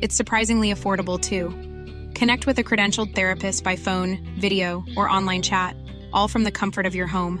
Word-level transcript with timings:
It's 0.00 0.14
surprisingly 0.14 0.72
affordable 0.72 1.20
too. 1.20 1.50
Connect 2.14 2.46
with 2.46 2.58
a 2.58 2.64
credentialed 2.64 3.14
therapist 3.14 3.64
by 3.64 3.76
phone, 3.76 4.18
video, 4.38 4.84
or 4.96 5.08
online 5.08 5.42
chat, 5.42 5.76
all 6.12 6.28
from 6.28 6.44
the 6.44 6.50
comfort 6.50 6.86
of 6.86 6.94
your 6.94 7.06
home. 7.06 7.40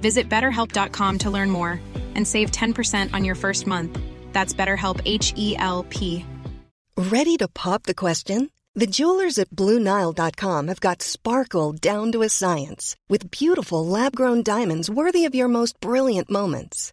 Visit 0.00 0.28
betterhelp.com 0.28 1.18
to 1.18 1.30
learn 1.30 1.50
more 1.50 1.80
and 2.14 2.26
save 2.26 2.50
10% 2.50 3.12
on 3.12 3.24
your 3.24 3.34
first 3.34 3.66
month. 3.66 3.98
That's 4.32 4.54
BetterHelp 4.54 5.00
H 5.04 5.32
E 5.36 5.56
L 5.58 5.84
P. 5.90 6.24
Ready 6.96 7.36
to 7.38 7.48
pop 7.48 7.82
the 7.82 7.94
question? 7.94 8.50
The 8.76 8.86
jewelers 8.86 9.38
at 9.38 9.50
BlueNile.com 9.50 10.68
have 10.68 10.80
got 10.80 11.02
sparkle 11.02 11.72
down 11.72 12.12
to 12.12 12.22
a 12.22 12.28
science 12.28 12.96
with 13.08 13.30
beautiful 13.30 13.86
lab 13.86 14.16
grown 14.16 14.42
diamonds 14.42 14.90
worthy 14.90 15.24
of 15.24 15.34
your 15.34 15.48
most 15.48 15.80
brilliant 15.80 16.30
moments. 16.30 16.92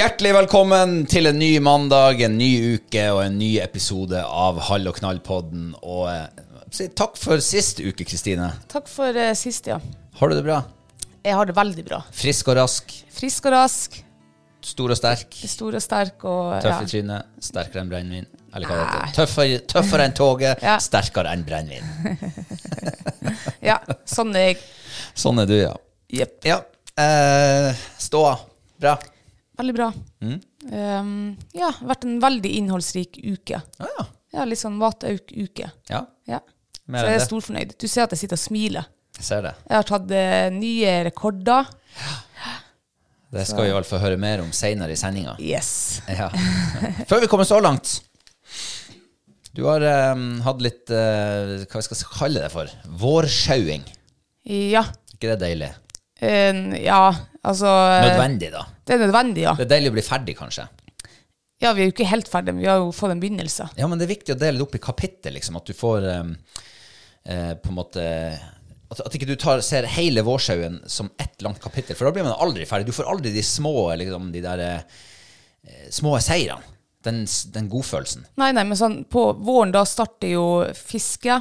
Hjertelig 0.00 0.30
velkommen 0.32 0.92
til 1.12 1.28
en 1.28 1.36
ny 1.36 1.58
mandag, 1.60 2.22
en 2.24 2.38
ny 2.40 2.78
uke 2.78 3.02
og 3.12 3.18
en 3.20 3.34
ny 3.36 3.50
episode 3.60 4.16
av 4.24 4.56
Hall 4.70 4.88
og 4.88 4.96
knall-podden. 4.96 5.74
Og 5.84 6.06
eh, 6.08 6.86
takk 6.96 7.18
for 7.20 7.42
sist 7.44 7.82
uke, 7.84 8.06
Kristine. 8.08 8.46
Takk 8.72 8.88
for 8.88 9.12
eh, 9.12 9.34
sist, 9.36 9.68
ja. 9.68 9.76
Har 10.16 10.32
du 10.32 10.38
det 10.38 10.46
bra? 10.46 10.62
Jeg 11.20 11.36
har 11.36 11.50
det 11.50 11.56
veldig 11.58 11.84
bra. 11.90 12.00
Frisk 12.16 12.48
og 12.48 12.56
rask, 12.62 12.96
Frisk 13.12 13.50
og 13.50 13.54
rask, 13.58 14.00
stor 14.70 14.96
og 14.96 15.00
sterk, 15.02 15.36
stor 15.52 15.76
og 15.76 15.84
sterk 15.84 16.26
og 16.32 16.56
tøff 16.64 16.78
ja. 16.78 16.88
trynet, 16.94 17.36
sterkere 17.50 17.84
enn 17.84 17.92
brennevin. 17.92 18.32
Eller 18.56 18.72
hva 18.72 18.80
det. 18.80 19.04
Tøffere, 19.20 19.62
tøffere 19.76 20.08
enn 20.08 20.16
toget, 20.16 20.64
Ja. 20.64 20.80
sterkere 20.80 21.36
enn 21.36 21.44
brennevin. 21.44 22.24
ja, 23.74 23.76
sånn 24.08 24.32
er 24.32 24.54
jeg. 24.54 24.62
Sånn 25.12 25.44
er 25.44 25.52
du, 25.52 25.58
ja. 25.60 25.76
Jepp. 26.22 26.40
Ja. 26.48 26.62
Eh, 26.96 27.88
ståa. 28.00 28.38
Bra. 28.80 28.96
Veldig 29.60 29.74
bra. 29.76 29.90
Mm. 30.24 30.38
Um, 30.72 31.12
ja, 31.56 31.68
vært 31.84 32.06
en 32.08 32.16
veldig 32.22 32.54
innholdsrik 32.60 33.20
uke. 33.20 33.60
Ah, 33.80 33.92
ja. 33.98 34.06
Ja, 34.30 34.46
litt 34.46 34.60
sånn 34.62 34.78
matauk-uke. 34.78 35.70
ja. 35.90 36.04
Ja. 36.30 36.38
Mer 36.90 37.04
Så 37.04 37.10
jeg 37.10 37.18
er 37.18 37.24
storfornøyd. 37.26 37.72
Du 37.78 37.86
ser 37.86 38.06
at 38.06 38.14
jeg 38.14 38.24
sitter 38.24 38.38
og 38.38 38.42
smiler. 38.42 38.86
Jeg 39.18 39.26
ser 39.26 39.44
det. 39.46 39.52
Jeg 39.68 39.76
har 39.76 39.86
tatt 39.86 40.10
uh, 40.10 40.46
nye 40.54 40.94
rekorder. 41.06 41.68
Det 43.30 43.44
skal 43.46 43.68
vi 43.68 43.74
vel 43.76 43.86
få 43.86 44.00
høre 44.02 44.18
mer 44.18 44.42
om 44.42 44.50
seinere 44.54 44.94
i 44.94 44.98
sendinga. 44.98 45.36
Yes. 45.38 46.00
Ja. 46.10 46.30
Før 47.10 47.22
vi 47.22 47.28
kommer 47.30 47.46
så 47.46 47.60
langt 47.62 48.00
Du 49.54 49.62
har 49.68 49.84
um, 50.14 50.40
hatt 50.42 50.62
litt 50.64 50.90
uh, 50.90 51.60
Hva 51.62 51.82
vi 51.82 51.86
skal 51.86 52.02
kalle 52.16 52.42
det 52.42 52.50
for? 52.54 52.70
Vårsjauing. 53.02 53.86
Ja. 54.50 54.82
ikke 55.14 55.34
det 55.34 55.38
deilig? 55.44 55.70
Eh, 56.20 56.84
ja, 56.84 57.00
altså 57.40 57.66
eh, 57.66 58.04
Nødvendig, 58.10 58.52
da. 58.52 58.66
Det 58.84 58.96
er 58.96 59.02
nødvendig, 59.06 59.44
ja. 59.46 59.54
Det 59.56 59.64
er 59.64 59.74
deilig 59.74 59.92
å 59.92 59.96
bli 59.96 60.04
ferdig, 60.04 60.36
kanskje. 60.38 60.66
Ja, 61.60 61.72
vi 61.76 61.82
er 61.82 61.90
jo 61.90 61.94
ikke 61.94 62.08
helt 62.08 62.28
ferdige, 62.28 62.56
men 62.56 62.64
vi 62.64 62.70
har 62.70 62.80
jo 62.80 62.92
fått 62.96 63.14
en 63.14 63.20
begynnelse. 63.22 63.68
Ja, 63.76 63.88
men 63.88 64.00
det 64.00 64.06
er 64.06 64.14
viktig 64.14 64.34
å 64.34 64.40
dele 64.40 64.60
det 64.60 64.64
opp 64.64 64.76
i 64.76 64.82
kapittel, 64.82 65.36
liksom. 65.36 65.58
At 65.60 65.68
du 65.68 65.76
får 65.76 66.08
um, 66.08 66.32
uh, 67.28 67.52
på 67.60 67.72
en 67.72 67.76
måte 67.76 68.04
at, 68.90 69.02
at 69.04 69.14
ikke 69.14 69.28
du 69.28 69.36
tar, 69.38 69.62
ser 69.64 69.86
hele 69.92 70.24
vårsauen 70.26 70.80
som 70.90 71.12
ett 71.20 71.44
langt 71.44 71.60
kapittel, 71.62 71.96
for 71.96 72.08
da 72.08 72.14
blir 72.16 72.26
man 72.26 72.38
aldri 72.42 72.66
ferdig. 72.66 72.88
Du 72.90 72.96
får 72.96 73.10
aldri 73.12 73.32
de 73.34 73.44
små, 73.46 73.74
liksom, 74.00 74.32
de 74.34 74.42
der 74.44 74.62
eh, 74.66 75.86
små 75.94 76.16
seirene. 76.24 76.76
Den, 77.00 77.22
den 77.54 77.68
godfølelsen. 77.72 78.26
Nei, 78.36 78.50
nei, 78.52 78.66
men 78.68 78.76
sånn, 78.76 78.98
på 79.08 79.22
våren 79.40 79.70
da 79.72 79.86
starter 79.88 80.34
jo 80.34 80.42
fiske, 80.76 81.38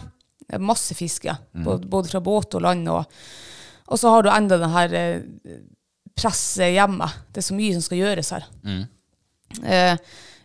masse 0.63 0.95
fiske, 0.95 1.33
både, 1.51 1.89
både 1.91 2.13
fra 2.13 2.21
båt 2.23 2.55
og 2.55 2.63
land, 2.63 2.87
og, 2.93 3.17
og 3.89 3.97
så 3.99 4.11
har 4.13 4.23
du 4.25 4.29
enda 4.31 4.57
den 4.61 4.69
her 4.73 4.93
eh, 4.93 5.59
presset 6.19 6.73
hjemme. 6.75 7.07
Det 7.33 7.41
er 7.41 7.47
så 7.49 7.55
mye 7.57 7.75
som 7.77 7.85
skal 7.85 8.01
gjøres 8.03 8.29
her. 8.35 8.45
Eh, 9.63 9.95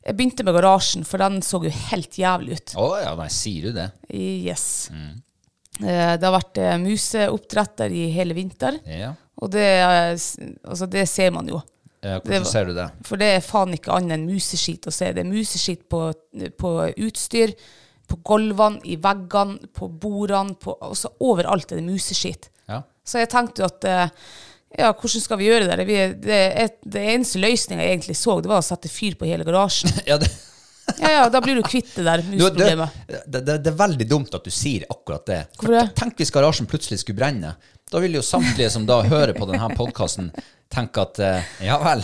jeg 0.05 0.16
begynte 0.19 0.44
med 0.44 0.56
garasjen, 0.56 1.05
for 1.09 1.21
den 1.22 1.41
så 1.44 1.60
jo 1.65 1.72
helt 1.91 2.16
jævlig 2.21 2.59
ut. 2.59 2.75
Å 2.81 2.88
ja, 3.03 3.12
nei, 3.19 3.28
sier 3.32 3.69
du 3.71 3.77
det? 3.77 3.87
Yes. 4.12 4.66
Eh, 4.93 6.15
det 6.16 6.25
har 6.28 6.34
vært 6.37 6.60
eh, 6.62 6.75
museoppdretter 6.82 7.93
i 7.93 8.06
hele 8.15 8.37
vinter, 8.37 8.78
Ja. 8.88 9.15
og 9.41 9.50
det, 9.55 9.65
eh, 9.65 10.11
altså, 10.69 10.87
det 10.91 11.06
ser 11.11 11.32
man 11.34 11.49
jo. 11.50 11.61
ja 12.05 12.19
hvordan 12.21 12.44
ser 12.47 12.69
du 12.69 12.75
det? 12.76 12.88
For 13.09 13.16
det 13.21 13.31
er 13.38 13.41
faen 13.44 13.72
ikke 13.75 13.93
annet 13.97 14.19
enn 14.19 14.26
museskit 14.28 14.87
å 14.87 14.93
se. 14.93 15.09
Det 15.16 15.25
er 15.25 15.31
museskit 15.31 15.87
på, 15.88 16.06
på 16.61 16.75
utstyr, 17.09 17.55
på 18.06 18.19
gulvene, 18.28 18.82
i 18.84 18.99
veggene, 19.00 19.71
på 19.72 19.88
bordene, 19.88 20.55
på, 20.61 20.76
altså 20.84 21.15
overalt 21.25 21.72
er 21.72 21.81
det 21.81 21.87
museskit. 21.88 22.50
Så 23.04 23.20
jeg 23.20 23.31
tenkte 23.32 23.62
jo 23.62 23.69
at 23.69 23.87
eh, 23.88 24.25
ja, 24.78 24.91
hvordan 24.91 25.22
skal 25.22 25.38
vi 25.38 25.50
gjøre 25.50 25.69
det? 25.70 25.87
Vi, 25.87 25.98
det, 26.25 26.41
et, 26.65 26.81
det 26.82 27.04
eneste 27.12 27.42
løsninga 27.42 27.84
jeg 27.84 27.98
egentlig 27.98 28.16
så, 28.19 28.41
det 28.42 28.50
var 28.50 28.62
å 28.62 28.66
sette 28.66 28.91
fyr 28.91 29.15
på 29.20 29.28
hele 29.28 29.47
garasjen. 29.47 29.92
ja 30.10 30.19
det, 30.20 30.31
Ja, 30.98 31.10
ja, 31.10 31.28
Da 31.32 31.41
blir 31.41 31.56
du 31.56 31.62
kvitt 31.64 31.94
det 31.97 32.04
der 32.04 32.25
musproblemet. 32.26 32.97
det, 33.09 33.41
det, 33.41 33.59
det 33.64 33.70
er 33.70 33.78
veldig 33.78 34.09
dumt 34.09 34.34
at 34.37 34.44
du 34.44 34.53
sier 34.53 34.84
akkurat 34.91 35.25
det. 35.31 35.38
Hvorfor 35.56 35.76
det? 35.78 35.87
Tenk 36.00 36.19
hvis 36.20 36.34
garasjen 36.34 36.69
plutselig 36.70 37.00
skulle 37.04 37.20
brenne. 37.22 37.54
Da 37.93 38.03
vil 38.03 38.19
jo 38.19 38.25
samtlige 38.25 38.72
som 38.75 38.84
da 38.88 38.98
hører 39.06 39.34
på 39.37 39.47
denne 39.48 39.69
podkasten, 39.78 40.32
tenke 40.72 41.04
at 41.04 41.20
eh, 41.22 41.54
ja 41.69 41.78
vel, 41.82 42.03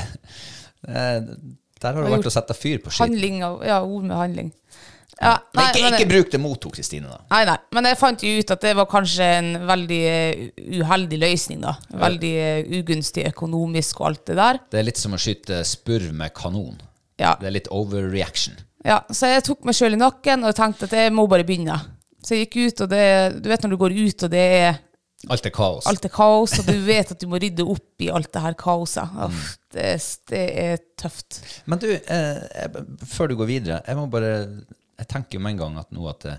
eh, 0.87 1.19
der 1.81 1.97
har 1.97 2.05
du 2.05 2.12
vært 2.12 2.28
å 2.28 2.33
satt 2.33 2.53
fyr 2.56 2.78
på 2.84 2.93
skitt. 2.93 3.03
Handling 3.03 3.41
av, 3.47 3.60
ja, 3.66 3.81
ord 3.83 4.06
med 4.06 4.16
handling. 4.16 4.50
Ja, 5.20 5.34
Men 5.54 5.66
ikke, 5.69 5.82
men- 5.84 5.94
ikke 5.98 6.08
bruk 6.08 6.31
det 6.32 6.41
mot 6.41 6.62
henne, 6.64 6.72
Kristine. 6.75 7.08
da. 7.10 7.19
Nei, 7.31 7.44
nei. 7.44 7.56
Men 7.76 7.84
jeg 7.91 7.98
fant 8.00 8.22
jo 8.25 8.31
ut 8.41 8.50
at 8.54 8.60
det 8.64 8.75
var 8.78 8.86
kanskje 8.88 9.26
en 9.38 9.50
veldig 9.69 9.98
eh, 10.08 10.47
uheldig 10.81 11.19
løsning, 11.20 11.60
da. 11.60 11.75
Veldig 11.92 12.31
eh, 12.41 12.70
ugunstig 12.81 13.26
økonomisk 13.28 14.00
og 14.00 14.06
alt 14.12 14.24
det 14.30 14.36
der. 14.41 14.60
Det 14.72 14.80
er 14.80 14.86
litt 14.89 14.97
som 15.03 15.12
å 15.12 15.21
skyte 15.21 15.60
spurv 15.68 16.12
med 16.16 16.33
kanon. 16.34 16.78
Ja. 17.21 17.34
Det 17.41 17.50
er 17.50 17.56
litt 17.59 17.68
overreaction. 17.68 18.56
Ja, 18.84 19.03
så 19.12 19.28
jeg 19.28 19.45
tok 19.45 19.66
meg 19.68 19.77
sjøl 19.77 19.92
i 19.92 20.00
nakken 20.00 20.47
og 20.48 20.54
tenkte 20.56 20.89
at 20.89 20.95
jeg 20.97 21.12
må 21.12 21.27
bare 21.28 21.45
begynne. 21.45 21.77
Så 22.24 22.33
jeg 22.39 22.47
gikk 22.48 22.56
ut, 22.71 22.80
og 22.86 22.89
det, 22.95 23.04
du 23.45 23.48
vet 23.53 23.62
når 23.65 23.71
du 23.74 23.77
går 23.80 23.92
ut 23.97 24.24
og 24.24 24.30
det 24.33 24.47
er 24.62 24.78
Alt 25.28 25.45
er 25.45 25.53
kaos. 25.53 25.84
alt 25.86 26.04
er 26.09 26.09
kaos, 26.09 26.54
og 26.62 26.65
du 26.65 26.78
vet 26.86 27.10
at 27.12 27.21
du 27.21 27.27
må 27.28 27.36
rydde 27.36 27.60
opp 27.68 28.00
i 28.00 28.09
alt 28.09 28.30
det 28.33 28.41
her 28.41 28.54
kaoset. 28.56 29.04
Uff, 29.27 29.50
det, 29.77 29.84
det 30.33 30.45
er 30.65 30.78
tøft. 30.97 31.42
Men 31.68 31.78
du, 31.83 31.91
eh, 31.92 32.68
før 33.04 33.28
du 33.28 33.36
går 33.36 33.50
videre, 33.53 33.83
jeg 33.86 33.97
må 34.00 34.06
bare 34.09 34.33
Jeg 35.00 35.08
tenker 35.10 35.41
med 35.42 35.54
en 35.56 35.62
gang 35.64 35.80
at 35.80 35.91
nå 35.97 36.04
at 36.10 36.26
eh, 36.28 36.38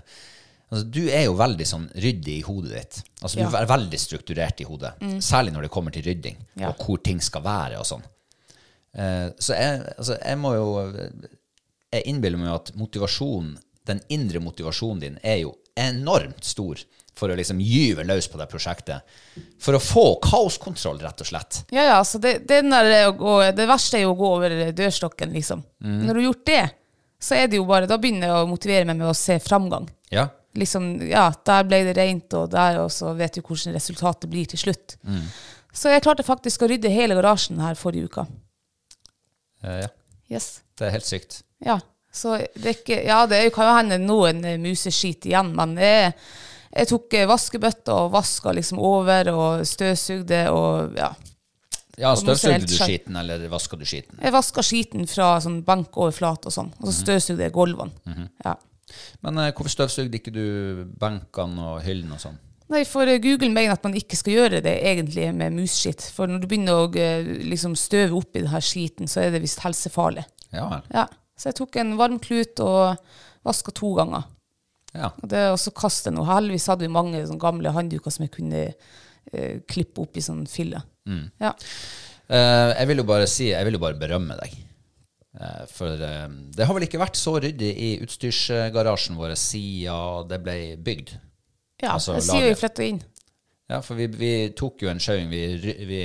altså, 0.70 0.86
Du 0.94 1.00
er 1.10 1.26
jo 1.26 1.34
veldig 1.38 1.66
sånn 1.68 1.88
ryddig 1.94 2.38
i 2.38 2.46
hodet 2.46 2.72
ditt. 2.78 3.00
Altså 3.20 3.40
Ja. 3.42 3.50
Du 3.50 3.58
er 3.58 3.68
veldig 3.70 4.00
strukturert 4.00 4.62
i 4.62 4.68
hodet. 4.68 4.94
Særlig 5.22 5.52
når 5.56 5.66
det 5.66 5.72
kommer 5.74 5.94
til 5.94 6.06
rydding, 6.06 6.38
Ja. 6.56 6.70
og 6.70 6.78
hvor 6.86 7.02
ting 7.02 7.20
skal 7.20 7.42
være 7.44 7.80
og 7.82 7.88
sånn. 7.88 8.04
Eh, 8.94 9.28
så 9.40 9.56
jeg, 9.56 9.82
altså, 9.98 10.18
jeg 10.20 10.38
må 10.38 10.54
jo 10.54 10.68
Jeg 11.92 12.06
innbiller 12.08 12.38
meg 12.40 12.54
at 12.54 12.72
motivasjonen, 12.80 13.58
den 13.84 14.00
indre 14.08 14.40
motivasjonen 14.40 15.00
din, 15.00 15.18
er 15.22 15.42
jo 15.42 15.56
enormt 15.76 16.44
stor 16.44 16.78
for 17.14 17.28
å 17.28 17.36
liksom 17.36 17.58
gyve 17.60 18.04
løs 18.08 18.28
på 18.32 18.38
det 18.40 18.46
prosjektet. 18.48 19.02
For 19.60 19.76
å 19.76 19.80
få 19.82 20.04
kaoskontroll, 20.24 20.98
rett 21.04 21.20
og 21.20 21.28
slett. 21.28 21.58
Ja, 21.72 21.82
ja, 21.84 21.98
altså 21.98 22.18
det, 22.22 22.46
det, 22.48 22.62
gå, 23.18 23.34
det 23.52 23.66
verste 23.68 23.98
er 23.98 24.06
jo 24.06 24.14
å 24.14 24.16
gå 24.16 24.30
over 24.38 24.54
dørstokken, 24.72 25.34
liksom. 25.36 25.60
Når 25.84 26.08
du 26.08 26.20
har 26.22 26.26
gjort 26.30 26.46
det, 26.48 26.62
så 27.22 27.38
er 27.38 27.50
det 27.50 27.60
jo 27.60 27.66
bare 27.68 27.86
Da 27.86 27.98
begynner 28.02 28.26
jeg 28.26 28.42
å 28.42 28.50
motivere 28.50 28.86
meg 28.88 28.98
med 28.98 29.06
å 29.12 29.16
se 29.16 29.38
framgang. 29.42 29.86
Ja. 30.10 30.26
Liksom, 30.58 30.88
ja, 31.08 31.28
der 31.46 31.64
ble 31.64 31.78
det 31.86 31.96
rent, 31.96 32.34
og 32.36 32.50
der, 32.52 32.82
og 32.82 32.90
så 32.92 33.14
vet 33.16 33.38
du 33.38 33.40
hvordan 33.40 33.76
resultatet 33.76 34.28
blir 34.30 34.50
til 34.50 34.60
slutt. 34.60 34.96
Så 35.72 35.88
jeg 35.88 36.02
klarte 36.04 36.26
faktisk 36.26 36.62
å 36.62 36.68
rydde 36.68 36.90
hele 36.92 37.16
garasjen 37.16 37.62
her 37.62 37.78
forrige 37.78 38.10
uka. 38.10 38.26
Eh, 39.62 39.78
ja. 39.84 39.88
Yes. 40.32 40.60
Det 40.76 40.88
er 40.88 40.96
helt 40.98 41.08
sykt. 41.08 41.40
Ja, 41.64 41.78
så 42.12 42.36
det 42.54 42.66
er 42.66 42.76
ikke 42.76 43.00
Ja, 43.06 43.24
det 43.28 43.44
kan 43.54 43.68
jo 43.68 43.76
hende 43.78 44.00
noen 44.02 44.44
eh, 44.44 44.60
museskit 44.60 45.28
igjen, 45.30 45.54
men 45.56 45.76
jeg, 45.80 46.12
jeg 46.72 46.90
tok 46.90 47.16
eh, 47.16 47.28
vaskebøtta 47.30 47.96
og 48.04 48.12
vaska 48.16 48.52
liksom 48.58 48.80
over 48.82 49.32
og 49.32 49.66
støvsugde 49.68 50.44
og 50.52 50.98
ja. 50.98 51.12
Ja, 52.00 52.14
Og 52.14 52.22
Støvsugde 52.22 52.64
du 52.64 52.72
skitten, 52.72 52.86
skiten, 52.88 53.16
eller 53.20 53.42
vaska 53.52 53.76
du 53.76 53.84
skiten? 53.84 54.16
Jeg 54.22 54.32
vaska 54.32 54.62
skiten 54.64 55.08
fra 55.10 55.34
sånn 55.44 55.58
benkoverflate 55.66 56.48
og 56.48 56.54
sånn, 56.54 56.70
og 56.80 56.86
så 56.88 56.94
støvsugde 57.02 57.44
jeg 57.44 57.52
gulvene. 57.52 58.28
Ja. 58.44 58.54
Men 59.24 59.40
eh, 59.42 59.52
hvorfor 59.52 59.74
støvsugde 59.74 60.18
ikke 60.18 60.32
du 60.32 60.46
benkene 61.00 61.74
og 61.74 61.84
hyllene 61.84 62.16
og 62.16 62.22
sånn? 62.24 62.38
Nei, 62.72 62.84
for 62.88 63.08
eh, 63.08 63.20
Google 63.22 63.52
mener 63.52 63.74
at 63.76 63.84
man 63.84 63.96
ikke 63.98 64.16
skal 64.16 64.38
gjøre 64.38 64.62
det 64.64 64.74
egentlig 64.88 65.28
med 65.36 65.56
musskitt. 65.56 66.04
For 66.14 66.30
når 66.30 66.42
du 66.42 66.48
begynner 66.48 66.84
å 66.84 66.88
eh, 66.96 67.28
liksom 67.44 67.76
støve 67.76 68.16
opp 68.16 68.36
i 68.36 68.44
denne 68.44 68.62
skiten, 68.64 69.10
så 69.10 69.24
er 69.24 69.34
det 69.34 69.42
visst 69.44 69.60
helsefarlig. 69.64 70.24
Ja. 70.52 70.80
Ja. 70.92 71.06
Så 71.36 71.50
jeg 71.50 71.58
tok 71.60 71.76
en 71.80 71.96
varm 72.00 72.18
klut 72.22 72.60
og 72.64 72.96
vaska 73.44 73.74
to 73.76 73.92
ganger. 73.98 74.24
Ja. 74.96 75.10
Og 75.20 75.28
det 75.28 75.40
er 75.40 75.52
også 75.52 75.72
kaste 75.76 76.12
noe. 76.12 76.28
Heldigvis 76.28 76.68
hadde 76.72 76.86
vi 76.86 76.92
mange 76.92 77.20
sånn, 77.26 77.40
gamle 77.40 77.72
håndduker 77.72 78.12
som 78.12 78.26
jeg 78.26 78.34
kunne 78.34 78.64
eh, 78.68 79.60
klippe 79.68 80.04
opp 80.04 80.16
i 80.16 80.24
sånn 80.24 80.44
fille. 81.08 81.30
Ja. 81.42 81.54
Uh, 82.32 82.70
jeg 82.78 82.88
vil 82.88 83.02
jo 83.02 83.06
bare 83.08 83.28
si, 83.28 83.50
jeg 83.50 83.66
vil 83.68 83.76
jo 83.76 83.82
bare 83.82 83.98
berømme 84.00 84.36
deg. 84.40 84.54
Uh, 85.36 85.64
for 85.72 86.00
uh, 86.00 86.28
det 86.54 86.68
har 86.68 86.76
vel 86.76 86.86
ikke 86.86 87.00
vært 87.00 87.18
så 87.20 87.36
ryddig 87.42 87.72
i 87.72 87.90
utstyrsgarasjen 88.04 89.18
vår 89.18 89.34
siden 89.40 90.28
det 90.30 90.38
ble 90.44 90.56
bygd. 90.76 91.16
ja 91.82 91.96
Altså, 91.96 92.16
det 92.16 92.26
sier 92.28 92.48
vi 92.48 92.58
flytta 92.60 92.86
inn. 92.86 93.02
Ja, 93.72 93.80
for 93.84 93.96
vi, 93.96 94.08
vi 94.12 94.32
tok 94.56 94.84
jo 94.84 94.90
en 94.92 95.00
sjauing. 95.00 95.30
Vi, 95.32 95.74
vi 95.88 96.00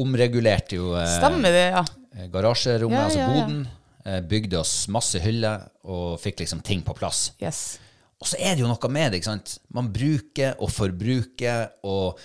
omregulerte 0.00 0.78
jo 0.78 0.92
Stemmer 1.18 1.50
det, 1.50 1.66
ja. 1.74 1.84
garasjerommet, 2.30 2.98
Ja, 2.98 3.06
altså 3.08 3.22
ja, 3.22 3.30
boden. 3.34 3.62
Bygde 4.30 4.60
oss 4.60 4.74
masse 4.90 5.20
hyller 5.20 5.66
og 5.84 6.14
fikk 6.22 6.40
liksom 6.44 6.62
ting 6.64 6.84
på 6.86 6.94
plass. 6.96 7.32
Yes. 7.42 7.80
Og 8.20 8.28
så 8.30 8.38
er 8.38 8.54
det 8.54 8.62
jo 8.62 8.70
noe 8.70 8.92
med 8.92 9.12
det, 9.12 9.20
ikke 9.20 9.30
sant. 9.32 9.56
Man 9.74 9.90
bruker 9.92 10.58
og 10.62 10.70
forbruker 10.72 11.74
og 11.88 12.20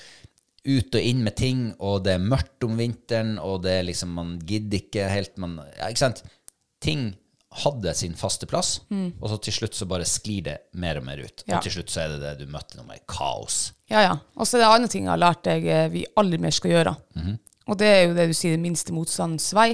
ut 0.66 0.98
og 0.98 1.02
inn 1.02 1.22
med 1.26 1.36
ting, 1.38 1.68
og 1.80 2.04
det 2.06 2.16
er 2.16 2.24
mørkt 2.24 2.66
om 2.66 2.76
vinteren, 2.80 3.36
og 3.42 3.62
det 3.66 3.78
er 3.80 3.86
liksom, 3.88 4.16
man 4.18 4.34
gidder 4.46 4.82
ikke 4.82 5.06
helt, 5.12 5.38
man, 5.42 5.60
ja, 5.78 5.92
ikke 5.92 6.04
sant. 6.04 6.24
Ting 6.84 7.14
hadde 7.64 7.94
sin 7.96 8.18
faste 8.20 8.48
plass, 8.52 8.82
og 8.92 9.30
så 9.32 9.38
til 9.46 9.56
slutt 9.56 9.78
så 9.78 9.88
bare 9.88 10.08
sklir 10.10 10.42
det 10.44 10.56
mer 10.82 11.00
og 11.00 11.06
mer 11.08 11.22
ut. 11.24 11.46
Mm. 11.46 11.48
Ja. 11.48 11.58
Og 11.58 11.64
til 11.64 11.78
slutt 11.78 11.94
så 11.94 12.02
er 12.04 12.16
det 12.16 12.20
det 12.24 12.34
du 12.42 12.52
møtte 12.52 12.76
noe 12.80 12.90
med 12.90 13.06
kaos. 13.08 13.70
Ja, 13.92 14.02
ja. 14.04 14.18
Og 14.36 14.50
så 14.50 14.58
er 14.58 14.66
det 14.66 14.72
andre 14.74 14.92
ting 14.92 15.06
jeg 15.06 15.14
har 15.14 15.22
lært 15.22 15.46
deg 15.48 15.70
eh, 15.70 15.88
vi 15.94 16.04
aldri 16.20 16.42
mer 16.42 16.56
skal 16.56 16.74
gjøre. 16.74 16.96
Og 17.66 17.80
det 17.80 17.88
er 17.90 18.04
jo 18.04 18.18
det 18.18 18.28
du 18.30 18.36
sier, 18.38 18.60
minste 18.62 18.94
motstandens 18.94 19.48
vei. 19.56 19.72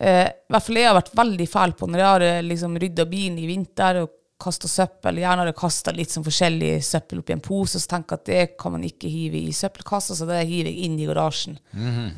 Eh, 0.00 0.28
I 0.28 0.54
hvert 0.54 0.66
fall 0.66 0.78
jeg 0.78 0.88
har 0.88 0.96
vært 0.96 1.12
veldig 1.18 1.48
fæl 1.50 1.74
på 1.76 1.88
når 1.90 2.02
jeg 2.02 2.10
har 2.12 2.26
eh, 2.28 2.42
liksom 2.46 2.78
rydda 2.80 3.06
bilen 3.10 3.40
i 3.42 3.48
vinter 3.50 4.04
og 4.04 4.14
kasta 4.40 4.68
søppel. 4.70 5.20
Gjerne 5.22 5.44
har 5.44 5.50
jeg 5.50 5.58
kasta 5.60 5.94
litt 5.94 6.12
sånn 6.12 6.26
forskjellig 6.26 6.72
søppel 6.84 7.22
oppi 7.22 7.34
en 7.36 7.42
pose, 7.44 7.78
og 7.78 7.84
så 7.84 7.92
tenker 7.94 8.16
jeg 8.16 8.20
at 8.20 8.30
det 8.30 8.58
kan 8.60 8.74
man 8.74 8.86
ikke 8.86 9.10
hive 9.12 9.40
i 9.40 9.54
søppelkassa, 9.56 10.16
så 10.18 10.28
det 10.28 10.40
hiver 10.48 10.70
jeg 10.70 10.88
inn 10.88 10.98
i 11.00 11.08
garasjen. 11.08 11.58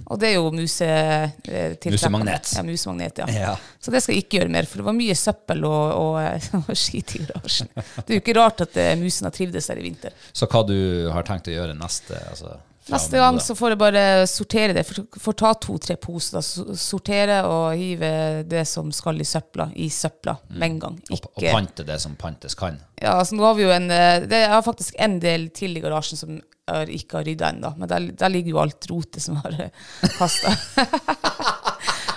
Og 0.06 0.22
det 0.22 0.32
er 0.32 0.36
jo 0.38 0.50
muse... 0.54 0.88
Eh. 0.88 1.76
Musemagnet. 1.92 2.52
Ja, 2.56 2.64
musemagnet, 2.66 3.22
ja. 3.22 3.28
Ja. 3.32 3.54
Så 3.82 3.94
det 3.94 4.02
skal 4.04 4.16
jeg 4.16 4.26
ikke 4.26 4.40
gjøre 4.40 4.54
mer, 4.54 4.68
for 4.70 4.82
det 4.82 4.88
var 4.88 4.98
mye 4.98 5.16
søppel 5.18 5.64
og, 5.68 5.94
og, 6.00 6.48
og 6.62 6.74
skit 6.78 7.16
i 7.18 7.24
garasjen. 7.28 7.72
Det 7.74 8.08
er 8.08 8.18
jo 8.18 8.24
ikke 8.24 8.38
rart 8.40 8.64
at 8.66 8.76
eh, 8.80 8.94
musen 9.00 9.28
har 9.28 9.34
trivdes 9.36 9.70
der 9.70 9.80
i 9.82 9.86
vinter. 9.86 10.18
Så 10.32 10.48
hva 10.50 10.64
du 10.66 10.76
har 11.12 11.26
tenkt 11.28 11.50
å 11.50 11.56
gjøre 11.56 11.76
neste? 11.78 12.18
Altså, 12.30 12.56
Neste 12.90 13.18
gang 13.20 13.38
så 13.40 13.54
får 13.54 13.74
jeg 13.74 13.78
bare 13.78 14.04
sortere 14.26 14.74
det. 14.74 14.82
Får 14.86 15.36
ta 15.38 15.52
to-tre 15.62 15.96
poser. 16.02 16.40
da. 16.40 16.76
Sortere 16.78 17.38
og 17.46 17.76
hive 17.78 18.42
det 18.48 18.64
som 18.68 18.90
skal 18.94 19.20
i 19.22 19.26
søpla, 19.28 19.68
i 19.78 19.86
søpla 19.92 20.34
med 20.50 20.66
en 20.66 20.78
gang. 20.82 20.96
og, 21.12 21.28
og 21.36 21.44
pante 21.46 21.86
det 21.86 22.00
som 22.02 22.16
pantes 22.18 22.58
kan. 22.58 22.80
ja, 22.98 23.14
altså 23.18 23.38
nå 23.38 23.46
har 23.46 23.54
vi 23.58 23.66
jo 23.66 23.74
en, 23.74 23.90
eh, 23.90 24.24
det, 24.26 24.42
er 24.48 24.64
faktisk 24.66 24.98
en 24.98 25.20
del 25.22 25.50
til 25.54 25.78
i 25.78 25.82
garasjen 25.84 26.18
som 26.18 26.34
jeg 26.38 26.98
ikke 26.98 27.20
har 27.20 27.28
rydda 27.28 27.52
ennå. 27.54 27.74
Men 27.78 27.90
der, 27.90 28.08
der 28.18 28.34
ligger 28.34 28.56
jo 28.56 28.62
alt 28.64 28.90
rotet 28.90 29.22
som 29.22 29.38
har 29.44 29.58
kasta. 30.18 30.56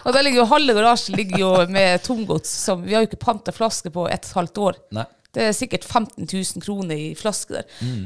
og 0.06 0.14
der 0.14 0.26
ligger 0.26 0.42
jo 0.42 0.50
halve 0.50 0.78
garasjen 0.78 1.20
ligger 1.20 1.44
jo 1.44 1.52
med 1.70 2.02
tomgods. 2.06 2.50
Som, 2.66 2.88
vi 2.88 2.98
har 2.98 3.06
jo 3.06 3.12
ikke 3.12 3.22
panta 3.22 3.54
flaske 3.54 3.94
på 3.94 4.10
et 4.10 4.34
halvt 4.34 4.64
år. 4.66 4.82
Nei. 4.98 5.06
Det 5.36 5.44
er 5.44 5.56
sikkert 5.56 5.84
15 5.84 6.24
000 6.32 6.64
kroner 6.64 6.96
i 6.96 7.10
flaske 7.20 7.58
der. 7.58 7.66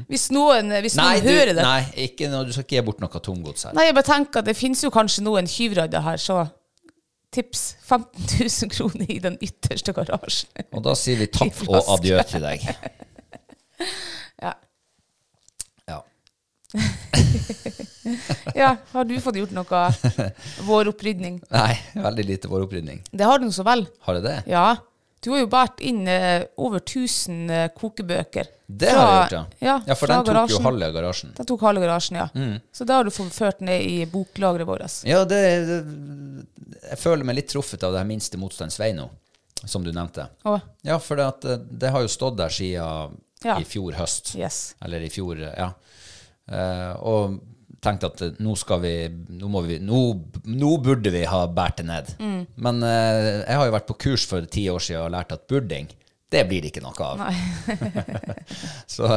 Hvis 0.10 0.30
noen, 0.34 0.72
hvis 0.82 0.96
Nei, 0.98 1.12
noen 1.20 1.28
du, 1.28 1.30
hører 1.30 1.54
det 1.54 1.66
nei 1.66 1.82
ikke, 2.08 2.30
du 2.32 2.54
skal 2.56 2.66
ikke 2.66 2.80
gi 2.80 2.86
bort 2.88 3.04
noe 3.04 3.22
tomgods 3.22 3.68
her. 3.68 3.76
Nei, 3.78 3.86
jeg 3.90 3.98
bare 4.00 4.10
tenker 4.10 4.42
at 4.42 4.50
det 4.50 4.58
finnes 4.58 4.82
jo 4.82 4.90
kanskje 4.94 5.26
noen 5.28 5.50
tyvradder 5.50 6.02
her, 6.08 6.18
så 6.22 6.48
tips 7.36 7.76
15 7.86 8.26
000 8.40 8.74
kroner 8.74 9.12
i 9.14 9.20
den 9.22 9.38
ytterste 9.46 9.94
garasjen. 9.94 10.50
Og 10.74 10.82
da 10.86 10.96
sier 10.98 11.22
vi 11.22 11.30
takk 11.30 11.62
og 11.70 11.94
adjø 11.98 12.24
til 12.34 12.46
deg. 12.48 12.66
Ja. 14.40 14.52
Ja. 15.88 16.02
ja, 18.62 18.70
har 18.92 19.08
du 19.08 19.14
fått 19.24 19.40
gjort 19.40 19.54
noe 19.56 19.82
våropprydning? 20.68 21.38
Nei, 21.52 21.74
veldig 21.96 22.26
lite 22.28 22.52
våropprydning. 22.52 23.02
Det 23.12 23.28
har 23.28 23.40
du 23.40 23.48
nå 23.48 23.56
så 23.56 23.64
vel. 23.68 23.86
Har 24.04 24.20
det 24.20 24.24
det? 24.28 24.36
Ja. 24.52 24.66
Du 25.20 25.32
har 25.34 25.42
jo 25.42 25.48
båret 25.52 25.82
inn 25.84 26.06
eh, 26.08 26.46
over 26.64 26.80
1000 26.80 27.50
eh, 27.52 27.66
kokebøker. 27.76 28.48
Det 28.70 28.92
fra- 28.94 29.00
har 29.00 29.10
jeg 29.10 29.32
gjort, 29.34 29.56
ja. 29.66 29.74
Ja, 29.90 29.96
for 30.00 30.08
den 30.14 30.24
tok 30.30 30.52
jo 30.54 30.60
halve 30.64 30.92
garasjen. 30.96 31.34
Den 31.36 31.46
tok 31.50 31.62
halve 31.66 31.82
garasjen, 31.84 32.20
ja. 32.22 32.28
Så 32.72 32.86
da 32.88 33.00
har 33.00 33.04
du 33.04 33.12
ført 33.12 33.60
ned 33.66 33.82
i 33.84 34.06
boklageret 34.08 34.68
vårt. 34.70 35.00
Ja, 35.10 35.24
det, 35.28 35.40
det 35.68 35.80
Jeg 36.92 37.00
føler 37.02 37.26
meg 37.28 37.36
litt 37.42 37.50
truffet 37.52 37.84
av 37.84 37.92
det 37.96 38.00
her 38.04 38.08
minste 38.08 38.38
motstands 38.40 38.78
vei 38.80 38.92
nå, 38.96 39.10
som 39.66 39.84
du 39.84 39.92
nevnte. 39.92 40.30
Oh. 40.48 40.60
Ja, 40.88 41.00
for 41.04 41.20
det, 41.20 41.26
at 41.34 41.42
det, 41.50 41.58
det 41.82 41.92
har 41.92 42.06
jo 42.06 42.12
stått 42.14 42.38
der 42.40 42.54
siden 42.54 43.18
Ja. 43.44 43.58
i 43.60 43.64
fjor 43.68 43.96
høst. 44.00 44.36
yes. 44.40 44.76
Eller 44.84 45.02
i 45.02 45.10
fjor, 45.12 45.40
ja. 45.40 45.72
Uh, 46.50 46.94
og 47.06 47.40
tenkte 47.84 48.10
at 48.12 48.22
eh, 48.26 48.34
nå 48.44 48.56
skal 48.60 48.82
vi 48.84 48.94
Nå, 49.10 49.48
må 49.52 49.62
vi, 49.68 49.78
nå, 49.84 50.00
nå 50.50 50.72
burde 50.84 51.12
vi 51.14 51.24
ha 51.30 51.46
båret 51.48 51.80
det 51.82 51.88
ned. 51.88 52.12
Mm. 52.20 52.42
Men 52.66 52.84
eh, 52.84 53.30
jeg 53.46 53.60
har 53.62 53.70
jo 53.70 53.76
vært 53.78 53.90
på 53.90 53.98
kurs 54.08 54.26
for 54.30 54.46
ti 54.52 54.68
år 54.72 54.84
siden 54.84 55.06
og 55.08 55.14
lært 55.16 55.34
at 55.36 55.48
burding, 55.50 55.88
det 56.30 56.44
blir 56.50 56.62
det 56.62 56.70
ikke 56.74 56.84
noe 56.86 57.08
av. 57.08 57.24
Så 58.96 59.08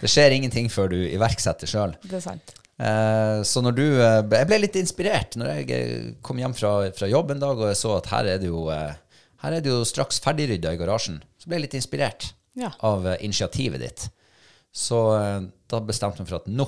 det 0.00 0.10
skjer 0.12 0.36
ingenting 0.36 0.68
før 0.70 0.92
du 0.92 0.98
iverksetter 1.08 1.70
sjøl. 1.70 1.96
Det 2.06 2.20
er 2.20 2.24
sant. 2.24 2.54
Eh, 2.76 3.40
så 3.48 3.62
når 3.64 3.72
du 3.72 3.84
eh, 3.88 4.18
Jeg 4.36 4.46
ble 4.50 4.56
litt 4.60 4.74
inspirert 4.76 5.32
når 5.40 5.48
jeg 5.48 5.68
eh, 5.72 6.08
kom 6.20 6.36
hjem 6.42 6.52
fra, 6.52 6.74
fra 6.92 7.08
jobb 7.08 7.30
en 7.32 7.40
dag 7.40 7.56
og 7.56 7.70
jeg 7.70 7.78
så 7.80 7.94
at 7.96 8.10
her 8.12 8.28
er 8.34 8.42
det 8.42 8.50
jo, 8.50 8.66
her 8.68 9.54
er 9.56 9.64
det 9.64 9.72
jo 9.72 9.78
straks 9.88 10.20
ferdigrydda 10.20 10.74
i 10.76 10.80
garasjen. 10.82 11.22
Så 11.40 11.48
ble 11.48 11.56
jeg 11.56 11.68
litt 11.70 11.78
inspirert 11.80 12.32
Ja. 12.56 12.70
av 12.84 13.04
initiativet 13.20 13.80
ditt. 13.80 14.06
Så 14.76 14.96
da 15.68 15.80
bestemte 15.84 16.20
jeg 16.20 16.26
meg 16.26 16.30
for 16.34 16.42
at 16.42 16.52
nå 16.52 16.66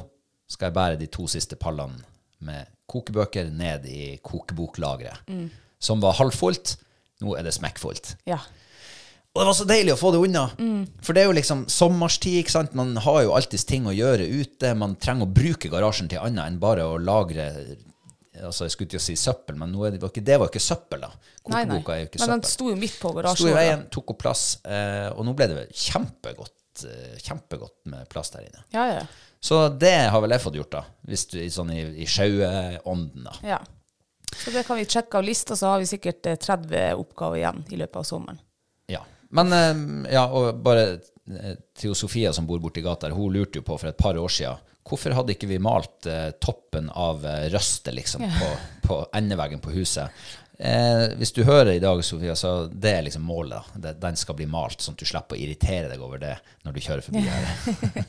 skal 0.48 0.70
jeg 0.70 0.76
bære 0.78 1.00
de 1.00 1.08
to 1.12 1.26
siste 1.30 1.58
pallene 1.60 2.00
med 2.44 2.68
kokebøker 2.88 3.50
ned 3.52 3.84
i 3.90 4.16
kokeboklageret. 4.24 5.28
Som 5.78 6.00
var 6.02 6.16
halvfullt. 6.18 6.76
Nå 7.22 7.34
er 7.36 7.44
det 7.46 7.52
smekkfullt. 7.56 8.14
Ja. 8.30 8.38
Og 9.34 9.42
det 9.42 9.46
var 9.50 9.56
så 9.58 9.66
deilig 9.68 9.92
å 9.94 9.98
få 10.00 10.12
det 10.14 10.20
unna. 10.24 10.44
For 11.04 11.14
det 11.14 11.22
er 11.22 11.28
jo 11.28 11.34
liksom 11.36 11.66
sommerstid, 11.70 12.40
ikke 12.40 12.54
sant. 12.54 12.72
Man 12.78 12.96
har 13.04 13.20
jo 13.26 13.34
alltids 13.36 13.66
ting 13.68 13.86
å 13.86 13.94
gjøre 13.94 14.24
ute. 14.26 14.72
Man 14.78 14.96
trenger 14.98 15.28
å 15.28 15.34
bruke 15.34 15.70
garasjen 15.70 16.08
til 16.10 16.22
annet 16.22 16.46
enn 16.46 16.62
bare 16.62 16.86
å 16.88 16.96
lagre 16.98 17.50
Altså, 18.38 18.68
jeg 18.68 18.70
skulle 18.70 18.86
ikke 18.92 19.02
si 19.02 19.16
søppel, 19.18 19.56
men 19.58 19.72
det, 19.72 19.98
var 19.98 20.12
ikke, 20.12 20.22
det 20.22 20.36
var 20.38 20.50
ikke 20.50 20.62
søppel, 20.62 21.00
da. 21.02 21.08
Kokeboka 21.42 21.94
er 21.96 22.04
jo 22.04 22.06
ikke 22.06 22.20
Men 22.20 22.30
den 22.36 22.42
søppel. 22.44 22.52
sto 22.52 22.68
jo 22.70 22.76
midt 22.78 22.98
på 23.00 23.10
Sto 23.32 23.48
i 23.50 23.54
veien, 23.56 23.80
tok 23.90 24.12
opp 24.14 24.20
plass, 24.22 24.42
eh, 24.62 25.08
og 25.10 25.26
nå 25.26 25.34
ble 25.34 25.48
det 25.50 25.64
kjempegodt, 25.74 26.84
eh, 26.86 27.16
kjempegodt 27.24 27.90
med 27.90 28.06
plass 28.12 28.30
der 28.36 28.46
inne. 28.46 28.62
Ja, 28.76 28.84
ja. 28.92 29.02
Så 29.40 29.60
det 29.68 29.94
har 30.10 30.22
vel 30.22 30.34
jeg 30.34 30.42
fått 30.42 30.58
gjort, 30.58 30.72
da. 30.72 30.84
Hvis 31.08 31.26
du, 31.30 31.38
i 31.42 31.50
sånn 31.52 31.70
i, 31.74 31.82
i 32.02 32.06
sjaueånden, 32.10 33.28
da. 33.28 33.36
Ja. 33.46 33.60
Så 34.28 34.52
det 34.52 34.64
kan 34.66 34.76
vi 34.76 34.84
sjekke 34.84 35.20
av 35.20 35.24
lista, 35.24 35.56
så 35.56 35.72
har 35.72 35.82
vi 35.82 35.88
sikkert 35.88 36.26
eh, 36.26 36.36
30 36.36 36.98
oppgaver 37.00 37.40
igjen 37.40 37.62
i 37.70 37.78
løpet 37.80 38.02
av 38.02 38.08
sommeren. 38.08 38.40
Ja. 38.90 39.04
Men 39.34 39.54
eh, 39.54 40.12
ja, 40.18 40.26
og 40.28 40.58
bare 40.64 40.98
Theo 41.76 41.94
Sofia 41.96 42.32
som 42.32 42.46
bor 42.48 42.60
borti 42.60 42.80
gata 42.84 43.08
her, 43.08 43.16
hun 43.16 43.32
lurte 43.34 43.60
jo 43.60 43.66
på 43.66 43.76
for 43.76 43.90
et 43.90 44.00
par 44.00 44.16
år 44.16 44.32
siden 44.32 44.64
hvorfor 44.88 45.14
hadde 45.16 45.34
ikke 45.34 45.50
vi 45.50 45.60
malt 45.62 46.08
eh, 46.08 46.30
toppen 46.40 46.90
av 46.90 47.24
eh, 47.26 47.48
røstet 47.52 47.96
liksom, 47.96 48.24
på, 48.38 48.50
på 48.86 49.00
endeveggen 49.16 49.62
på 49.64 49.74
huset? 49.76 50.08
Eh, 50.58 51.04
hvis 51.14 51.30
du 51.32 51.44
hører 51.46 51.72
i 51.72 51.82
dag, 51.82 52.00
Sofia, 52.04 52.34
så 52.36 52.66
det 52.66 52.90
er 52.90 53.04
liksom 53.06 53.22
målet. 53.22 53.62
Det, 53.78 53.92
den 54.02 54.16
skal 54.18 54.34
bli 54.38 54.46
malt, 54.50 54.80
sånn 54.82 54.96
at 54.96 55.02
du 55.02 55.06
slipper 55.06 55.36
å 55.36 55.38
irritere 55.38 55.90
deg 55.90 56.02
over 56.02 56.18
det 56.22 56.34
når 56.66 56.74
du 56.74 56.80
kjører 56.82 57.04
forbi 57.06 57.22
her 57.22 57.44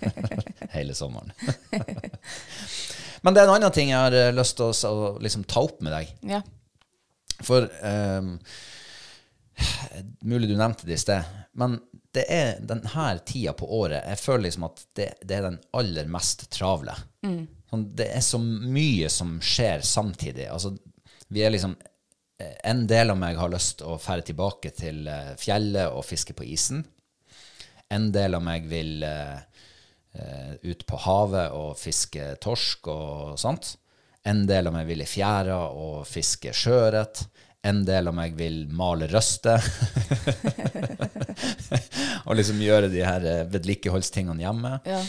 hele 0.78 0.96
sommeren. 0.98 1.30
Men 3.22 3.36
det 3.36 3.44
er 3.44 3.46
en 3.46 3.54
annen 3.54 3.76
ting 3.76 3.92
jeg 3.92 4.00
har 4.00 4.16
eh, 4.18 4.32
lyst 4.34 4.58
til 4.58 4.72
å, 4.72 4.74
å 4.90 5.12
liksom, 5.22 5.46
ta 5.46 5.62
opp 5.68 5.84
med 5.86 5.94
deg. 5.94 6.14
Ja. 6.32 6.42
For 7.46 7.70
ehm, 7.86 8.34
Mulig 10.28 10.48
du 10.50 10.56
nevnte 10.56 10.88
det 10.88 10.96
i 10.96 11.02
sted, 11.02 11.24
men 11.60 11.74
det 12.16 12.24
er 12.32 12.62
denne 12.64 13.08
tida 13.28 13.52
på 13.58 13.68
året 13.76 14.06
Jeg 14.08 14.20
føler 14.22 14.46
liksom 14.46 14.66
at 14.70 14.84
det, 14.96 15.08
det 15.20 15.36
er 15.36 15.44
den 15.50 15.58
aller 15.76 16.08
mest 16.08 16.46
travle. 16.56 16.96
Sånn, 17.70 17.84
det 18.00 18.08
er 18.16 18.24
så 18.24 18.40
mye 18.40 19.10
som 19.12 19.34
skjer 19.44 19.84
samtidig. 19.84 20.48
Altså, 20.48 20.72
vi 21.28 21.44
er 21.44 21.52
liksom 21.52 21.76
En 22.40 22.86
del 22.88 23.12
av 23.12 23.18
meg 23.20 23.40
har 23.40 23.52
lyst 23.52 23.80
til 23.82 23.92
å 23.92 24.00
fære 24.00 24.24
tilbake 24.30 24.72
til 24.76 25.08
eh, 25.12 25.34
fjellet 25.40 25.92
og 25.92 26.06
fiske 26.08 26.36
på 26.38 26.46
isen. 26.48 26.86
En 27.92 28.12
del 28.14 28.38
av 28.38 28.44
meg 28.46 28.68
vil 28.70 29.04
eh, 29.04 29.38
eh, 30.14 30.54
ut 30.62 30.86
på 30.88 31.00
havet 31.04 31.56
og 31.58 31.74
fiske 31.80 32.36
torsk 32.44 32.88
og 32.94 33.36
sånt. 33.42 33.74
En 34.30 34.46
del 34.48 34.70
av 34.70 34.76
meg 34.76 34.88
vil 34.90 35.02
i 35.04 35.10
fjæra 35.10 35.58
og 35.74 36.06
fiske 36.08 36.54
sjøørret. 36.54 37.24
En 37.66 37.82
del 37.88 38.08
av 38.08 38.16
meg 38.16 38.38
vil 38.40 38.62
male 38.72 39.10
røste. 39.12 39.58
og 42.28 42.38
liksom 42.38 42.62
gjøre 42.64 42.92
de 42.94 43.04
her 43.04 43.26
eh, 43.28 43.46
vedlikeholdstingene 43.52 44.46
hjemme. 44.46 44.78
Ja. 44.88 45.02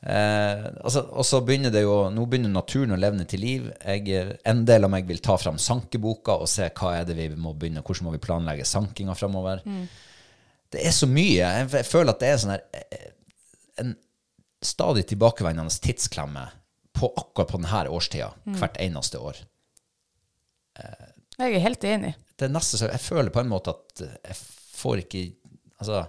Eh, 0.00 0.66
altså, 0.80 1.02
og 1.12 1.26
så 1.28 1.42
begynner 1.44 1.68
det 1.74 1.82
jo 1.84 2.06
Nå 2.08 2.22
begynner 2.24 2.48
naturen 2.48 2.94
å 2.94 3.00
levne 3.00 3.26
til 3.28 3.42
liv. 3.44 3.66
Jeg, 3.84 4.06
eh, 4.16 4.30
en 4.48 4.62
del 4.68 4.86
av 4.86 4.92
meg 4.92 5.08
vil 5.08 5.20
ta 5.20 5.36
fram 5.40 5.58
sankeboka 5.60 6.38
og 6.40 6.48
se 6.48 6.70
hva 6.72 6.94
er 6.96 7.08
det 7.08 7.18
vi 7.18 7.28
må 7.36 7.52
begynne 7.52 7.82
hvordan 7.84 8.08
må 8.08 8.14
vi 8.14 8.22
planlegge 8.24 8.68
sankinga 8.68 9.16
framover. 9.18 9.60
Det 10.70 10.86
er 10.86 10.94
så 10.96 11.08
mye. 11.10 11.42
Jeg, 11.42 11.68
jeg 11.74 11.88
føler 11.88 12.14
at 12.14 12.22
det 12.22 12.30
er 12.30 12.40
sånn 12.40 12.54
her 12.54 12.64
eh, 12.80 13.10
en 13.80 13.92
stadig 14.64 15.06
tilbakevendende 15.08 15.82
tidsklemme 15.84 16.46
på 16.96 17.12
akkurat 17.16 17.52
på 17.52 17.60
denne 17.60 17.84
årstida 17.96 18.32
hvert 18.58 18.76
eneste 18.82 19.20
år. 19.20 19.38
Jeg 21.40 21.54
er 21.56 21.62
helt 21.64 21.84
enig. 21.84 22.10
Det 22.36 22.48
nesten 22.52 22.80
så 22.80 22.88
Jeg 22.88 23.00
føler 23.04 23.32
på 23.32 23.40
en 23.40 23.48
måte 23.52 23.72
at 23.72 24.02
jeg 24.04 24.36
får 24.80 25.04
ikke 25.04 25.22
Altså, 25.80 26.02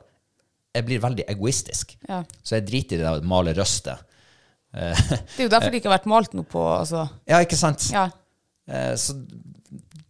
jeg 0.76 0.86
blir 0.88 1.02
veldig 1.04 1.26
egoistisk. 1.34 1.96
Ja. 2.08 2.22
Så 2.44 2.56
jeg 2.58 2.68
driter 2.70 3.00
i 3.00 3.04
det 3.04 3.10
å 3.12 3.22
male 3.28 3.54
røstet. 3.58 4.04
Eh, 4.74 4.96
Det 5.36 5.42
er 5.42 5.48
jo 5.48 5.52
derfor 5.52 5.70
det 5.74 5.82
ikke 5.82 5.90
har 5.92 5.98
vært 6.00 6.10
malt 6.12 6.34
noe 6.38 6.48
på 6.48 6.62
altså. 6.78 7.06
ja, 7.28 7.42
ikke 7.44 7.60
sant? 7.60 7.90
Ja. 7.92 8.06
Eh, 8.72 8.94
Så 8.96 9.18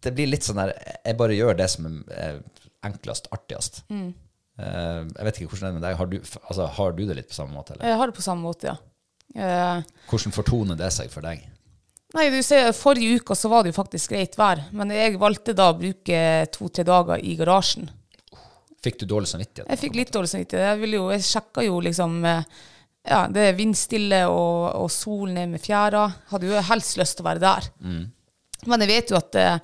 det 0.02 0.12
blir 0.14 0.26
litt 0.30 0.42
sånn 0.46 0.58
der 0.58 0.72
Jeg 1.06 1.16
bare 1.18 1.34
gjør 1.34 1.56
det 1.58 1.66
som 1.70 1.88
er 2.10 2.40
enklest, 2.86 3.26
artigst. 3.34 3.82
Mm. 3.90 4.12
Eh, 4.58 5.02
Jeg 5.18 5.26
vet 5.28 5.40
ikke 5.42 5.50
hvordan 5.54 5.66
det 5.66 5.70
er 5.72 5.78
med 5.80 5.86
deg. 5.88 5.96
Har 5.98 6.10
du, 6.12 6.16
altså, 6.46 6.66
har 6.78 6.92
du 6.94 7.02
det 7.08 7.16
litt 7.18 7.30
på 7.32 7.38
samme 7.40 7.54
måte? 7.58 7.74
Eller? 7.74 7.90
Jeg 7.92 7.98
har 8.02 8.10
det 8.12 8.18
på 8.20 8.26
samme 8.28 8.46
måte, 8.46 8.72
ja. 8.74 8.78
Hvordan 10.10 10.34
fortoner 10.36 10.76
det 10.76 10.90
seg 10.92 11.08
for 11.10 11.24
deg? 11.24 11.40
Nei, 12.12 12.26
du 12.28 12.42
ser, 12.44 12.66
Forrige 12.76 13.22
uke 13.22 13.32
så 13.38 13.48
var 13.48 13.64
det 13.64 13.70
jo 13.72 13.78
faktisk 13.78 14.12
greit 14.12 14.34
vær, 14.36 14.60
men 14.76 14.90
jeg 14.92 15.16
valgte 15.16 15.54
da 15.56 15.70
å 15.72 15.76
bruke 15.78 16.18
to-tre 16.52 16.84
dager 16.84 17.22
i 17.24 17.32
garasjen. 17.38 17.86
Fikk 18.82 18.98
du 19.00 19.06
dårlig 19.06 19.30
samvittighet? 19.30 19.68
Jeg 19.70 19.78
fikk 19.78 19.98
litt 19.98 20.12
dårlig 20.14 20.30
samvittighet. 20.32 20.82
Jeg, 20.82 20.90
jo, 20.96 21.04
jeg 21.14 21.26
sjekka 21.26 21.64
jo 21.66 21.78
liksom 21.86 22.16
eh, 22.26 22.42
Ja, 23.06 23.24
det 23.30 23.46
er 23.48 23.56
vindstille 23.58 24.24
og, 24.30 24.68
og 24.78 24.90
sol 24.94 25.30
ned 25.34 25.54
med 25.54 25.62
fjæra. 25.62 26.08
Hadde 26.30 26.50
jo 26.50 26.66
helst 26.68 26.98
lyst 27.00 27.18
til 27.18 27.24
å 27.26 27.30
være 27.30 27.42
der. 27.42 27.70
Men 28.70 28.84
jeg 28.84 28.90
vet 28.92 29.10
jo 29.10 29.18
at 29.18 29.38
eh, 29.38 29.56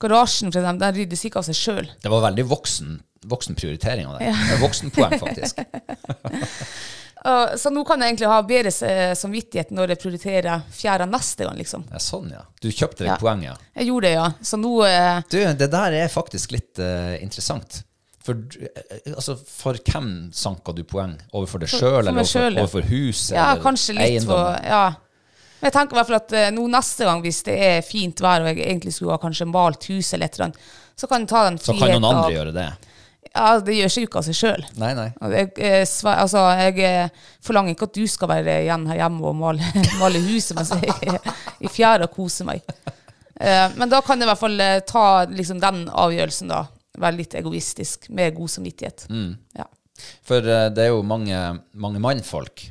garasjen 0.00 0.52
for 0.52 0.62
eksempel, 0.62 0.84
den 0.86 1.00
ryddes 1.02 1.24
ikke 1.28 1.42
av 1.42 1.48
seg 1.48 1.58
sjøl. 1.58 1.90
Det 2.02 2.12
var 2.12 2.24
veldig 2.30 2.46
voksen, 2.48 2.94
voksen 3.28 3.58
prioritering 3.58 4.08
av. 4.08 4.20
Det 4.20 4.30
er 4.32 4.62
Voksenpoeng, 4.62 5.18
faktisk. 5.20 5.60
så 7.60 7.72
nå 7.72 7.82
kan 7.88 8.00
jeg 8.00 8.12
egentlig 8.12 8.30
ha 8.30 8.38
bedre 8.46 8.72
eh, 8.86 9.12
samvittighet 9.18 9.72
når 9.74 9.92
jeg 9.92 10.00
prioriterer 10.04 10.64
fjæra 10.72 11.08
neste 11.10 11.48
gang, 11.48 11.58
liksom. 11.58 11.84
Ja, 11.92 12.00
sånn, 12.02 12.30
ja. 12.32 12.44
Du 12.62 12.68
kjøpte 12.70 13.04
deg 13.04 13.12
Ja. 13.12 13.18
poeng, 13.20 13.42
ja. 13.44 13.56
Jeg 13.76 13.90
gjorde 13.90 14.08
det, 14.08 14.14
ja. 14.14 14.26
Så 14.40 14.60
nå 14.60 14.72
eh, 14.86 15.20
Du, 15.32 15.38
det 15.64 15.70
der 15.72 15.98
er 16.04 16.12
faktisk 16.12 16.54
litt 16.56 16.80
eh, 16.82 17.16
interessant. 17.24 17.82
For, 18.26 18.34
eh, 18.58 19.12
altså, 19.12 19.36
for 19.38 19.78
hvem 19.86 20.10
sanka 20.34 20.74
du 20.74 20.82
poeng? 20.88 21.14
Overfor 21.30 21.62
deg 21.62 21.70
sjøl, 21.70 22.00
eller 22.00 22.16
overfor, 22.16 22.32
selv, 22.32 22.56
ja. 22.56 22.64
overfor 22.64 22.88
huset? 22.90 23.34
Ja, 23.36 23.50
eller 23.52 23.62
kanskje 23.62 23.94
litt 23.98 24.26
for? 24.26 24.56
Ja. 24.66 24.86
Men 25.60 25.70
jeg 25.70 25.76
tenker 25.76 25.96
i 25.96 26.00
hvert 26.00 26.10
fall 26.10 26.18
at 26.18 26.34
eh, 26.36 26.48
nå 26.52 26.66
neste 26.72 27.06
gang, 27.08 27.22
hvis 27.24 27.38
det 27.46 27.54
er 27.68 27.86
fint 27.86 28.20
vær, 28.20 28.42
og 28.42 28.50
jeg 28.50 28.66
egentlig 28.66 28.92
skulle 28.96 29.14
ha 29.14 29.22
kanskje 29.22 29.48
malt 29.48 29.86
hus 29.92 30.12
eller 30.12 30.28
et 30.28 30.36
eller 30.36 30.50
annet, 30.50 30.66
så 30.96 31.08
kan 31.08 31.24
jeg 31.24 31.30
ta 31.32 31.46
den 31.46 31.56
Så 31.62 31.76
kan 31.78 31.94
noen 31.94 32.08
andre 32.10 32.26
av 32.26 32.34
gjøre 32.34 32.52
det. 32.56 32.66
Ja, 33.36 33.46
det 33.60 33.74
gjør 33.76 33.92
seg 33.92 34.04
jo 34.04 34.08
ikke 34.08 34.20
av 34.20 34.26
seg 34.26 34.36
sjøl. 34.38 34.66
Jeg, 34.80 35.48
eh, 35.56 35.80
altså, 36.12 36.44
jeg 36.60 36.84
eh, 36.88 37.24
forlanger 37.44 37.76
ikke 37.76 37.88
at 37.88 37.96
du 37.96 38.04
skal 38.10 38.32
være 38.32 38.60
igjen 38.66 38.86
her 38.90 39.02
hjemme 39.04 39.32
og 39.32 39.36
male, 39.38 39.72
male 40.02 40.22
huset 40.28 40.58
mens 40.58 40.72
jeg 40.76 40.96
er 41.14 41.18
i 41.60 41.72
fjæra 41.72 42.08
og 42.08 42.16
koser 42.16 42.48
meg. 42.48 42.64
Men 43.36 43.90
da 43.92 43.98
kan 44.00 44.16
jeg 44.16 44.24
i 44.24 44.30
hvert 44.30 44.40
fall 44.40 44.62
ta 44.88 45.06
liksom, 45.28 45.58
den 45.60 45.82
avgjørelsen, 45.92 46.48
da. 46.48 46.62
Være 46.96 47.16
litt 47.18 47.34
egoistisk, 47.38 48.08
med 48.10 48.34
god 48.36 48.48
samvittighet. 48.54 49.06
Mm. 49.12 49.34
Ja. 49.58 49.66
For 50.26 50.44
eh, 50.44 50.68
det 50.76 50.84
er 50.86 50.92
jo 50.94 51.02
mange, 51.06 51.38
mange 51.74 52.00
mannfolk 52.04 52.66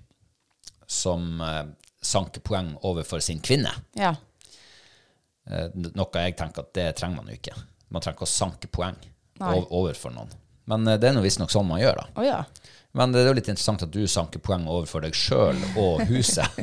som 0.87 1.41
eh, 1.41 1.63
sanker 2.05 2.41
poeng 2.45 2.73
overfor 2.85 3.21
sin 3.25 3.39
kvinne. 3.45 3.71
ja. 3.97 4.15
Eh, 5.45 5.67
noe 5.77 6.09
jeg 6.23 6.33
tenker 6.39 6.63
at 6.65 6.71
det 6.73 6.85
trenger 6.97 7.19
man 7.21 7.27
jo 7.29 7.35
ikke. 7.37 7.53
Man 7.93 8.01
trenger 8.01 8.17
ikke 8.17 8.25
å 8.25 8.31
sanke 8.31 8.69
poeng 8.73 8.95
Nei. 9.37 9.51
ov- 9.59 9.67
overfor 9.77 10.09
noen. 10.15 10.31
Men 10.65 10.87
det 10.97 11.05
er 11.05 11.13
nå 11.13 11.21
visstnok 11.21 11.51
sånn 11.53 11.67
man 11.69 11.77
gjør, 11.83 11.99
da. 11.99 12.05
Å 12.17 12.23
ja. 12.25 12.39
Men 12.97 13.11
det 13.13 13.21
er 13.21 13.27
jo 13.29 13.35
litt 13.37 13.49
interessant 13.51 13.83
at 13.85 13.91
du 13.93 14.07
sanker 14.09 14.41
poeng 14.41 14.65
overfor 14.71 15.03
deg 15.05 15.13
sjøl 15.13 15.59
og 15.77 16.01
huset. 16.09 16.49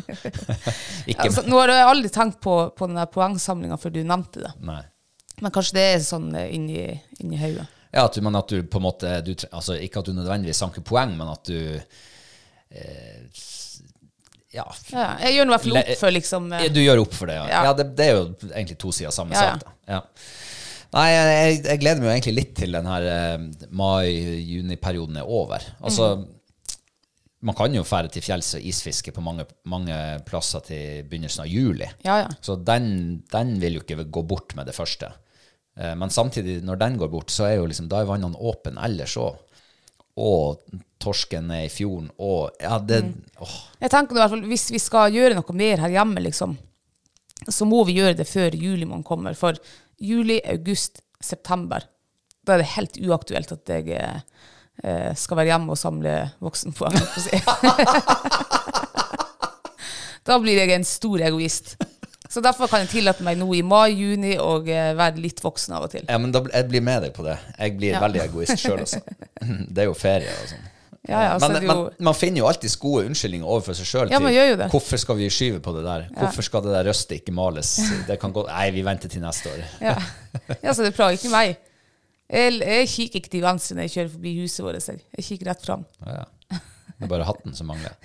Altså, 1.23 1.45
nå 1.47 1.59
har 1.61 1.71
jeg 1.71 1.87
aldri 1.93 2.11
tenkt 2.11 2.41
på, 2.43 2.57
på 2.75 2.89
den 2.91 2.99
der 2.99 3.11
poengsamlinga 3.13 3.79
før 3.79 3.95
du 3.95 4.01
nevnte 4.03 4.43
det. 4.49 4.53
Nei. 4.67 4.81
Men 5.43 5.51
kanskje 5.55 5.75
det 5.79 5.85
er 5.97 6.03
sånn 6.07 6.29
eh, 6.39 6.49
inni, 6.55 6.85
inni 7.23 7.39
hodet. 7.41 7.67
Ja, 7.93 8.07
at 8.07 8.15
du, 8.17 8.23
men 8.25 8.39
at 8.39 8.49
du 8.49 8.63
på 8.73 8.79
en 8.81 8.87
måte 8.87 9.09
du, 9.27 9.35
altså 9.53 9.75
Ikke 9.77 10.01
at 10.01 10.07
du 10.09 10.15
nødvendigvis 10.17 10.57
sanker 10.63 10.81
poeng, 10.87 11.11
men 11.19 11.29
at 11.29 11.45
du 11.51 11.59
eh, 12.71 13.19
Ja. 14.53 14.65
Ja, 14.93 15.07
jeg 15.25 15.35
gjør 15.39 15.49
i 15.49 15.53
hvert 15.55 15.65
fall 15.67 15.79
opp 15.81 15.93
for 16.01 16.13
liksom 16.15 16.49
eh, 16.57 16.67
Du 16.73 16.81
gjør 16.83 17.03
opp 17.05 17.15
for 17.17 17.29
det, 17.31 17.37
ja. 17.41 17.47
ja. 17.51 17.63
Ja. 17.69 17.75
det, 17.77 17.87
det 17.99 18.07
er 18.09 18.17
jo 18.19 18.25
egentlig 18.53 18.79
to 18.81 18.93
sider 18.93 19.11
av 19.13 19.17
samme 19.17 19.37
sak. 19.37 19.67
Nei, 20.93 21.07
jeg, 21.09 21.61
jeg 21.65 21.81
gleder 21.81 22.03
meg 22.03 22.09
jo 22.11 22.13
egentlig 22.19 22.35
litt 22.37 22.51
til 22.59 22.75
den 22.77 22.89
her 22.91 23.07
eh, 23.09 23.45
mai-juni-perioden 23.83 25.21
er 25.23 25.29
over. 25.41 25.65
Altså, 25.81 26.11
Mm. 26.23 26.27
man 27.49 27.57
kan 27.59 27.75
jo 27.75 27.83
fære 27.83 28.11
til 28.13 28.23
fjells 28.23 28.53
og 28.59 28.67
isfiske 28.71 29.11
på 29.17 29.23
mange, 29.25 29.47
mange 29.67 29.97
plasser 30.29 30.61
til 30.67 31.01
begynnelsen 31.09 31.43
av 31.43 31.49
juli. 31.51 31.89
Ja, 32.05 32.19
ja. 32.23 32.29
Så 32.45 32.55
den, 32.63 33.23
den 33.33 33.57
vil 33.59 33.79
jo 33.81 33.83
ikke 33.83 34.05
gå 34.05 34.23
bort 34.31 34.53
med 34.55 34.69
det 34.69 34.77
første. 34.77 35.09
Eh, 35.79 35.95
Men 35.97 36.11
samtidig, 36.11 36.63
når 36.65 36.77
den 36.79 36.99
går 37.01 37.09
bort, 37.11 37.31
så 37.31 37.45
er 37.49 37.57
jo 37.57 37.67
liksom, 37.67 37.89
da 37.89 38.01
er 38.03 38.09
vannene 38.11 38.37
åpne 38.39 38.83
ellers 38.85 39.17
òg. 39.17 39.37
Og 40.21 40.61
torsken 41.01 41.51
er 41.51 41.65
i 41.67 41.71
fjorden, 41.73 42.11
og 42.21 42.51
ja, 42.61 42.79
det 42.79 43.05
Mm. 43.05 43.15
åh, 43.41 43.55
Jeg 43.81 43.91
tenker 43.91 44.13
i 44.15 44.19
hvert 44.21 44.31
fall, 44.31 44.43
Hvis 44.47 44.71
vi 44.71 44.79
skal 44.79 45.11
gjøre 45.13 45.35
noe 45.35 45.53
mer 45.57 45.77
her 45.79 45.89
hjemme, 45.89 46.21
liksom, 46.23 46.59
så 47.49 47.65
må 47.67 47.85
vi 47.87 47.95
gjøre 47.97 48.17
det 48.17 48.27
før 48.29 48.51
juli 48.55 48.85
man 48.85 49.03
kommer. 49.03 49.35
For 49.35 49.55
juli, 49.99 50.41
august, 50.45 51.01
september, 51.21 51.81
da 52.45 52.53
er 52.55 52.59
det 52.59 52.67
helt 52.77 52.97
uaktuelt 53.01 53.53
at 53.53 53.67
jeg 53.69 53.89
eh, 54.85 55.15
skal 55.15 55.37
være 55.37 55.47
hjemme 55.47 55.71
og 55.71 55.79
samle 55.79 56.31
voksenpoeng. 56.41 56.93
da 60.27 60.39
blir 60.39 60.59
jeg 60.61 60.71
en 60.77 60.85
stor 60.87 61.19
egoist. 61.27 61.77
Så 62.33 62.41
derfor 62.41 62.71
kan 62.73 62.81
jeg 62.87 62.89
tillate 62.95 63.25
meg 63.27 63.37
nå 63.37 63.47
i 63.53 63.61
mai, 63.67 63.91
juni 63.93 64.37
og 64.41 64.69
eh, 64.73 64.93
være 64.97 65.21
litt 65.21 65.43
voksen 65.45 65.75
av 65.77 65.85
og 65.85 65.93
til. 65.93 66.07
Ja, 66.09 66.17
men 66.23 66.33
da, 66.33 66.41
jeg 66.49 66.69
blir 66.71 66.85
med 66.85 67.03
deg 67.05 67.13
på 67.17 67.27
det. 67.27 67.35
Jeg 67.59 67.75
blir 67.77 67.93
Ja. 67.93 68.01
veldig 68.01 68.23
egoist 68.25 68.57
sjøl 68.63 68.81
også. 68.87 69.03
Det 69.75 69.85
er 69.85 69.91
jo 69.91 69.97
ferie 69.99 70.33
og 70.41 70.49
sånn. 70.55 70.69
Ja, 71.11 71.19
ja, 71.27 71.31
men, 71.43 71.57
jo, 71.67 71.75
men 71.99 72.07
man 72.07 72.15
finner 72.15 72.45
jo 72.45 72.47
alltids 72.47 72.77
gode 72.79 73.09
unnskyldninger 73.09 73.43
overfor 73.45 73.75
seg 73.75 73.89
sjøl. 73.91 74.13
Ja. 74.15 74.21
Hvorfor 74.71 75.01
skal 75.03 75.19
vi 75.19 75.27
skyve 75.35 75.59
på 75.65 75.73
det 75.75 75.83
der? 75.83 76.05
Hvorfor 76.15 76.47
skal 76.47 76.63
det 76.63 76.77
der 76.77 76.87
røstet 76.87 77.17
ikke 77.19 77.35
males? 77.35 77.73
Det 78.09 78.21
kan 78.23 78.33
gå 78.33 78.45
Nei, 78.47 78.69
vi 78.71 78.85
venter 78.87 79.11
til 79.11 79.25
neste 79.25 79.51
år. 79.51 79.65
ja. 79.83 79.97
ja, 80.63 80.71
så 80.73 80.87
det 80.87 80.95
plager 80.95 81.19
ikke 81.19 81.33
meg. 81.35 81.57
Jeg, 82.33 82.55
jeg 82.63 82.89
kikker 82.95 83.21
ikke 83.21 83.33
til 83.35 83.43
venstre 83.45 83.77
når 83.77 83.89
jeg 83.91 83.95
kjører 83.97 84.13
forbi 84.15 84.35
huset 84.39 84.65
vårt. 84.65 84.89
Jeg, 84.89 85.03
jeg 85.19 85.27
kikker 85.27 85.51
rett 85.51 85.67
fram. 85.67 85.83
Ja, 86.07 86.23
ja. 86.23 86.61
Det 86.97 87.09
er 87.09 87.11
bare 87.11 87.27
hatten 87.27 87.53
som 87.59 87.67
mangler 87.69 87.99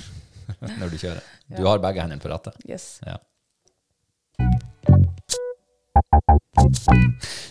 når 0.80 0.88
du 0.90 0.96
kjører. 0.96 1.20
Du 1.54 1.66
har 1.68 1.82
begge 1.84 2.00
hendene 2.02 2.24
på 2.24 2.32
rattet. 2.32 2.56
Yes. 2.66 2.96
Ja. 3.06 3.20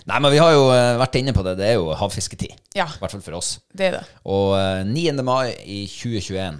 Nei, 0.09 0.17
men 0.19 0.31
vi 0.33 0.39
har 0.41 0.53
jo 0.55 0.63
eh, 0.73 0.95
vært 0.99 1.17
inne 1.19 1.33
på 1.35 1.43
det. 1.45 1.55
Det 1.59 1.67
er 1.69 1.77
jo 1.77 1.91
havfisketid. 1.97 2.55
Ja. 2.77 2.87
I 2.89 3.01
hvert 3.01 3.13
fall 3.13 3.23
for 3.25 3.37
oss. 3.39 3.51
Det 3.75 3.89
er 3.89 3.97
det. 3.99 4.03
Og 4.29 4.55
eh, 4.57 4.81
9. 4.87 5.13
mai 5.25 5.51
i 5.69 5.83
2021 5.89 6.59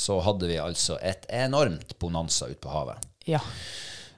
så 0.00 0.20
hadde 0.22 0.46
vi 0.50 0.58
altså 0.62 0.96
et 1.02 1.24
enormt 1.34 1.96
bonanza 2.02 2.48
ute 2.50 2.60
på 2.62 2.72
havet. 2.74 3.06
Ja. 3.30 3.40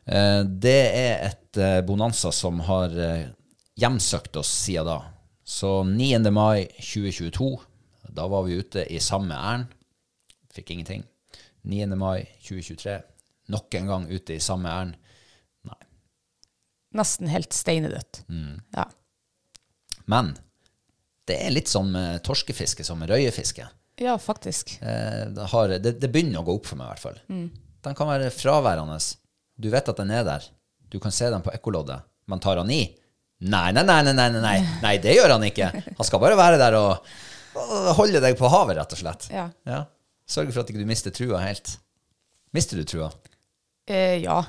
Eh, 0.06 0.40
Det 0.44 0.78
er 0.88 1.26
et 1.30 1.60
eh, 1.60 1.80
bonanza 1.88 2.32
som 2.34 2.60
har 2.68 2.92
eh, 2.96 3.26
hjemsøkt 3.80 4.36
oss 4.40 4.50
siden 4.66 4.88
da. 4.88 4.98
Så 5.44 5.82
9. 5.88 6.20
mai 6.32 6.66
2022, 6.80 7.52
da 8.14 8.26
var 8.30 8.44
vi 8.46 8.60
ute 8.60 8.86
i 8.94 9.00
samme 9.02 9.36
ærend. 9.36 9.72
Fikk 10.52 10.70
ingenting. 10.74 11.04
9. 11.68 11.86
mai 11.98 12.24
2023, 12.44 12.98
nok 13.52 13.74
en 13.78 13.88
gang 13.90 14.08
ute 14.12 14.36
i 14.36 14.42
samme 14.42 14.70
ærend. 14.72 14.96
Nesten 16.96 17.30
helt 17.32 17.54
steinedødt. 17.56 18.22
Mm. 18.28 18.60
Ja. 18.76 18.86
Men 20.10 20.32
det 21.30 21.38
er 21.46 21.54
litt 21.54 21.70
som 21.70 21.92
uh, 21.94 22.18
torskefiske 22.24 22.84
som 22.84 23.02
røyefiske. 23.06 23.68
ja, 24.02 24.16
faktisk. 24.18 24.74
Eh, 24.82 25.26
det, 25.30 25.46
har, 25.52 25.68
det, 25.78 25.92
det 26.02 26.08
begynner 26.10 26.40
å 26.40 26.46
gå 26.48 26.56
opp 26.58 26.66
for 26.66 26.80
meg, 26.80 26.88
i 26.88 26.92
hvert 26.94 27.04
fall. 27.04 27.20
Den 27.82 27.94
kan 27.98 28.08
være 28.10 28.32
fraværende. 28.34 28.98
Du 29.62 29.68
vet 29.70 29.88
at 29.88 30.00
den 30.00 30.10
er 30.10 30.24
der. 30.26 30.48
Du 30.90 30.98
kan 31.00 31.14
se 31.14 31.28
den 31.30 31.44
på 31.44 31.52
ekkoloddet. 31.54 32.02
Men 32.26 32.40
tar 32.42 32.58
han 32.60 32.70
i? 32.72 32.82
Nei, 33.42 33.68
nei, 33.74 33.82
nei, 33.86 34.00
nei, 34.06 34.14
nei, 34.14 34.28
nei, 34.42 34.56
nei. 34.84 34.96
det 35.02 35.14
gjør 35.16 35.36
han 35.36 35.46
ikke. 35.46 35.70
Han 35.98 36.06
skal 36.08 36.20
bare 36.22 36.38
være 36.38 36.58
der 36.60 36.76
og, 36.78 37.12
og 37.58 37.92
holde 37.98 38.20
deg 38.22 38.36
på 38.38 38.50
havet, 38.52 38.76
rett 38.78 38.96
og 38.96 39.00
slett. 39.00 39.28
Ja. 39.34 39.84
Sørge 40.28 40.54
for 40.54 40.62
at 40.64 40.70
ikke 40.72 40.82
du 40.82 40.88
mister 40.88 41.14
trua 41.14 41.40
helt. 41.42 41.76
Mister 42.54 42.78
du 42.78 42.84
trua? 42.88 43.08
Eh, 43.90 44.18
ja. 44.22 44.40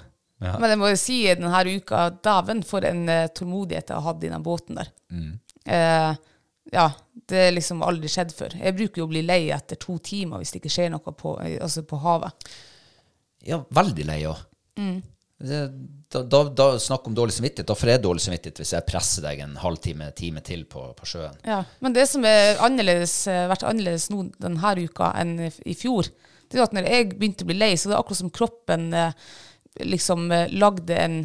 Ja. 0.44 0.58
Men 0.60 0.74
jeg 0.74 0.82
må 0.82 0.92
jo 0.92 1.00
si 1.00 1.22
denne 1.30 1.64
uka, 1.78 2.10
dæven 2.26 2.62
for 2.68 2.86
en 2.88 3.08
uh, 3.08 3.32
tålmodighet 3.32 3.90
jeg 3.90 3.98
har 3.98 4.08
hatt 4.10 4.28
i 4.28 4.32
den 4.34 4.46
båten 4.46 4.80
der. 4.82 4.92
Mm. 5.14 5.32
Uh, 5.64 6.34
ja, 6.74 6.90
det 7.30 7.40
er 7.48 7.56
liksom 7.56 7.84
aldri 7.86 8.10
skjedd 8.12 8.34
før. 8.36 8.56
Jeg 8.60 8.76
bruker 8.78 9.04
jo 9.04 9.08
å 9.08 9.12
bli 9.12 9.24
lei 9.26 9.42
etter 9.54 9.80
to 9.80 9.98
timer 10.04 10.42
hvis 10.42 10.54
det 10.54 10.62
ikke 10.62 10.74
skjer 10.74 10.94
noe 10.94 11.16
på, 11.16 11.36
eh, 11.44 11.58
altså 11.64 11.84
på 11.88 12.00
havet. 12.04 12.48
Ja, 13.44 13.60
veldig 13.76 14.06
lei 14.08 14.22
òg. 14.30 14.40
Mm. 14.80 15.02
Da, 15.44 16.22
da, 16.24 16.40
da 16.56 16.68
snakk 16.80 17.08
om 17.10 17.16
dårlig 17.18 17.36
samvittighet. 17.36 17.68
Da 17.68 17.76
får 17.76 17.92
jeg 17.92 18.04
dårlig 18.06 18.24
samvittighet 18.24 18.62
hvis 18.62 18.74
jeg 18.78 18.88
presser 18.88 19.26
deg 19.26 19.42
en 19.44 19.58
halvtime, 19.60 20.08
time 20.16 20.44
til 20.46 20.64
på, 20.72 20.86
på 20.98 21.10
sjøen. 21.10 21.36
Ja, 21.48 21.64
Men 21.84 21.96
det 21.98 22.08
som 22.12 22.24
har 22.26 22.56
vært 23.52 23.66
annerledes 23.68 24.10
nå 24.14 24.30
denne 24.40 24.76
uka 24.80 25.12
enn 25.20 25.36
i 25.50 25.52
i 25.68 25.76
fjor, 25.78 26.08
det 26.48 26.60
er 26.60 26.68
at 26.68 26.76
når 26.76 26.88
jeg 26.88 27.10
begynte 27.18 27.46
å 27.46 27.50
bli 27.50 27.58
lei, 27.58 27.74
så 27.76 27.90
det 27.90 27.98
er 27.98 28.04
akkurat 28.04 28.22
som 28.22 28.34
kroppen 28.34 28.94
eh, 28.96 29.16
liksom 29.82 30.32
eh, 30.32 30.50
lagde 30.52 30.98
en 30.98 31.16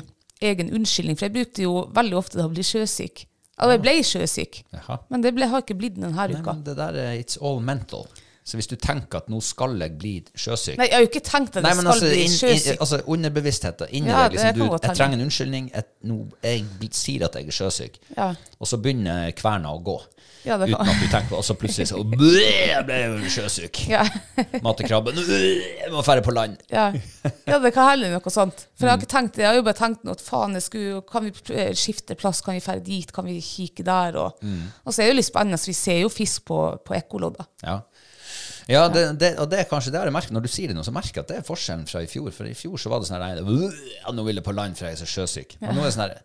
egen 0.41 0.71
unnskyldning. 0.73 1.19
For 1.19 1.27
jeg 1.29 1.35
brukte 1.35 1.63
jo 1.67 1.75
veldig 1.95 2.17
ofte 2.19 2.39
det 2.39 2.47
å 2.47 2.53
bli 2.53 2.65
sjøsyk. 2.65 3.25
Altså, 3.59 3.73
jeg 3.75 3.83
ble 3.83 3.93
sjøsyk, 4.07 4.59
Jaha. 4.77 4.97
men 5.11 5.23
det 5.25 5.33
ble, 5.35 5.49
har 5.51 5.65
ikke 5.65 5.75
blitt 5.75 5.97
denne 5.97 6.13
Nei, 6.15 6.29
uka. 6.39 6.53
men 6.55 6.61
det 6.63 6.77
der 6.79 6.95
er 7.03 7.17
it's 7.19 7.41
all 7.43 7.59
mental. 7.59 8.05
Så 8.49 8.57
hvis 8.57 8.69
du 8.71 8.77
tenker 8.81 9.21
at 9.21 9.27
nå 9.29 9.43
skal 9.45 9.75
jeg 9.83 9.93
bli 10.01 10.13
sjøsyk 10.33 10.79
Nei, 10.81 10.87
jeg 10.89 10.97
har 10.97 11.03
jo 11.05 11.09
ikke 11.11 11.21
tenkt 11.27 11.57
at 11.59 11.65
Nei, 11.67 11.73
jeg 11.75 11.81
skal 11.83 11.91
altså, 11.93 12.07
bli 12.09 12.21
inn, 12.23 12.31
inn, 12.33 12.37
sjøsyk. 12.39 12.79
altså 12.81 13.01
underbevisstheten 13.13 13.91
inni 13.99 14.09
Ja, 14.09 14.23
deg. 14.25 14.39
Liksom, 14.39 14.55
du, 14.57 14.63
jeg 14.79 14.97
trenger 14.97 15.19
en 15.19 15.25
unnskyldning. 15.27 15.67
Jeg, 15.75 15.85
nå, 16.09 16.17
jeg 16.47 16.93
sier 16.97 17.27
at 17.29 17.37
jeg 17.37 17.51
er 17.53 17.57
sjøsyk. 17.59 17.99
Ja. 18.17 18.31
Og 18.57 18.71
så 18.71 18.79
begynner 18.81 19.29
kverna 19.37 19.75
å 19.77 19.83
gå. 19.85 19.99
Ja, 20.47 20.55
uten 20.57 20.75
at 20.79 21.01
du 21.03 21.07
tenker 21.11 21.33
på 21.33 21.39
Og 21.41 21.45
så 21.45 21.55
plutselig 21.59 21.89
så 21.91 21.99
«Bæ, 22.07 22.29
Jeg 22.71 22.85
ble 22.89 23.31
sjøsyk. 23.35 23.81
Ja. 23.95 24.05
Mat 24.65 24.79
til 24.81 24.89
krabben. 24.89 25.19
Jeg 25.19 25.91
må 25.93 26.01
dra 26.07 26.17
på 26.25 26.33
land. 26.37 26.57
Ja. 26.73 26.87
ja, 27.49 27.59
det 27.61 27.73
kan 27.77 27.91
heller 27.91 28.15
noe 28.17 28.33
sånt. 28.33 28.65
For 28.79 28.87
jeg 28.87 28.95
har 28.95 29.03
ikke 29.03 29.11
tenkt 29.13 29.37
det. 29.37 29.45
Jeg 29.45 29.51
har 29.51 29.59
jo 29.59 29.67
bare 29.67 29.77
tenkt 29.83 30.07
noe 30.07 30.17
at 30.17 30.23
faen, 30.25 30.55
jeg 30.57 30.65
skulle, 30.71 31.03
kan 31.11 31.27
vi 31.27 31.35
skifte 31.77 32.17
plass, 32.19 32.41
kan 32.47 32.57
vi 32.57 32.63
dra 32.65 32.79
dit, 32.81 33.13
kan 33.13 33.27
vi 33.29 33.37
kikke 33.45 33.85
der? 33.85 34.17
Og, 34.25 34.41
Mm. 34.41 34.69
og 34.87 34.93
så 34.95 35.03
er 35.03 35.09
det 35.09 35.13
jo 35.17 35.19
litt 35.19 35.27
spennende, 35.29 35.59
så 35.61 35.69
vi 35.69 35.77
ser 35.77 35.99
jo 36.05 36.09
fisk 36.13 36.45
på, 36.49 36.59
på 36.87 36.95
ekkolodder. 36.97 37.45
Ja, 37.67 37.81
ja 38.69 38.83
det, 38.93 39.05
det, 39.21 39.31
og 39.41 39.49
det 39.51 39.63
er 39.63 39.69
kanskje 39.71 39.93
det 39.95 40.03
jeg 40.05 40.13
merket 40.13 40.35
Når 40.37 40.45
du 40.45 40.49
sier 40.53 40.69
det 40.69 40.77
nå, 40.77 40.83
så 40.85 40.93
merker 40.93 41.15
jeg 41.21 41.25
at 41.25 41.31
det 41.33 41.39
er 41.41 41.47
forskjellen 41.49 41.87
fra 41.89 42.03
i 42.05 42.11
fjor. 42.11 42.29
For 42.37 42.45
i 42.51 42.55
fjor 42.59 42.77
så 42.83 42.91
var 42.93 43.01
det 43.01 43.09
sånn 43.09 43.23
her 43.25 43.41
«Bæ, 43.47 43.57
ja, 44.03 44.13
Nå 44.13 44.25
vil 44.27 44.37
jeg 44.41 44.45
på 44.45 44.53
land, 44.57 44.77
for 44.77 44.89
jeg 44.91 44.99
er 44.99 45.01
så 45.01 45.09
sjøsyk. 45.09 45.57
Og 45.63 45.73
nå 45.73 45.81
er 45.83 45.89
det 45.89 45.95
sånn 45.97 46.05
her 46.05 46.19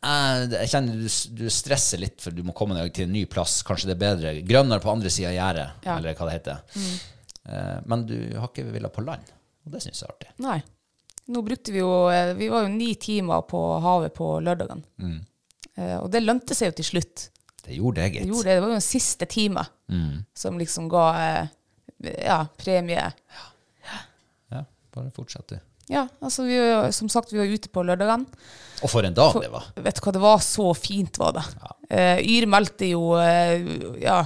«Eh, 0.00 0.44
Jeg 0.54 0.70
kjenner 0.72 0.96
du, 1.02 1.08
du 1.42 1.44
stresser 1.52 2.00
litt, 2.00 2.20
for 2.24 2.32
du 2.32 2.42
må 2.46 2.54
komme 2.56 2.76
deg 2.78 2.94
til 2.96 3.04
en 3.08 3.12
ny 3.12 3.24
plass. 3.28 3.58
Kanskje 3.66 3.90
det 3.90 3.96
er 3.98 4.04
bedre 4.06 4.34
grønnere 4.48 4.80
på 4.84 4.92
andre 4.94 5.10
sida 5.12 5.28
av 5.32 5.36
gjerdet, 5.36 5.66
Ja. 5.84 5.96
eller 5.98 6.14
hva 6.16 6.28
det 6.30 6.36
heter. 6.38 6.62
Mm. 6.76 7.00
men 7.90 8.02
du 8.06 8.16
har 8.38 8.48
ikke 8.52 8.64
villet 8.70 8.92
på 8.94 9.02
land. 9.04 9.26
Og 9.66 9.72
det 9.74 9.82
syns 9.82 10.00
jeg 10.00 10.06
er 10.08 10.14
artig. 10.14 10.30
Nei. 10.44 10.60
Nå 11.30 11.42
brukte 11.46 11.72
vi 11.74 11.78
jo 11.82 11.90
eh, 12.10 12.32
Vi 12.38 12.48
var 12.50 12.64
jo 12.64 12.70
ni 12.72 12.94
timer 12.98 13.42
på 13.50 13.58
havet 13.84 14.14
på 14.16 14.30
lørdagen. 14.44 14.80
Mm. 15.02 15.18
Eh, 15.76 15.96
og 16.00 16.08
det 16.14 16.22
lønte 16.24 16.54
seg 16.56 16.70
jo 16.70 16.76
til 16.80 16.88
slutt. 16.94 17.26
Det 17.66 17.76
gjorde 17.76 18.00
Det, 18.00 18.12
gitt. 18.14 18.28
Det, 18.30 18.36
det. 18.40 18.44
det 18.54 18.60
var 18.62 18.68
jo 18.72 18.78
den 18.78 18.86
siste 18.88 19.26
time 19.30 19.66
Mm. 19.90 20.20
som 20.38 20.54
liksom 20.58 20.86
ga 20.88 21.04
eh, 21.18 21.48
ja, 22.00 22.44
premie. 22.60 23.10
Ja, 24.50 24.64
bare 24.94 25.10
fortsett, 25.14 25.48
du. 25.48 25.58
Ja, 25.90 26.04
altså 26.22 26.44
vi, 26.46 26.56
som 26.94 27.08
sagt, 27.10 27.32
vi 27.32 27.40
var 27.40 27.50
ute 27.50 27.68
på 27.72 27.82
lørdagene. 27.82 28.26
Og 28.80 28.92
for 28.92 29.04
en 29.04 29.16
dag 29.16 29.34
det 29.42 29.50
var. 29.50 29.66
Vet 29.74 29.98
du 29.98 30.04
hva, 30.04 30.12
det 30.14 30.22
var 30.22 30.44
så 30.44 30.68
fint, 30.78 31.18
var 31.18 31.34
det. 31.36 31.42
Eh, 31.90 32.20
Yr 32.36 32.46
meldte 32.48 32.86
jo 32.92 33.16
eh, 33.18 33.58
ja, 33.98 34.20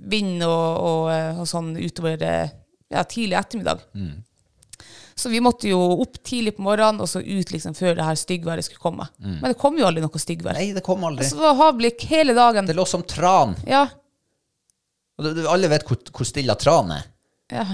vind 0.00 0.40
og, 0.46 0.80
og, 0.80 1.04
eh, 1.12 1.38
og 1.42 1.46
sånn 1.50 1.74
utover 1.76 2.16
ja, 2.24 3.04
tidlig 3.04 3.36
ettermiddag. 3.38 3.84
Så 5.20 5.28
vi 5.28 5.42
måtte 5.44 5.68
jo 5.68 5.78
opp 6.00 6.16
tidlig 6.24 6.54
på 6.56 6.64
morgenen 6.64 7.02
og 7.04 7.08
så 7.12 7.20
ut 7.20 7.50
liksom 7.52 7.76
før 7.76 7.98
det 7.98 8.06
her 8.06 8.16
styggværet 8.16 8.64
skulle 8.64 8.80
komme. 8.80 9.04
Men 9.20 9.50
det 9.52 9.58
kom 9.60 9.76
jo 9.76 9.84
aldri 9.84 10.00
noe 10.00 10.22
styggvær. 10.22 10.56
Nei, 10.56 10.70
det 10.72 10.82
kom 10.86 11.04
aldri. 11.04 11.28
Så 11.28 11.36
det 11.36 11.44
var 11.44 11.58
havblikk 11.60 12.06
hele 12.08 12.32
dagen. 12.32 12.64
Det 12.70 12.78
lå 12.78 12.86
som 12.88 13.04
tran. 13.04 13.52
Ja, 13.68 13.84
Og 15.20 15.36
du, 15.36 15.42
alle 15.52 15.68
vet 15.68 15.84
hvor, 15.86 16.00
hvor 16.16 16.26
stilla 16.28 16.56
tran 16.56 16.94
er. 16.96 17.04
ja. 17.52 17.66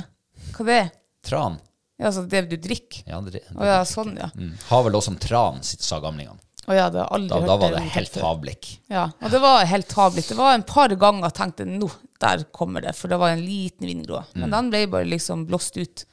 Hva 0.56 0.64
det 0.68 0.74
er? 0.82 0.88
Tran. 1.26 1.56
Ja, 1.98 2.10
altså 2.10 2.22
det 2.28 2.42
du 2.50 2.56
drikker. 2.60 3.06
Ja, 3.08 3.18
det, 3.24 3.38
det, 3.38 3.40
Å 3.56 3.64
ja, 3.66 3.78
sånn, 3.88 4.12
ja. 4.20 4.26
Mm. 4.36 4.50
Havet 4.68 4.92
lå 4.92 5.00
som 5.04 5.16
tran, 5.20 5.62
sa 5.64 5.98
gamlingene. 6.04 6.38
Å 6.66 6.74
ja, 6.76 6.84
det 6.92 6.98
har 7.00 7.12
aldri 7.14 7.30
Da, 7.30 7.38
hørt 7.40 7.48
da 7.48 7.56
var 7.62 7.72
det 7.72 7.80
det 7.80 7.92
helt 7.94 8.16
havblikk. 8.20 8.68
Ja, 8.92 9.04
og 9.22 9.30
det 9.32 9.40
var 9.42 9.64
helt 9.70 9.92
havblikk. 9.96 10.28
Det 10.28 10.36
var 10.38 10.54
en 10.56 10.64
par 10.66 10.92
ganger 10.98 11.28
jeg 11.28 11.36
tenkte 11.38 11.66
nå, 11.70 11.88
der 12.22 12.44
kommer 12.56 12.84
det, 12.84 12.92
for 12.98 13.12
det 13.12 13.18
var 13.22 13.32
en 13.36 13.42
liten 13.46 13.86
vindgrå. 13.88 14.22
Men 14.34 14.52
den 14.54 14.70
ble 14.74 14.82
bare 14.92 15.08
liksom 15.08 15.44
blåst 15.48 15.78
ut. 15.80 16.04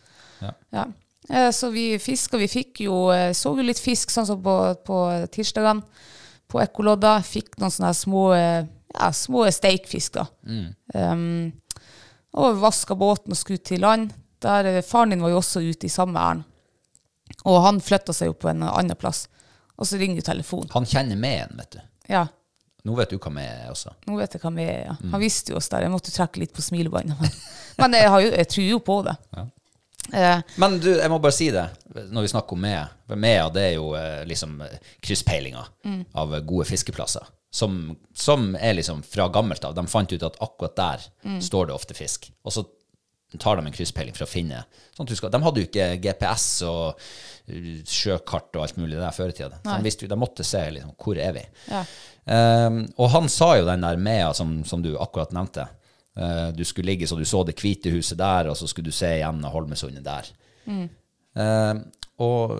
Ja. 0.43 0.51
Ja. 0.77 0.85
Eh, 1.29 1.49
Så 1.55 1.71
vi 1.73 1.87
fiska, 2.03 2.37
vi 2.41 2.47
fikk 2.51 2.83
jo, 2.85 3.09
eh, 3.15 3.31
så 3.35 3.55
jo 3.57 3.65
litt 3.65 3.79
fisk 3.81 4.11
sånn 4.13 4.27
som 4.29 4.41
på, 4.45 4.55
på 4.85 4.99
tirsdagene 5.33 5.83
på 6.51 6.61
ekkolodda. 6.63 7.17
Fikk 7.25 7.57
noen 7.61 7.73
sånne 7.73 7.93
små, 7.97 8.23
eh, 8.37 8.65
ja, 8.99 9.11
små 9.13 9.45
steikfisk 9.51 10.13
da. 10.19 10.25
Um, 10.93 11.51
og 12.33 12.59
vaska 12.61 12.95
båten 12.97 13.33
og 13.35 13.37
skutt 13.37 13.63
til 13.69 13.81
land. 13.83 14.11
Der, 14.43 14.65
eh, 14.65 14.81
faren 14.85 15.09
din 15.13 15.21
var 15.23 15.29
jo 15.33 15.37
også 15.41 15.61
ute 15.63 15.85
i 15.87 15.91
samme 15.93 16.19
ærend. 16.19 16.43
Og 17.45 17.61
han 17.63 17.79
flytta 17.81 18.13
seg 18.13 18.29
jo 18.31 18.33
på 18.37 18.49
en 18.51 18.63
annen 18.67 18.97
plass. 18.99 19.27
Og 19.77 19.87
så 19.89 19.97
ringer 19.97 20.19
jo 20.21 20.25
telefonen. 20.27 20.69
Han 20.73 20.85
kjenner 20.85 21.17
med 21.19 21.45
en, 21.47 21.57
vet 21.61 21.77
du. 21.77 21.79
Ja, 22.13 22.27
Nå 22.83 22.97
vet 22.97 23.13
du 23.13 23.15
hva 23.15 23.29
vi 23.31 23.43
er 23.47 23.69
også. 23.71 23.93
nå 24.09 24.17
vet 24.19 24.33
jeg 24.35 24.41
hva 24.43 24.49
vi 24.51 24.63
er. 24.67 24.81
Ja. 24.89 24.93
Han 25.13 25.21
visste 25.21 25.53
jo 25.53 25.57
oss 25.61 25.69
der. 25.71 25.85
Jeg 25.85 25.91
måtte 25.93 26.11
trekke 26.11 26.41
litt 26.41 26.51
på 26.51 26.59
smilebåndet. 26.65 27.15
Men, 27.21 27.31
men 27.79 27.93
jeg, 27.95 28.09
har 28.11 28.19
jo, 28.25 28.31
jeg 28.35 28.47
tror 28.51 28.65
jo 28.67 28.79
på 28.83 28.97
det. 29.07 29.13
Eh, 30.11 30.41
Men 30.59 30.75
du, 30.83 30.89
jeg 30.99 31.09
må 31.13 31.19
bare 31.23 31.31
si 31.37 31.47
det, 31.55 31.63
når 31.93 32.25
vi 32.25 32.31
snakker 32.33 32.57
om 32.57 32.61
Mea. 32.63 32.83
For 33.07 33.19
Mea 33.19 33.47
det 33.53 33.63
er 33.69 33.73
jo 33.77 33.93
eh, 33.99 34.21
liksom 34.29 34.59
krysspeilinger 35.03 35.71
mm. 35.85 36.03
av 36.19 36.35
eh, 36.35 36.45
gode 36.47 36.67
fiskeplasser. 36.69 37.27
Som, 37.53 37.95
som 38.17 38.55
er 38.57 38.79
liksom 38.79 39.03
fra 39.05 39.27
gammelt 39.29 39.65
av. 39.67 39.75
De 39.77 39.85
fant 39.87 40.09
ut 40.09 40.23
at 40.25 40.39
akkurat 40.41 40.73
der 40.79 41.03
står 41.45 41.67
det 41.69 41.75
ofte 41.75 41.93
fisk. 41.93 42.31
Og 42.41 42.55
så 42.55 42.63
tar 43.37 43.57
de 43.57 43.67
en 43.67 43.73
krysspeiling 43.73 44.15
for 44.15 44.25
å 44.25 44.29
finne 44.29 44.63
sånn 44.93 45.07
at 45.07 45.11
du 45.11 45.17
skal, 45.17 45.31
De 45.33 45.41
hadde 45.41 45.61
jo 45.61 45.67
ikke 45.67 45.87
GPS 46.03 46.47
og 46.69 46.97
uh, 46.97 47.69
sjøkart 47.89 48.57
og 48.57 48.65
alt 48.65 48.81
mulig 48.81 48.99
der 48.99 49.15
før 49.15 49.33
i 49.33 49.37
tida. 49.37 49.61
De 49.63 50.09
de 50.09 50.19
måtte 50.19 50.45
se 50.47 50.63
liksom, 50.75 50.95
hvor 50.97 51.19
er 51.21 51.37
vi. 51.37 51.45
Ja. 51.69 51.83
Um, 52.23 52.83
og 52.97 53.09
han 53.13 53.29
sa 53.31 53.53
jo 53.59 53.67
den 53.67 53.83
der 53.83 54.01
Mea 54.01 54.33
som, 54.37 54.61
som 54.67 54.83
du 54.85 54.93
akkurat 54.97 55.33
nevnte. 55.35 55.67
Uh, 56.17 56.51
du 56.53 56.63
skulle 56.65 56.93
ligge 56.93 57.09
så 57.09 57.17
du 57.17 57.25
så 57.25 57.41
det 57.45 57.57
hvite 57.59 57.93
huset 57.93 58.19
der, 58.21 58.51
og 58.51 58.57
så 58.57 58.69
skulle 58.69 58.91
du 58.91 58.95
se 58.95 59.15
igjen 59.17 59.41
Holmesundet 59.49 60.05
der. 60.05 60.29
Um, 60.69 60.85
og 61.35 62.57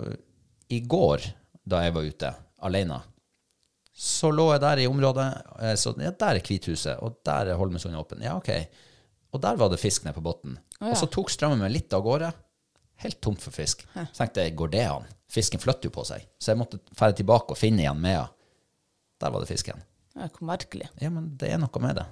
i 0.74 0.80
går, 0.90 1.26
da 1.70 1.84
jeg 1.86 1.94
var 1.96 2.08
ute 2.10 2.32
alene, 2.66 3.02
så 3.94 4.32
lå 4.34 4.48
jeg 4.56 4.62
der 4.64 4.82
i 4.82 4.88
området. 4.90 5.28
eh, 5.62 5.76
Så 5.78 5.94
ja, 6.02 6.12
der 6.12 6.40
er 6.40 6.46
Kvithuset, 6.46 6.98
og 7.04 7.20
der 7.26 7.52
er 7.54 7.60
Holmesund 7.60 7.96
åpen. 7.96 8.22
Ja, 8.26 8.36
ok. 8.36 8.50
Og 9.34 9.42
der 9.42 9.56
var 9.58 9.70
det 9.70 9.80
fisk 9.80 10.04
nede 10.06 10.16
på 10.18 10.22
bunnen. 10.26 10.58
Og 10.82 10.96
så 10.98 11.08
tok 11.10 11.30
strømmen 11.30 11.60
meg 11.62 11.72
litt 11.72 11.94
av 11.94 12.02
gårde. 12.06 12.32
Helt 13.04 13.20
tomt 13.22 13.42
for 13.42 13.52
fisk. 13.52 13.86
Så 13.94 14.18
tenkte 14.18 14.44
jeg, 14.46 14.56
går 14.56 14.70
det 14.74 14.84
an? 14.88 15.06
Fisken 15.30 15.60
flytter 15.62 15.90
jo 15.90 15.94
på 15.96 16.04
seg. 16.06 16.26
Så 16.42 16.52
jeg 16.52 16.60
måtte 16.60 16.80
fære 16.98 17.16
tilbake 17.22 17.54
og 17.56 17.58
finne 17.58 17.82
igjen 17.86 18.02
Mea. 18.02 18.28
Der 19.22 19.32
var 19.34 19.42
det 19.42 19.50
fisk 19.50 19.68
igjen. 19.70 19.82
ja, 20.16 20.28
hvor 20.28 20.46
merkelig. 20.46 20.90
Ja, 21.02 21.10
men 21.10 21.32
det 21.38 21.50
er 21.54 21.58
noe 21.62 21.82
med 21.82 21.96
det. 21.98 22.06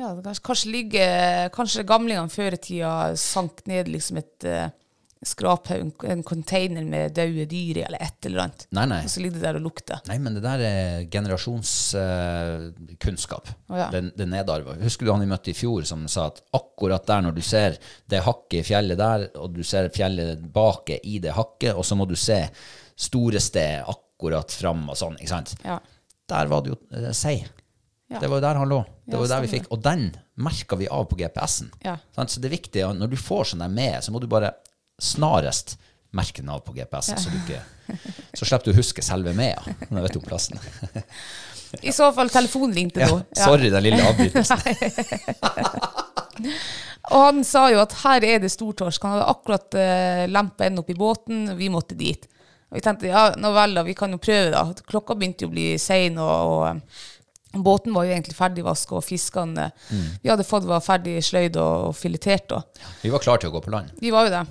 Ja, 0.00 0.14
det 0.16 0.24
kanskje, 0.24 0.44
kanskje, 0.44 0.70
ligger, 0.72 1.48
kanskje 1.52 1.84
gamlingene 1.88 2.32
før 2.32 2.56
i 2.56 2.60
tida 2.60 2.92
sank 3.20 3.60
ned 3.68 3.88
liksom 3.88 4.16
et, 4.20 4.44
eh, 4.44 4.68
skraphaug, 5.26 5.80
en- 5.80 5.92
en 6.10 6.22
container 6.24 6.84
med 6.84 7.12
døde 7.14 7.44
dyr 7.48 7.76
i, 7.76 7.82
eller 7.84 7.98
et 8.00 8.26
eller 8.26 8.40
annet. 8.46 8.66
Nei, 8.72 8.86
nei. 8.88 9.02
Og 9.04 9.10
så 9.12 9.20
ligger 9.20 9.36
det 9.36 9.42
der 9.44 9.56
og 9.58 9.62
lukter. 9.66 9.98
Nei, 10.08 10.16
men 10.18 10.34
det 10.38 10.42
der 10.44 10.58
er 10.64 11.04
generasjonskunnskap. 11.12 13.48
Å, 13.68 13.76
ja. 13.76 13.90
det, 13.92 14.00
er 14.16 14.26
nedarva. 14.30 14.74
Husker 14.80 15.06
du 15.06 15.12
han 15.12 15.20
vi 15.24 15.28
møtte 15.30 15.50
i 15.52 15.56
fjor 15.56 15.84
som 15.88 16.06
sa 16.08 16.26
at 16.30 16.40
akkurat 16.56 17.06
der 17.08 17.20
når 17.26 17.32
du 17.36 17.42
ser 17.44 17.76
det 18.10 18.22
hakket 18.24 18.60
i 18.62 18.68
fjellet 18.72 18.98
der, 19.00 19.20
og 19.40 19.48
du 19.56 19.62
ser 19.66 19.90
fjellet 19.94 20.40
bak 20.54 20.90
i 21.02 21.18
det 21.22 21.32
hakket, 21.36 21.74
og 21.76 21.84
så 21.84 21.94
må 21.98 22.04
du 22.08 22.16
se 22.16 22.40
store 23.00 23.40
sted 23.40 23.84
akkurat 23.88 24.52
fram 24.52 24.88
og 24.88 24.96
sånn, 24.98 25.16
ikke 25.20 25.34
sant? 25.34 25.54
Ja. 25.64 25.78
Der 26.30 26.46
var 26.50 26.60
det 26.64 26.70
jo 26.72 26.78
uh, 26.94 27.12
sei. 27.16 27.38
Ja. 28.10 28.18
Det 28.18 28.28
var 28.28 28.36
jo 28.40 28.42
der 28.42 28.58
han 28.58 28.68
lå. 28.70 28.80
Det 29.06 29.16
var 29.18 29.26
jo 29.26 29.32
der 29.34 29.44
vi 29.44 29.52
fikk. 29.52 29.66
Og 29.70 29.78
den 29.84 30.08
merka 30.42 30.76
vi 30.78 30.88
av 30.90 31.04
på 31.10 31.16
GPS-en. 31.20 31.68
Ja. 31.84 31.94
Så 32.16 32.40
det 32.40 32.48
er 32.48 32.56
viktig, 32.56 32.82
når 32.98 33.08
du 33.12 33.16
får 33.20 33.44
sånn 33.52 33.62
der 33.62 33.70
med, 33.70 34.02
så 34.02 34.10
må 34.14 34.18
du 34.22 34.26
bare 34.30 34.50
snarest 35.02 35.76
merke 36.16 36.42
den 36.42 36.50
av 36.50 36.60
på 36.66 36.74
GPS-en, 36.74 37.20
så, 37.22 37.30
så 38.34 38.48
slipper 38.48 38.70
du 38.70 38.74
å 38.74 38.80
huske 38.80 39.02
selve 39.04 39.32
med, 39.36 39.54
når 39.88 39.96
du 39.96 40.02
vet 40.08 40.18
om 40.18 40.26
plassen. 40.26 40.58
I 41.86 41.92
så 41.94 42.10
fall 42.14 42.32
telefonen 42.34 42.74
ringte 42.74 43.06
nå. 43.06 43.20
Ja. 43.30 43.44
sorry, 43.44 43.70
den 43.70 43.84
lille 43.86 44.02
avbrytelsen. 44.08 44.58
Og 47.10 47.22
han 47.24 47.44
sa 47.46 47.64
jo 47.72 47.80
at 47.82 47.94
her 48.02 48.24
er 48.26 48.42
det 48.42 48.50
stortorsk. 48.52 49.04
Han 49.06 49.16
hadde 49.16 49.30
akkurat 49.32 49.78
uh, 49.78 50.24
lempa 50.30 50.66
en 50.66 50.82
opp 50.82 50.90
i 50.92 50.98
båten, 50.98 51.48
og 51.52 51.58
vi 51.58 51.70
måtte 51.72 51.98
dit. 51.98 52.26
Og 52.70 52.78
vi 52.78 52.84
tenkte 52.84 53.10
ja, 53.10 53.24
nå 53.38 53.50
vel 53.54 53.78
da, 53.78 53.86
vi 53.86 53.96
kan 53.98 54.12
jo 54.14 54.20
prøve 54.22 54.52
da. 54.54 54.64
Klokka 54.86 55.16
begynte 55.18 55.46
jo 55.46 55.50
å 55.50 55.54
bli 55.54 55.66
sein, 55.82 56.18
og, 56.22 56.52
og 56.52 56.62
eh, 56.68 57.00
båten 57.52 57.94
var 57.94 58.06
jo 58.06 58.14
egentlig 58.14 58.36
ferdig 58.38 58.64
vaska, 58.66 58.98
og 59.00 59.06
fiskene 59.06 59.70
mm. 59.74 60.04
vi 60.22 60.30
hadde 60.30 60.46
fått 60.46 60.68
var 60.68 60.82
ferdig 60.84 61.16
sløyd 61.26 61.58
og, 61.60 61.90
filetert. 61.98 62.54
Og. 62.54 62.82
Vi 63.02 63.10
var 63.12 63.24
klare 63.24 63.42
til 63.42 63.50
å 63.50 63.56
gå 63.56 63.64
på 63.64 63.74
land. 63.74 63.90
Vi 64.00 64.12
var 64.14 64.28
jo 64.28 64.34
det. 64.36 64.44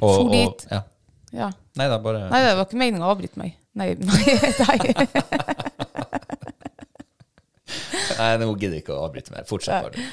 Og, 0.00 0.08
For 0.08 0.24
og, 0.24 0.34
dit. 0.34 0.66
ja. 0.72 0.82
Ja. 1.30 1.52
Nei 1.78 1.86
da, 1.86 2.00
bare 2.02 2.24
Nei, 2.26 2.40
det 2.42 2.56
var 2.58 2.66
ikke 2.66 2.80
meningen 2.80 3.04
å 3.06 3.12
avbryte 3.12 3.38
meg. 3.38 3.54
Nei, 3.78 3.92
nei, 4.02 4.24
nei. 4.58 5.06
Nei, 8.20 8.32
nå 8.42 8.50
gidder 8.58 8.76
jeg 8.76 8.82
ikke 8.82 8.96
å 8.96 9.04
avbryte 9.06 9.32
mer. 9.32 9.46
Fortsett 9.48 9.86
bare. 9.86 10.08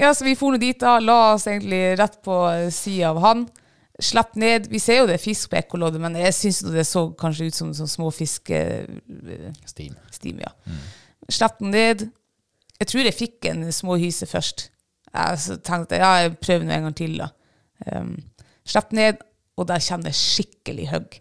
Ja, 0.00 0.10
så 0.16 0.24
vi 0.26 0.34
for 0.38 0.54
nå 0.54 0.58
dit 0.58 0.80
da, 0.80 0.96
la 1.02 1.34
oss 1.34 1.46
egentlig 1.46 1.82
rett 2.00 2.16
på 2.24 2.38
sida 2.74 3.12
av 3.12 3.20
han. 3.22 3.44
Slipp 4.02 4.34
ned. 4.40 4.66
Vi 4.72 4.80
ser 4.82 5.02
jo 5.02 5.06
det 5.06 5.20
er 5.20 5.22
fisk 5.22 5.52
på 5.52 5.60
ekkoloddet, 5.60 6.02
men 6.02 6.16
jeg 6.18 6.34
syns 6.34 6.64
det 6.66 6.86
så 6.88 7.06
kanskje 7.18 7.46
ut 7.46 7.58
som, 7.60 7.70
som 7.76 7.90
små 7.90 8.10
fiskestim. 8.14 9.94
Steam. 10.10 10.42
Ja. 10.42 10.50
Slapp 11.32 11.60
den 11.60 11.72
ned. 11.74 12.06
Jeg 12.80 12.90
tror 12.90 13.06
jeg 13.06 13.16
fikk 13.16 13.48
en 13.50 13.66
småhyse 13.72 14.28
først. 14.28 14.68
Jeg 15.14 15.60
tenkte 15.66 16.00
ja, 16.00 16.10
jeg 16.24 16.36
prøver 16.42 16.66
nå 16.66 16.74
en 16.74 16.88
gang 16.88 16.96
til. 16.98 17.16
da. 17.22 17.30
Um, 17.86 18.16
slapp 18.66 18.90
den 18.90 19.00
ned, 19.02 19.24
og 19.58 19.68
der 19.70 19.82
kjenner 19.82 20.10
jeg 20.10 20.20
skikkelig 20.20 20.88
hugg. 20.90 21.18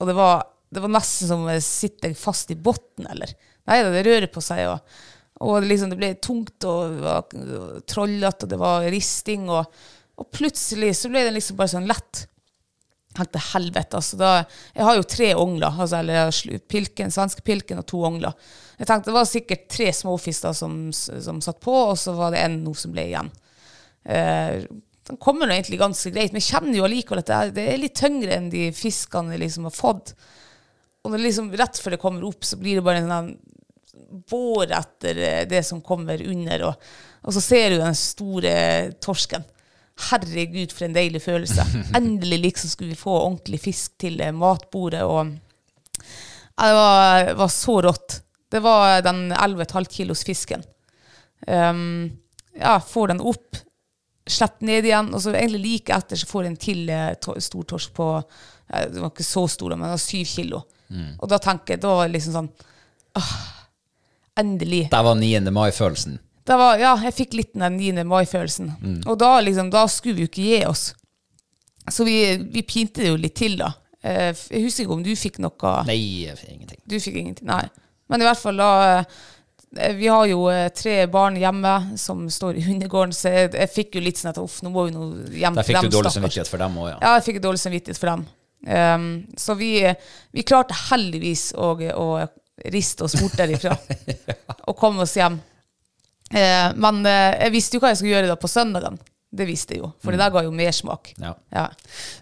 Og 0.00 0.08
det 0.08 0.16
var, 0.16 0.44
det 0.72 0.82
var 0.84 0.92
nesten 0.94 1.30
som 1.30 1.46
jeg 1.50 1.64
sitter 1.66 2.14
fast 2.18 2.52
i 2.54 2.58
bunnen, 2.58 3.08
eller. 3.10 3.32
Nei 3.68 3.80
da, 3.84 3.90
det 3.92 4.04
rører 4.06 4.30
på 4.32 4.42
seg. 4.44 4.64
Og, 4.70 5.00
og 5.46 5.66
liksom, 5.66 5.92
det 5.92 5.98
ble 6.00 6.12
tungt 6.22 6.68
og, 6.68 7.00
og 7.02 7.80
trollete, 7.90 8.46
og 8.46 8.52
det 8.54 8.60
var 8.60 8.86
risting. 8.94 9.50
Og, 9.52 9.82
og 10.20 10.30
plutselig 10.32 10.94
så 11.00 11.10
ble 11.12 11.26
det 11.26 11.34
liksom 11.36 11.58
bare 11.58 11.74
sånn 11.74 11.90
lett. 11.90 12.24
Jeg 13.10 13.18
tenkte 13.18 13.42
helvete, 13.50 13.98
altså. 13.98 14.18
Da, 14.20 14.32
jeg 14.76 14.86
har 14.86 14.96
jo 14.96 15.06
tre 15.10 15.30
ongler, 15.34 15.80
altså, 15.82 15.98
eller 15.98 16.60
pilken, 16.70 17.10
svenske 17.10 17.42
pilken 17.42 17.80
og 17.82 17.88
to 17.90 18.04
ongler. 18.06 18.36
Jeg 18.78 18.86
tenkte 18.86 19.10
Det 19.10 19.16
var 19.16 19.26
sikkert 19.28 19.66
tre 19.72 19.88
småfister 19.92 20.54
som, 20.56 20.76
som 20.94 21.40
satt 21.42 21.58
på, 21.60 21.74
og 21.90 21.98
så 21.98 22.14
var 22.16 22.32
det 22.32 22.44
en 22.44 22.60
nå 22.62 22.74
som 22.78 22.94
ble 22.94 23.08
igjen. 23.10 23.32
Eh, 24.06 24.62
den 25.10 25.18
kommer 25.18 25.48
nå 25.48 25.56
egentlig 25.56 25.80
ganske 25.80 26.12
greit, 26.14 26.30
men 26.30 26.38
jeg 26.38 26.52
kjenner 26.52 26.78
jo 26.78 26.86
allikevel 26.86 27.24
at 27.24 27.28
det 27.28 27.36
er, 27.36 27.52
det 27.56 27.66
er 27.66 27.82
litt 27.82 27.98
tyngre 27.98 28.36
enn 28.36 28.50
de 28.52 28.68
fiskene 28.76 29.34
jeg 29.34 29.42
liksom 29.42 29.66
har 29.66 29.74
fått. 29.74 30.14
Og 31.02 31.16
liksom, 31.18 31.50
rett 31.58 31.80
før 31.82 31.96
det 31.96 32.02
kommer 32.02 32.26
opp, 32.28 32.46
så 32.46 32.60
blir 32.60 32.78
det 32.78 32.86
bare 32.86 33.02
en 33.02 33.10
sånn 33.10 33.32
bår 34.30 34.72
etter 34.78 35.18
eh, 35.26 35.44
det 35.50 35.64
som 35.66 35.82
kommer 35.82 36.22
under, 36.22 36.70
og, 36.70 36.90
og 37.26 37.34
så 37.34 37.42
ser 37.42 37.72
du 37.72 37.80
den 37.82 37.98
store 37.98 38.54
torsken. 39.02 39.44
Herregud, 40.08 40.72
for 40.72 40.86
en 40.86 40.96
deilig 40.96 41.22
følelse. 41.24 41.66
Endelig 41.98 42.40
liksom 42.46 42.72
skulle 42.72 42.94
vi 42.94 42.98
få 42.98 43.14
ordentlig 43.18 43.60
fisk 43.62 43.98
til 44.00 44.20
eh, 44.20 44.32
matbordet. 44.34 45.02
og 45.04 45.30
ja, 46.56 46.66
Det 46.66 46.74
var, 46.74 47.32
var 47.42 47.52
så 47.54 47.80
rått. 47.88 48.20
Det 48.50 48.60
var 48.64 49.02
den 49.06 49.28
11,5 49.32 49.84
kilos 49.92 50.24
fisken. 50.26 50.64
Um, 51.46 52.10
ja, 52.58 52.80
får 52.80 53.12
den 53.12 53.20
opp, 53.20 53.56
slipper 54.28 54.66
ned 54.66 54.84
igjen, 54.84 55.12
og 55.14 55.22
så 55.22 55.32
egentlig 55.32 55.62
like 55.62 55.94
etter 55.94 56.18
så 56.18 56.26
får 56.28 56.44
jeg 56.44 56.50
en 56.50 56.58
til 56.60 56.90
eh, 56.92 57.12
to 57.22 57.36
stor 57.40 57.64
torsk 57.74 57.94
på 57.96 58.08
eh, 58.18 58.88
Det 58.90 59.00
var 59.00 59.12
ikke 59.12 59.26
så 59.26 59.46
stor, 59.48 59.76
men 59.76 59.86
det 59.86 59.94
var 59.94 60.02
syv 60.02 60.26
kilo. 60.34 60.60
Og 61.22 61.28
da 61.30 61.38
tenker 61.38 61.76
jeg, 61.76 61.82
da 61.84 61.94
var 61.94 62.08
det 62.08 62.16
liksom 62.16 62.34
sånn 62.34 62.50
åh, 63.20 63.32
Endelig. 64.40 64.88
Der 64.90 65.02
var 65.06 65.14
9. 65.18 65.50
mai-følelsen. 65.54 66.18
Var, 66.46 66.78
ja, 66.80 66.94
jeg 67.04 67.14
fikk 67.14 67.34
litt 67.38 67.52
den 67.54 67.76
9. 67.76 68.04
mai-følelsen. 68.08 68.70
Og 69.06 69.18
da, 69.20 69.34
liksom, 69.44 69.68
da 69.70 69.84
skulle 69.88 70.16
vi 70.18 70.24
jo 70.24 70.30
ikke 70.30 70.46
gi 70.46 70.62
oss. 70.66 70.94
Så 71.90 72.04
vi, 72.06 72.36
vi 72.52 72.62
pinte 72.66 73.02
det 73.04 73.08
jo 73.12 73.18
litt 73.20 73.34
til, 73.38 73.56
da. 73.60 73.72
Eh, 74.02 74.30
Jeg 74.50 74.64
husker 74.64 74.84
ikke 74.86 74.94
om 74.96 75.02
du 75.04 75.12
fikk 75.18 75.38
noe 75.44 75.72
Nei, 75.86 75.98
ingenting. 76.48 76.80
Du 76.88 76.96
fikk 77.02 77.16
ingenting? 77.20 77.46
Nei. 77.50 77.66
Men 78.10 78.22
i 78.22 78.26
hvert 78.26 78.40
fall 78.40 78.56
da 78.58 78.68
eh, 79.76 79.92
Vi 80.00 80.08
har 80.08 80.24
jo 80.26 80.46
eh, 80.50 80.68
tre 80.74 81.06
barn 81.12 81.36
hjemme 81.38 81.74
som 82.00 82.24
står 82.32 82.56
i 82.58 82.64
hundegården, 82.64 83.12
så 83.14 83.28
jeg, 83.34 83.50
jeg 83.54 83.70
fikk 83.74 83.98
jo 83.98 84.02
litt 84.06 84.18
sånn 84.18 84.32
at 84.32 84.40
uff, 84.42 84.62
nå 84.64 84.72
må 84.72 84.86
vi 84.88 84.94
nå 84.96 85.04
hjem 85.36 85.54
Der 85.60 85.62
til 85.62 85.74
fikk 85.74 85.80
dem. 85.82 85.90
du 85.92 85.96
dårlig 85.98 86.14
samvittighet 86.16 86.48
for 86.50 86.62
dem 86.64 86.78
òg, 86.80 86.88
ja. 86.94 86.96
Ja, 87.04 87.12
jeg 87.20 87.26
fikk 87.28 87.42
dårlig 87.44 87.60
samvittighet 87.62 88.00
for 88.00 88.12
dem. 88.14 88.24
Um, 88.66 89.06
så 89.40 89.54
vi, 89.56 89.70
vi 90.36 90.42
klarte 90.44 90.76
heldigvis 90.90 91.50
å, 91.56 91.70
å 91.96 92.08
riste 92.72 93.06
oss 93.06 93.14
bort 93.20 93.36
derifra 93.40 93.76
og 94.68 94.76
komme 94.80 95.04
oss 95.06 95.14
hjem. 95.16 95.38
Eh, 96.30 96.68
men 96.78 97.00
eh, 97.08 97.38
jeg 97.46 97.54
visste 97.56 97.76
jo 97.76 97.82
hva 97.82 97.92
jeg 97.92 98.00
skulle 98.00 98.14
gjøre 98.14 98.30
da 98.30 98.38
på 98.40 98.50
søndagen. 98.50 99.00
Det 99.30 99.46
visste 99.46 99.76
jeg 99.76 99.84
jo, 99.84 99.92
for 100.02 100.10
det 100.10 100.18
der 100.18 100.32
ga 100.34 100.42
jo 100.42 100.50
mersmak. 100.54 101.12
Ja. 101.22 101.36
Ja. 101.54 101.68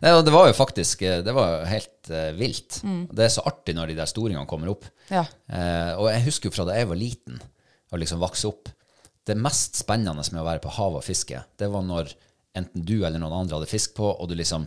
Nei, 0.03 0.11
og 0.13 0.27
det 0.27 0.33
var 0.35 0.51
jo 0.51 0.57
faktisk 0.57 1.07
eh, 1.09 1.23
Det 1.25 1.33
var 1.33 1.55
jo 1.55 1.69
helt 1.71 2.11
eh, 2.13 2.33
vilt. 2.37 2.83
Mm. 2.85 3.07
Det 3.17 3.25
er 3.25 3.33
så 3.33 3.45
artig 3.49 3.77
når 3.77 3.93
de 3.93 3.97
der 3.97 4.11
storingene 4.11 4.49
kommer 4.51 4.75
opp. 4.75 4.85
Ja. 5.09 5.25
Eh, 5.49 5.95
og 5.97 6.11
jeg 6.13 6.27
husker 6.27 6.51
jo 6.51 6.57
fra 6.59 6.69
da 6.69 6.77
jeg 6.77 6.91
var 6.91 7.01
liten 7.01 7.41
og 7.89 8.03
liksom 8.03 8.21
vokste 8.21 8.51
opp 8.51 8.69
Det 9.25 9.37
mest 9.41 9.79
spennende 9.81 10.21
med 10.21 10.43
å 10.43 10.47
være 10.47 10.61
på 10.65 10.73
havet 10.77 11.01
og 11.01 11.05
fiske, 11.05 11.41
det 11.61 11.69
var 11.73 11.85
når 11.85 12.13
enten 12.57 12.85
du 12.85 12.99
eller 12.99 13.21
noen 13.21 13.43
andre 13.43 13.59
hadde 13.59 13.71
fisk 13.71 13.95
på, 13.99 14.09
og 14.09 14.29
du 14.29 14.35
liksom 14.39 14.65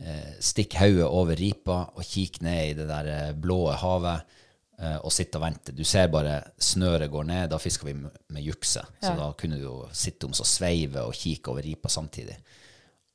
eh, 0.00 0.34
stikker 0.40 0.82
hodet 0.84 1.08
over 1.08 1.38
ripa 1.40 1.78
og 1.94 2.04
kikker 2.04 2.44
ned 2.44 2.60
i 2.70 2.74
det 2.76 2.86
der 2.90 3.08
eh, 3.12 3.32
blå 3.32 3.62
havet 3.80 4.36
og 4.80 5.12
sitte 5.12 5.36
og 5.36 5.42
vente. 5.44 5.72
Du 5.76 5.82
ser 5.84 6.06
bare 6.08 6.38
snøret 6.58 7.10
går 7.12 7.24
ned. 7.28 7.50
Da 7.52 7.58
fisker 7.60 7.84
vi 7.90 7.92
med, 8.00 8.42
jukse. 8.42 8.80
Så 9.02 9.10
Ja. 9.10 9.16
da 9.16 9.32
kunne 9.32 9.58
du 9.58 9.62
jo 9.66 9.88
sitte 9.92 10.24
om 10.26 10.32
så 10.32 10.44
sveive 10.48 11.02
og 11.04 11.12
kikke 11.14 11.50
over 11.52 11.62
ripa 11.62 11.88
samtidig. 11.88 12.36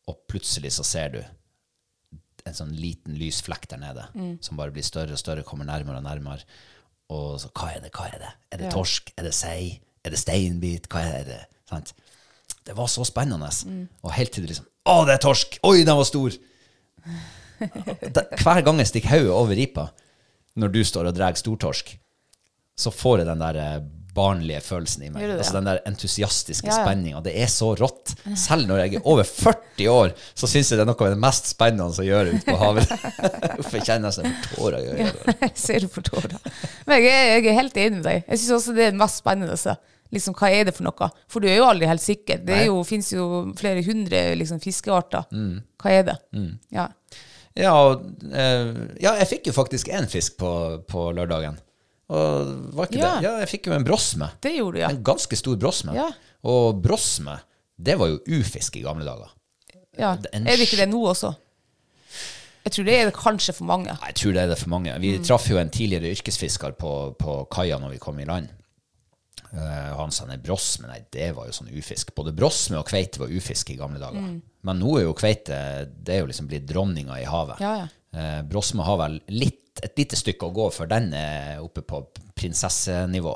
Og 0.08 0.20
plutselig 0.30 0.72
så 0.76 0.84
ser 0.86 1.10
du 1.10 1.24
en 2.46 2.54
sånn 2.54 2.76
liten 2.78 3.16
lys 3.18 3.42
flekk 3.42 3.68
der 3.72 3.78
nede, 3.82 4.38
som 4.42 4.58
bare 4.58 4.70
blir 4.72 4.84
større 4.86 5.14
og 5.14 5.18
større, 5.18 5.42
kommer 5.44 5.66
nærmere 5.66 5.98
og 5.98 6.04
nærmere. 6.06 6.44
Og 7.10 7.40
så, 7.42 7.50
hva 7.50 7.72
er 7.76 7.80
det, 7.82 7.92
hva 7.92 8.06
er 8.14 8.20
det? 8.20 8.30
Er 8.52 8.58
det 8.58 8.66
Ja. 8.66 8.72
torsk? 8.72 9.12
Er 9.18 9.24
det 9.24 9.34
sei? 9.34 9.80
Er 10.04 10.10
det 10.12 10.20
steinbit? 10.20 10.88
Hva 10.88 11.00
er 11.02 11.24
det? 11.24 11.40
Sant? 11.70 11.94
Det 12.66 12.76
var 12.78 12.86
så 12.88 13.04
spennende. 13.06 13.50
Og 14.04 14.12
helt 14.14 14.32
til 14.32 14.44
det 14.44 14.50
liksom, 14.54 14.66
å, 14.86 15.06
det 15.06 15.14
er 15.16 15.18
torsk! 15.26 15.58
Oi, 15.64 15.84
den 15.84 15.98
var 15.98 16.04
stor! 16.06 16.30
Hver 18.44 18.62
gang 18.66 18.78
jeg 18.82 18.88
stikker 18.92 19.10
hodet 19.16 19.32
over 19.34 19.56
ripa, 19.58 19.88
når 20.56 20.72
du 20.74 20.82
står 20.88 21.10
og 21.12 21.16
drar 21.18 21.36
stortorsk, 21.40 21.98
så 22.76 22.92
får 22.92 23.22
jeg 23.22 23.28
den 23.30 23.40
der 23.44 23.58
eh, 23.62 23.78
barnlige 24.16 24.62
følelsen 24.64 25.02
i 25.04 25.10
meg. 25.12 25.26
Det? 25.28 25.38
Altså 25.42 25.58
den 25.58 25.66
der 25.68 25.82
entusiastiske 25.90 26.70
Ja, 26.70 26.78
ja. 26.78 26.84
spenninga. 26.86 27.20
Det 27.26 27.34
er 27.44 27.50
så 27.52 27.74
rått. 27.76 28.14
Selv 28.40 28.68
når 28.70 28.80
jeg 28.86 28.94
er 29.02 29.08
over 29.12 29.28
40 29.28 29.90
år, 29.92 30.14
så 30.36 30.48
syns 30.48 30.72
jeg 30.72 30.80
det 30.80 30.86
er 30.86 30.88
noe 30.88 30.96
av 31.04 31.12
det 31.12 31.20
mest 31.20 31.50
spennende 31.52 31.90
å 32.04 32.06
gjøre 32.08 32.38
ute 32.38 32.46
på 32.48 32.56
havet. 32.62 32.94
Uff, 33.60 33.74
jeg 33.76 33.84
kjenner 33.90 34.08
nesten 34.08 34.30
jeg 34.30 34.38
får 34.46 34.56
tårer 34.56 34.80
i 34.80 34.94
øynene. 34.94 35.36
Jeg 35.42 35.52
ser 35.66 35.84
du 35.84 35.90
for 35.92 36.08
tårer. 36.08 36.38
Men 36.88 37.04
jeg, 37.04 37.12
er- 37.12 37.34
jeg 37.34 37.52
er 37.52 37.60
helt 37.60 37.82
enig 37.84 38.00
med 38.00 38.08
deg. 38.08 38.24
Jeg 38.32 38.40
syns 38.46 38.56
også 38.62 38.76
det 38.80 38.88
er 38.88 38.96
det 38.96 39.02
mest 39.04 39.20
spennende. 39.24 39.60
så. 39.60 39.76
Liksom, 40.16 40.36
hva 40.40 40.48
er 40.54 40.68
det 40.70 40.76
for 40.78 40.86
noe? 40.88 41.08
For 41.28 41.44
du 41.44 41.50
er 41.52 41.58
jo 41.60 41.68
aldri 41.68 41.88
helt 41.90 42.04
sikker. 42.04 42.40
Det 42.48 42.62
jo, 42.70 42.76
finnes 42.88 43.10
jo 43.12 43.26
flere 43.60 43.82
hundre 43.84 44.22
liksom, 44.40 44.62
fiskearter. 44.64 45.26
Mm. 45.36 45.58
Hva 45.82 45.92
er 45.92 46.04
det? 46.08 46.16
Ja. 46.72 46.88
Ja, 47.56 47.76
eh, 48.34 48.74
ja, 49.00 49.14
jeg 49.22 49.28
fikk 49.30 49.48
jo 49.48 49.54
faktisk 49.56 49.88
én 49.88 50.08
fisk 50.12 50.36
på, 50.42 50.50
på 50.88 51.06
lørdagen. 51.16 51.58
Og 52.12 52.50
var 52.76 52.86
ikke 52.90 53.00
Ja. 53.00 53.14
det? 53.16 53.24
Ja, 53.24 53.38
jeg 53.40 53.48
fikk 53.50 53.68
jo 53.68 53.74
en 53.78 53.86
brosme. 53.88 54.28
Det 54.44 54.52
gjorde 54.58 54.76
du, 54.76 54.80
ja. 54.84 54.90
En 54.90 55.04
ganske 55.04 55.36
stor 55.40 55.56
brosme. 55.58 55.96
Ja. 55.96 56.10
Og 56.44 56.82
brosme, 56.84 57.40
det 57.82 57.96
var 57.98 58.12
jo 58.12 58.20
ufisk 58.28 58.76
i 58.78 58.84
gamle 58.86 59.06
dager. 59.08 59.32
ja. 59.98 60.18
en 60.34 60.48
Er 60.48 60.58
det 60.58 60.68
ikke 60.68 60.78
det 60.84 60.90
nå 60.92 61.00
også? 61.08 61.34
Jeg 62.66 62.72
tror 62.74 62.86
det 62.86 62.94
er 63.00 63.06
det 63.06 63.14
kanskje 63.14 63.54
for 63.54 63.66
mange. 63.70 63.94
Jeg 64.08 64.16
tror 64.16 64.34
det 64.34 64.42
er 64.44 64.48
det 64.48 64.58
for 64.58 64.70
mange. 64.70 65.00
Vi 65.00 65.18
Mm. 65.18 65.24
traff 65.24 65.50
jo 65.50 65.58
en 65.58 65.70
tidligere 65.70 66.12
yrkesfisker 66.16 66.72
på, 66.78 67.16
på 67.18 67.48
kaia 67.52 67.78
når 67.80 67.90
vi 67.92 67.98
kom 67.98 68.20
i 68.20 68.26
land. 68.26 68.50
Eh, 69.56 69.90
og 69.94 70.02
han 70.04 70.14
sa 70.14 70.28
nei, 70.28 70.38
brosme, 70.42 70.90
nei, 70.92 71.02
det 71.14 71.32
var 71.38 71.48
jo 71.48 71.56
sånn 71.56 71.72
ufisk. 71.72 72.12
Både 72.18 72.36
brosme 72.36 72.80
og 72.82 72.88
kveite 72.90 73.22
var 73.22 73.32
ufisk 73.32 73.72
i 73.72 73.80
gamle 73.80 74.02
dager. 74.02 74.36
Men 74.66 74.82
nå 74.82 74.98
er 75.00 75.08
jo 75.08 75.18
kveite 75.18 75.58
det 75.88 76.18
er 76.18 76.24
jo 76.24 76.32
liksom 76.32 76.50
blitt 76.52 76.68
dronninga 76.70 77.20
i 77.22 77.28
havet. 77.30 77.62
Ja, 77.64 77.76
ja. 77.84 77.92
Uh, 78.16 78.42
brosme 78.48 78.84
har 78.88 78.96
vel 79.02 79.18
litt, 79.28 79.82
et 79.84 80.00
lite 80.00 80.16
stykke 80.16 80.48
å 80.48 80.56
gå 80.56 80.70
før 80.72 80.88
den 80.88 81.10
er 81.20 81.60
oppe 81.64 81.84
på 81.84 82.00
prinsessenivå. 82.40 83.34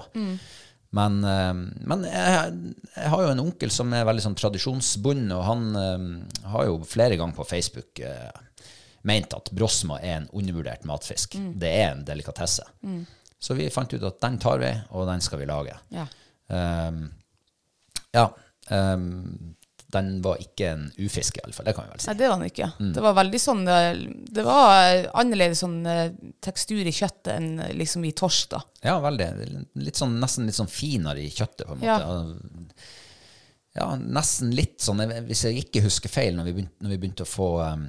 Men, 0.95 1.19
uh, 1.21 1.53
men 1.85 2.05
jeg, 2.07 2.75
jeg 2.95 3.11
har 3.13 3.23
jo 3.25 3.33
en 3.33 3.43
onkel 3.43 3.73
som 3.73 3.91
er 3.93 4.07
veldig 4.07 4.23
sånn 4.25 4.37
tradisjonsbundet, 4.39 5.35
og 5.35 5.43
han 5.45 5.67
eh, 5.77 6.05
har 6.53 6.69
jo 6.69 6.79
flere 6.87 7.19
ganger 7.19 7.37
på 7.37 7.45
Facebook 7.51 8.01
eh, 8.01 8.31
ment 9.07 9.35
at 9.35 9.51
brosma 9.55 9.99
er 10.01 10.17
en 10.17 10.29
undervurdert 10.35 10.87
matfisk. 10.89 11.37
Det 11.59 11.69
er 11.83 11.91
en 11.91 12.05
delikatesse. 12.07 12.65
Så 13.39 13.55
vi 13.55 13.69
fant 13.71 13.93
ut 13.93 14.03
at 14.03 14.19
den 14.21 14.39
tar 14.41 14.59
vi, 14.59 14.73
og 14.91 15.07
den 15.07 15.23
skal 15.23 15.39
vi 15.39 15.47
lage. 15.47 15.77
Ja. 15.95 16.05
Um, 16.49 17.05
ja. 18.11 18.25
um, 18.69 19.55
den 19.89 20.09
var 20.21 20.37
ikke 20.37 20.67
en 20.75 20.83
ufisk, 21.01 21.39
i 21.39 21.41
alle 21.43 21.53
fall. 21.55 21.65
Det 21.65 21.73
kan 21.73 21.87
vi 21.87 21.95
vel 21.95 22.01
si. 22.03 22.09
Nei, 22.11 22.17
det 22.19 22.27
var 22.29 22.37
den 22.37 22.51
ikke. 22.51 22.67
Mm. 22.77 22.89
Det 22.93 23.03
var 23.05 23.15
veldig 23.17 23.39
sånn 23.41 23.63
eh, 23.73 24.01
Det 24.37 24.43
var 24.45 25.07
annerledes 25.17 25.63
sånn 25.63 25.79
eh, 25.89 26.11
tekstur 26.45 26.85
i 26.85 26.93
kjøttet 26.93 27.31
enn 27.33 27.47
eh, 27.63 27.71
liksom 27.79 28.05
i 28.05 28.13
torsk, 28.17 28.51
da. 28.53 28.61
Ja, 28.85 28.99
veldig. 29.01 29.29
Litt 29.81 29.97
sånn, 29.97 30.19
nesten 30.21 30.45
litt 30.45 30.59
sånn 30.59 30.69
finere 30.69 31.23
i 31.23 31.31
kjøttet, 31.33 31.65
på 31.65 31.73
en 31.73 31.81
måte. 31.81 32.85
Ja, 33.79 33.89
nesten 33.97 34.53
litt 34.53 34.77
sånn, 34.83 35.01
hvis 35.25 35.47
jeg 35.47 35.63
ikke 35.63 35.83
husker 35.87 36.11
feil, 36.11 36.37
når 36.37 36.51
vi 36.51 36.55
begynte, 36.59 36.83
når 36.83 36.93
vi 36.93 37.01
begynte 37.01 37.25
å 37.25 37.29
få 37.29 37.49
um, 37.61 37.83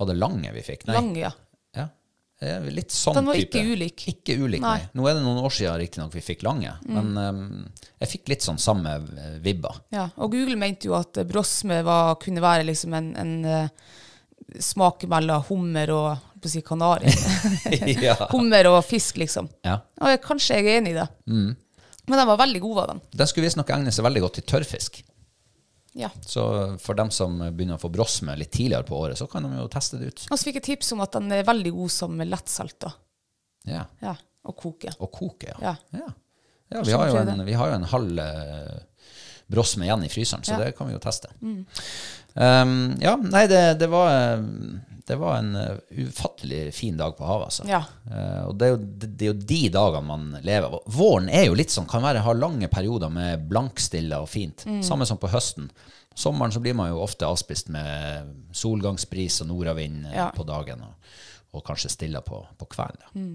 Var 0.00 0.08
det 0.10 0.16
lange 0.16 0.52
vi 0.54 0.64
fikk? 0.64 0.86
Nei. 0.88 0.96
Lange, 0.96 1.22
ja. 1.24 1.32
Eh, 2.40 2.68
Litt 2.70 2.94
sånn 2.94 3.16
type. 3.16 3.18
Den 3.18 3.26
var 3.26 3.38
type. 3.38 3.58
ikke 3.58 3.74
ulik. 3.74 4.04
Ikke 4.12 4.36
ulik, 4.38 4.62
nei. 4.62 4.74
Nei. 4.78 4.86
Mm. 4.86 4.90
Nå 5.00 5.08
er 5.10 5.16
det 5.18 5.22
noen 5.24 5.40
år 5.42 5.54
siden 5.56 5.78
riktignok 5.80 6.14
vi 6.14 6.22
fikk 6.22 6.44
lange, 6.46 6.74
men 6.86 7.08
um, 7.18 7.40
jeg 7.98 8.12
fikk 8.12 8.30
litt 8.30 8.46
sånn 8.46 8.60
samme 8.62 8.94
eh, 8.94 9.38
vibba. 9.42 9.74
ja. 9.94 10.06
Og 10.22 10.36
Google 10.36 10.58
mente 10.60 10.86
jo 10.90 10.94
at 10.98 11.18
brosme 11.26 11.80
var, 11.86 12.14
kunne 12.22 12.44
være 12.44 12.68
liksom 12.68 12.94
en, 12.94 13.10
en 13.18 13.34
uh, 13.42 13.94
smak 14.62 15.02
mellom 15.10 15.42
hummer 15.50 15.90
og 15.96 16.46
si 16.46 16.62
kanari. 16.62 17.10
ja. 18.06 18.14
hummer 18.34 18.70
og 18.70 18.80
fisk, 18.86 19.18
liksom. 19.18 19.50
ja. 19.66 19.80
Og 19.98 20.14
jeg, 20.14 20.22
kanskje 20.22 20.60
jeg 20.60 20.68
er 20.70 20.78
enig 20.82 20.94
i 20.94 21.00
det. 21.00 21.08
Mm. 21.26 21.50
Men 22.08 22.22
den 22.22 22.30
var 22.30 22.38
veldig 22.40 22.60
god, 22.62 22.74
var 22.78 22.92
den. 22.94 23.00
Den 23.18 23.28
skulle 23.28 23.48
visstnok 23.48 23.74
egne 23.74 23.92
seg 23.92 24.06
veldig 24.06 24.22
godt 24.24 24.38
til 24.38 24.46
tørrfisk. 24.54 25.02
Ja. 25.98 26.10
Så 26.22 26.42
for 26.78 26.94
dem 26.98 27.10
som 27.14 27.40
begynner 27.42 27.74
å 27.74 27.82
få 27.82 27.90
brosme 27.90 28.36
litt 28.38 28.52
tidligere 28.54 28.86
på 28.86 28.96
året, 28.98 29.18
så 29.18 29.26
kan 29.30 29.46
de 29.46 29.58
jo 29.58 29.66
teste 29.72 29.98
det 29.98 30.12
ut. 30.12 30.24
Og 30.28 30.38
så 30.38 30.48
fikk 30.48 30.60
jeg 30.60 30.66
tips 30.70 30.94
om 30.94 31.02
at 31.02 31.16
den 31.18 31.32
er 31.34 31.46
veldig 31.48 31.74
god 31.74 31.94
som 31.94 32.22
lettsalt. 32.22 32.86
Ja. 33.66 33.84
Ja. 34.04 34.14
Og 34.48 34.56
koke. 34.56 34.92
Og 35.02 35.10
koke, 35.12 35.50
ja. 35.50 35.74
Ja. 35.90 36.06
ja. 36.70 36.82
vi, 36.86 36.94
har 36.94 37.10
jo 37.10 37.18
en, 37.20 37.42
vi 37.44 37.56
har 37.58 37.72
jo 37.72 37.80
en 37.80 37.88
halv 37.90 38.22
eh, 38.22 38.78
brosme 39.50 39.88
igjen 39.88 40.06
i 40.06 40.12
fryseren, 40.12 40.46
så. 40.46 40.54
Mm. 40.54 40.62
det 40.62 40.70
kan 40.78 40.88
vi 40.88 40.94
jo 40.94 41.02
teste. 41.02 41.32
Um, 41.42 42.94
ja, 43.02 43.16
nei, 43.18 43.46
det, 43.50 43.62
det, 43.80 43.90
var, 43.90 44.12
eh, 44.14 44.42
det 45.08 45.16
var 45.16 45.38
en 45.38 45.54
eh, 45.56 45.78
ufattelig 46.04 46.74
fin 46.76 46.96
dag 46.98 47.14
på 47.16 47.24
havet, 47.24 47.48
altså. 47.48 47.64
Ja. 47.68 47.80
Uh, 48.04 48.48
og 48.50 48.58
det 48.60 48.66
er, 48.66 48.72
jo, 48.74 48.80
det, 48.84 49.08
det 49.16 49.26
er 49.26 49.30
jo 49.32 49.46
de 49.52 49.60
dagene 49.72 50.04
man 50.08 50.26
lever. 50.44 50.74
Våren 50.92 51.30
er 51.32 51.46
jo 51.48 51.56
litt 51.56 51.72
sånn, 51.72 51.88
kan 51.88 52.04
være 52.04 52.24
ha 52.26 52.34
lange 52.36 52.68
perioder 52.72 53.12
med 53.12 53.46
blankstille 53.48 54.18
og 54.20 54.28
fint. 54.28 54.66
Mm. 54.68 54.82
Samme 54.86 55.08
som 55.08 55.20
på 55.20 55.30
høsten. 55.32 55.70
Sommeren 56.18 56.52
så 56.52 56.60
blir 56.60 56.76
man 56.76 56.90
jo 56.92 57.00
ofte 57.00 57.28
avspist 57.28 57.70
med 57.72 58.28
solgangsbris 58.56 59.40
og 59.44 59.50
nordavind 59.52 60.10
eh, 60.10 60.18
Ja. 60.18 60.28
på 60.34 60.44
dagen, 60.48 60.84
og, 60.84 61.16
og 61.56 61.64
kanskje 61.64 61.94
stille 61.94 62.20
på, 62.26 62.42
på 62.60 62.68
kvelden. 62.76 63.08
Mm. 63.16 63.32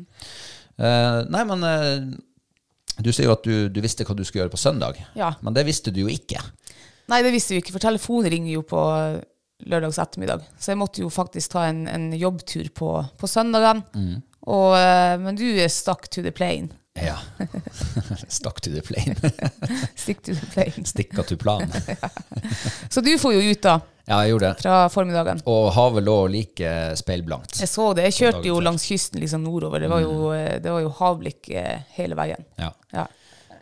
Uh, 0.77 1.19
nei, 1.33 1.43
men 1.49 1.67
du 3.01 3.09
sier 3.09 3.31
jo 3.31 3.33
at 3.33 3.45
du, 3.45 3.69
du 3.73 3.81
visste 3.81 4.05
hva 4.05 4.13
du 4.13 4.21
skulle 4.27 4.45
gjøre 4.45 4.53
på 4.53 4.61
søndag. 4.61 5.01
Ja. 5.17 5.33
Men 5.41 5.57
det 5.57 5.65
visste 5.65 5.93
du 5.93 6.03
jo 6.05 6.11
ikke. 6.11 6.41
Nei, 7.09 7.23
det 7.25 7.33
visste 7.33 7.55
vi 7.55 7.63
ikke, 7.63 7.73
for 7.75 7.83
telefonen 7.83 8.29
ringer 8.31 8.59
jo 8.59 8.61
på 8.67 8.81
lørdags 9.69 9.99
ettermiddag. 10.01 10.45
Så 10.59 10.73
jeg 10.73 10.81
måtte 10.81 11.03
jo 11.03 11.09
faktisk 11.13 11.55
ta 11.55 11.67
en, 11.69 11.85
en 11.87 12.11
jobbtur 12.17 12.69
på, 12.75 12.93
på 13.19 13.29
søndagen. 13.29 13.83
Mm. 13.95 14.21
Og, 14.51 14.71
eh, 14.77 15.17
men 15.23 15.39
du 15.39 15.45
stuck 15.71 16.09
to 16.11 16.23
the 16.23 16.33
plane. 16.35 16.73
Ja. 16.93 17.17
Stakk 18.27 18.61
to 18.61 18.69
the 18.69 18.81
plane. 18.81 19.15
Stick 19.95 20.21
to 20.21 20.35
the 20.35 20.45
plane. 20.45 20.85
Stikka 20.85 21.23
to 21.23 21.37
plan. 21.37 21.71
Så 22.89 23.01
du 23.01 23.17
får 23.17 23.33
jo 23.33 23.39
ut 23.51 23.61
da, 23.61 23.79
Ja, 24.05 24.19
jeg 24.21 24.33
gjorde 24.33 24.51
det. 24.51 24.61
fra 24.61 24.89
formiddagen. 24.93 25.41
Og 25.49 25.71
havet 25.73 26.05
lå 26.05 26.17
like 26.29 26.75
speilblankt. 26.99 27.57
Jeg 27.63 27.71
så 27.71 27.89
det. 27.97 28.09
Jeg 28.11 28.19
kjørte 28.19 28.47
jo 28.51 28.59
langs 28.61 28.85
kysten 28.85 29.23
liksom 29.23 29.45
nordover. 29.45 29.81
Det 29.81 29.89
var 29.89 30.05
jo, 30.05 30.29
eh, 30.35 30.59
det 30.61 30.71
var 30.71 30.83
jo 30.83 30.93
havblikk 30.99 31.49
eh, 31.49 31.81
hele 31.97 32.19
veien. 32.19 32.45
Ja. 32.61 32.73
Ja. 32.93 33.07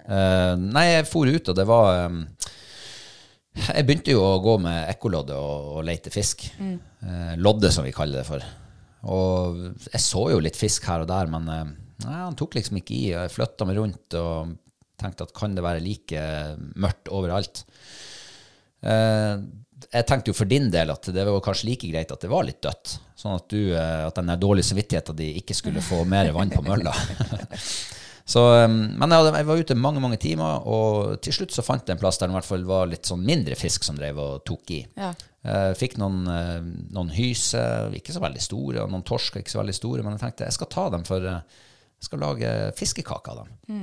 Uh, 0.02 0.58
nei, 0.58 0.88
jeg 0.90 1.06
for 1.08 1.30
ut, 1.30 1.52
og 1.52 1.56
det 1.56 1.64
var 1.70 2.08
um, 2.10 2.24
Jeg 3.52 3.84
begynte 3.86 4.14
jo 4.14 4.24
å 4.24 4.40
gå 4.44 4.56
med 4.64 4.90
ekkolodde 4.94 5.36
og, 5.36 5.70
og 5.78 5.86
lete 5.88 6.14
fisk. 6.14 6.48
Eh, 6.62 7.34
lodde, 7.38 7.72
som 7.74 7.86
vi 7.86 7.94
kaller 7.96 8.22
det 8.22 8.28
for. 8.28 8.44
Og 9.12 9.62
jeg 9.90 10.04
så 10.04 10.26
jo 10.32 10.42
litt 10.44 10.60
fisk 10.60 10.86
her 10.88 11.04
og 11.04 11.10
der, 11.10 11.32
men 11.32 11.50
eh, 11.52 11.72
han 12.08 12.38
tok 12.40 12.58
liksom 12.58 12.80
ikke 12.80 12.96
i. 12.96 13.06
Jeg 13.12 13.34
flytta 13.34 13.68
meg 13.68 13.80
rundt 13.82 14.18
og 14.20 14.56
tenkte 15.02 15.28
at 15.28 15.34
kan 15.36 15.58
det 15.58 15.66
være 15.66 15.84
like 15.84 16.24
mørkt 16.80 17.12
overalt? 17.14 17.64
Eh, 18.82 19.36
jeg 19.92 20.08
tenkte 20.08 20.30
jo 20.32 20.38
for 20.38 20.50
din 20.50 20.70
del 20.72 20.92
at 20.94 21.10
det 21.14 21.24
var 21.26 21.42
kanskje 21.44 21.72
like 21.72 21.90
greit 21.90 22.12
at 22.14 22.22
det 22.22 22.30
var 22.32 22.46
litt 22.48 22.62
dødt. 22.64 22.96
Sånn 23.18 23.38
at, 23.38 23.48
du, 23.52 23.74
eh, 23.74 24.04
at 24.08 24.20
den 24.20 24.32
dårlige 24.42 24.70
samvittigheten 24.70 25.18
din 25.18 25.42
ikke 25.42 25.58
skulle 25.58 25.84
få 25.86 26.04
mer 26.10 26.32
vann 26.36 26.54
på 26.54 26.64
mølla. 26.66 26.94
så, 28.32 28.46
eh, 28.62 28.70
men 28.70 29.12
jeg, 29.18 29.48
var 29.50 29.60
ute 29.60 29.76
mange 29.76 30.04
mange 30.04 30.20
timer, 30.22 30.64
og 30.70 31.20
til 31.26 31.36
slutt 31.36 31.56
så 31.56 31.66
fant 31.66 31.84
jeg 31.84 31.98
en 31.98 32.02
plass 32.02 32.22
der 32.22 32.30
det 32.30 32.36
i 32.36 32.40
hvert 32.40 32.48
fall 32.48 32.64
var 32.70 32.90
litt 32.92 33.10
sånn 33.10 33.26
mindre 33.28 33.58
fisk 33.60 33.84
som 33.88 34.00
drev 34.00 34.22
og 34.22 34.42
tok 34.48 34.74
i. 34.78 34.82
Ja. 35.00 35.12
Eh, 35.42 35.72
fikk 35.74 35.98
noen, 35.98 36.22
eh, 36.30 36.60
noen 36.94 37.10
hyse, 37.16 37.62
ikke 37.98 38.14
så 38.14 38.22
veldig 38.22 38.44
store, 38.44 38.84
og 38.84 38.94
noen 38.94 39.06
torsker, 39.08 39.42
ikke 39.42 39.56
så 39.56 39.64
veldig 39.64 39.76
store, 39.76 40.06
men 40.06 40.16
jeg 40.16 40.24
tenkte 40.26 40.46
jeg 40.46 40.58
skal 40.60 40.70
ta 40.70 40.86
dem 40.94 41.06
for 41.08 41.26
eh, 41.26 41.58
jeg 42.02 42.08
skal 42.08 42.22
lage 42.22 42.52
fiskekaker 42.78 43.34
av 43.34 43.44
dem. 43.44 43.82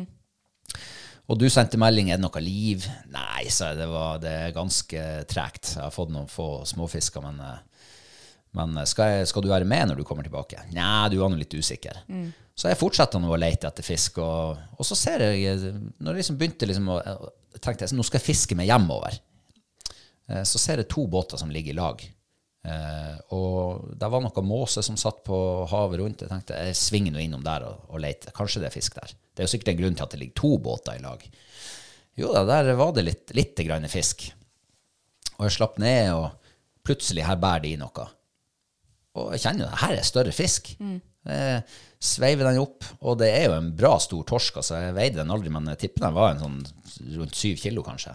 Og 1.28 1.36
du 1.38 1.44
sendte 1.52 1.78
melding, 1.78 2.08
er 2.10 2.18
det 2.18 2.24
noe 2.24 2.40
liv? 2.40 2.86
Nei, 3.12 3.44
sa 3.52 3.72
jeg, 3.72 3.82
det, 3.82 3.88
var, 3.90 4.16
det 4.22 4.32
er 4.32 4.56
ganske 4.56 5.02
tregt. 5.28 5.74
Jeg 5.74 5.84
har 5.84 5.92
fått 5.94 6.10
noen 6.14 6.30
få 6.30 6.64
småfisker, 6.66 7.26
men, 7.26 7.42
men 8.56 8.80
skal, 8.88 9.18
jeg, 9.18 9.28
skal 9.30 9.44
du 9.44 9.50
være 9.52 9.68
med 9.68 9.90
når 9.90 10.00
du 10.00 10.06
kommer 10.08 10.26
tilbake? 10.26 10.64
Nei, 10.72 11.10
du 11.12 11.18
var 11.20 11.30
nå 11.30 11.38
litt 11.38 11.54
usikker. 11.54 12.00
Så 12.58 12.72
jeg 12.72 12.78
fortsetter 12.80 13.22
nå 13.22 13.30
å 13.30 13.38
lete 13.38 13.68
etter 13.70 13.86
fisk, 13.86 14.18
og, 14.18 14.58
og 14.74 14.86
så 14.86 14.96
ser 14.98 15.22
jeg, 15.30 15.72
når 16.02 16.16
jeg 16.16 16.24
liksom 16.24 16.38
begynte 16.40 16.66
liksom 16.66 16.88
å, 16.90 16.98
tenkte 17.62 17.86
jeg, 17.86 17.94
nå 17.94 18.06
skal 18.06 18.18
jeg 18.18 18.26
fiske 18.32 18.56
meg 18.58 18.66
hjemover, 18.66 19.20
Eh, 20.28 20.44
så 20.44 20.60
ser 20.60 20.82
jeg 20.82 20.90
to 20.92 21.06
båter 21.10 21.40
som 21.40 21.52
ligger 21.52 21.74
i 21.74 21.78
lag. 21.78 22.04
Eh, 22.68 23.14
og 23.36 23.94
det 23.96 24.10
var 24.12 24.22
noe 24.24 24.44
måse 24.44 24.82
som 24.84 24.98
satt 25.00 25.22
på 25.26 25.38
havet 25.70 26.02
rundt. 26.02 26.24
Jeg 26.24 26.32
tenkte 26.32 26.58
jeg 26.68 26.78
svinger 26.78 27.14
nå 27.14 27.22
innom 27.24 27.44
der 27.46 27.66
og, 27.68 27.88
og 27.88 28.02
leter. 28.04 28.34
Kanskje 28.36 28.62
det 28.64 28.70
er 28.70 28.76
fisk 28.76 28.98
der. 28.98 29.14
Det 29.32 29.42
er 29.42 29.48
jo 29.48 29.54
sikkert 29.54 29.72
en 29.74 29.80
grunn 29.82 29.98
til 29.98 30.06
at 30.06 30.14
det 30.14 30.22
ligger 30.22 30.40
to 30.42 30.52
båter 30.62 30.98
i 30.98 31.04
lag. 31.04 31.24
Jo 32.18 32.34
da, 32.34 32.44
der 32.48 32.74
var 32.78 32.92
det 32.96 33.06
litt, 33.06 33.34
litt 33.38 33.64
grann 33.64 33.86
fisk. 33.90 34.26
Og 35.38 35.46
jeg 35.46 35.54
slapp 35.54 35.76
ned, 35.78 36.10
og 36.18 36.54
plutselig 36.86 37.26
her 37.28 37.38
bærer 37.38 37.64
de 37.64 37.76
i 37.76 37.80
noe. 37.80 38.08
Og 39.18 39.30
jeg 39.34 39.44
kjenner 39.44 39.64
jo 39.64 39.68
det 39.70 39.82
her 39.84 39.94
er 39.94 40.06
større 40.06 40.34
fisk. 40.34 40.72
Jeg 41.28 41.62
sveiver 41.98 42.46
den 42.46 42.60
opp, 42.62 42.86
og 43.02 43.18
det 43.20 43.28
er 43.34 43.48
jo 43.48 43.56
en 43.56 43.72
bra 43.76 43.96
stor 44.02 44.22
torsk. 44.28 44.60
Altså, 44.60 44.78
jeg 44.86 44.96
veide 44.96 45.20
den 45.20 45.32
aldri, 45.34 45.50
men 45.54 45.66
jeg 45.72 45.80
tipper 45.84 46.06
den 46.06 46.16
var 46.18 46.34
en 46.34 46.44
sånn 46.44 46.58
rundt 47.18 47.38
syv 47.38 47.58
kilo, 47.62 47.82
kanskje. 47.86 48.14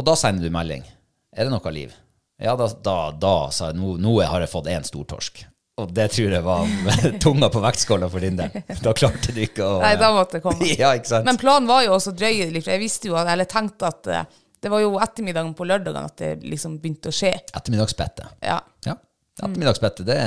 Og 0.00 0.06
da 0.08 0.16
sender 0.18 0.46
du 0.46 0.54
melding. 0.54 0.82
Er 1.30 1.46
det 1.46 1.54
noe 1.54 1.72
liv? 1.74 1.94
Ja, 2.40 2.56
da, 2.56 2.66
da, 2.82 2.98
da 3.12 3.34
sa 3.52 3.70
jeg 3.70 3.78
nå, 3.78 3.94
nå 4.00 4.16
har 4.24 4.42
jeg 4.42 4.50
fått 4.50 4.70
én 4.72 4.86
stortorsk. 4.86 5.42
Og 5.80 5.92
det 5.96 6.08
tror 6.12 6.34
jeg 6.34 6.44
var 6.44 6.68
tunga 7.24 7.50
på 7.52 7.62
vektskåla 7.62 8.08
for 8.12 8.24
din 8.24 8.38
del. 8.40 8.62
Da 8.82 8.94
klarte 8.96 9.34
du 9.36 9.42
ikke 9.44 9.66
å 9.66 9.78
Nei, 9.84 9.94
da 10.00 10.10
måtte 10.16 10.38
det 10.38 10.44
komme. 10.44 10.68
Ja, 10.80 10.92
ikke 10.96 11.12
sant? 11.12 11.28
Men 11.28 11.40
planen 11.40 11.68
var 11.70 11.84
jo 11.86 11.94
også 11.96 12.14
å 12.14 12.18
drøye 12.18 12.46
det 12.46 12.54
litt, 12.56 12.66
for 12.66 12.74
jeg 12.74 12.84
visste 12.84 13.12
jo, 13.12 13.18
eller 13.20 13.48
tenkte 13.48 13.90
at 13.92 14.10
eh, 14.10 14.38
det 14.60 14.72
var 14.72 14.82
jo 14.82 14.96
ettermiddagen 15.00 15.54
på 15.56 15.64
lørdagen 15.68 16.04
at 16.04 16.18
det 16.20 16.34
liksom 16.44 16.78
begynte 16.82 17.12
å 17.12 17.16
skje. 17.16 17.32
Ettermiddagsbettet. 17.56 18.40
Ja. 18.44 18.58
Ja. 18.84 18.96
Ettermiddagsbettet, 19.40 20.08
det, 20.08 20.18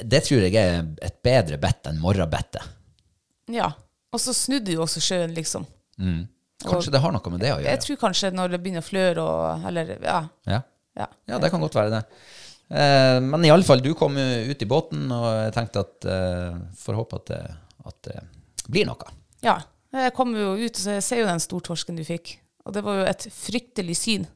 det 0.00 0.22
tror 0.26 0.44
jeg 0.46 0.56
er 0.58 0.84
et 1.04 1.18
bedre 1.24 1.58
bett 1.62 1.88
enn 1.90 2.00
morgenbettet. 2.02 2.62
ja. 3.52 3.72
Og 4.12 4.20
så 4.20 4.34
snudde 4.36 4.74
jo 4.74 4.82
også 4.84 5.00
sjøen, 5.00 5.32
liksom. 5.32 5.62
Kanskje 6.62 6.92
det 6.92 7.00
har 7.00 7.14
noe 7.14 7.30
med 7.32 7.40
det 7.40 7.48
å 7.54 7.56
gjøre? 7.56 7.70
Jeg 7.72 7.80
tror 7.80 7.98
kanskje 8.02 8.30
når 8.34 8.52
det 8.52 8.58
begynner 8.60 8.84
å 8.84 8.86
fløre 8.86 9.24
og 9.24 9.66
Eller, 9.70 9.94
ja. 10.04 10.18
Ja. 10.44 10.58
ja. 11.00 11.06
ja, 11.30 11.38
det 11.40 11.48
kan 11.48 11.62
godt 11.64 11.78
være 11.78 11.94
det. 11.94 12.02
Eh, 12.68 13.18
men 13.24 13.44
i 13.44 13.50
alle 13.54 13.64
fall, 13.64 13.80
du 13.84 13.94
kom 13.98 14.16
jo 14.20 14.26
ut 14.52 14.64
i 14.64 14.68
båten, 14.68 15.06
og 15.12 15.26
jeg 15.46 15.54
tenkte 15.56 15.84
at 15.86 16.08
eh, 16.12 16.60
får 16.82 16.98
håpe 17.00 17.22
at 17.22 17.32
det, 17.32 17.40
at 17.88 18.10
det 18.10 18.68
blir 18.68 18.88
noe. 18.88 19.16
Ja. 19.44 19.58
Jeg 19.92 20.14
kom 20.16 20.36
jo 20.36 20.54
ut, 20.56 20.70
og 20.70 20.80
så 20.80 20.94
jeg 20.96 21.04
ser 21.04 21.20
jo 21.20 21.28
den 21.28 21.42
stortorsken 21.42 21.98
du 21.98 22.04
fikk. 22.06 22.36
Og 22.64 22.76
det 22.76 22.84
var 22.86 23.00
jo 23.00 23.08
et 23.10 23.26
fryktelig 23.32 23.96
syn. 23.98 24.28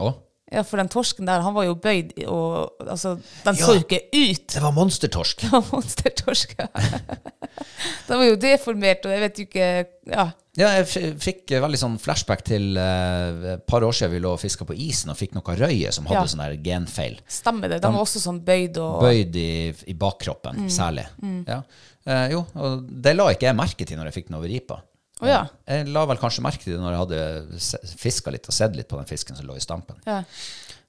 Å, 0.00 0.12
Ja, 0.52 0.60
for 0.62 0.76
den 0.76 0.90
torsken 0.92 1.26
der, 1.26 1.40
han 1.40 1.54
var 1.56 1.64
jo 1.64 1.72
bøyd, 1.74 2.12
og 2.28 2.76
altså, 2.84 3.14
den 3.46 3.56
Ja. 3.56 3.64
så 3.66 3.74
jo 3.78 3.80
ikke 3.80 4.02
ut. 4.12 4.46
det 4.52 4.60
var 4.62 4.72
monstertorsk. 4.76 5.40
Det 5.40 5.50
var 5.52 5.64
monstertorsk. 5.72 6.54
ja. 6.58 6.66
Den 8.08 8.18
var 8.18 8.24
jo 8.26 8.36
deformert, 8.36 9.04
og 9.06 9.12
jeg 9.14 9.20
vet 9.22 9.38
jo 9.38 9.44
ikke 9.48 9.68
Ja. 10.10 10.24
Ja, 10.56 10.68
jeg 10.78 10.86
fikk 11.18 11.50
eh, 11.50 11.60
veldig 11.64 11.78
sånn 11.80 11.94
flashback 11.98 12.44
til 12.46 12.76
et 12.78 13.44
et 13.54 13.64
par 13.66 13.82
år 13.82 13.90
siden 13.96 14.12
vi 14.12 14.20
lå 14.22 14.34
og 14.36 14.38
fiska 14.42 14.64
på 14.68 14.76
isen 14.86 15.10
og 15.10 15.16
fikk 15.18 15.34
noe 15.34 15.56
røye 15.58 15.90
som 15.92 16.06
hadde 16.06 16.20
Ja. 16.20 16.30
sånn 16.30 16.44
der 16.44 16.56
genfeil. 16.62 17.16
Stemmer 17.26 17.68
det. 17.72 17.80
Den 17.82 17.92
var 17.96 18.04
også 18.04 18.20
sånn 18.22 18.40
bøyd 18.44 18.76
og 18.78 19.00
Bøyd 19.02 19.34
i, 19.36 19.74
i 19.90 19.94
bakkroppen, 19.94 20.64
Mm. 20.66 20.70
særlig. 20.70 21.06
Ja. 21.48 21.62
Uh, 22.06 22.28
jo, 22.30 22.46
og 22.54 22.84
det 23.02 23.16
la 23.16 23.30
ikke 23.32 23.48
jeg 23.48 23.56
merke 23.56 23.86
til 23.86 23.96
når 23.98 24.10
jeg 24.12 24.14
fikk 24.20 24.28
den 24.28 24.36
over 24.38 24.48
ripa. 24.48 24.82
Å 25.22 25.28
ja. 25.30 25.46
Jeg 25.70 25.88
la 25.94 26.04
vel 26.10 26.18
kanskje 26.18 26.42
merke 26.42 26.64
til 26.64 26.74
det 26.74 26.80
når 26.82 26.92
jeg 26.96 27.02
hadde 27.04 27.98
fiska 28.00 28.32
litt 28.34 28.48
og 28.50 28.54
sett 28.56 28.74
litt 28.76 28.88
på 28.90 28.96
den 28.98 29.06
fisken 29.06 29.36
som 29.38 29.46
lå 29.46 29.54
i 29.56 29.62
stampen. 29.62 29.96
Ja. 30.08 30.22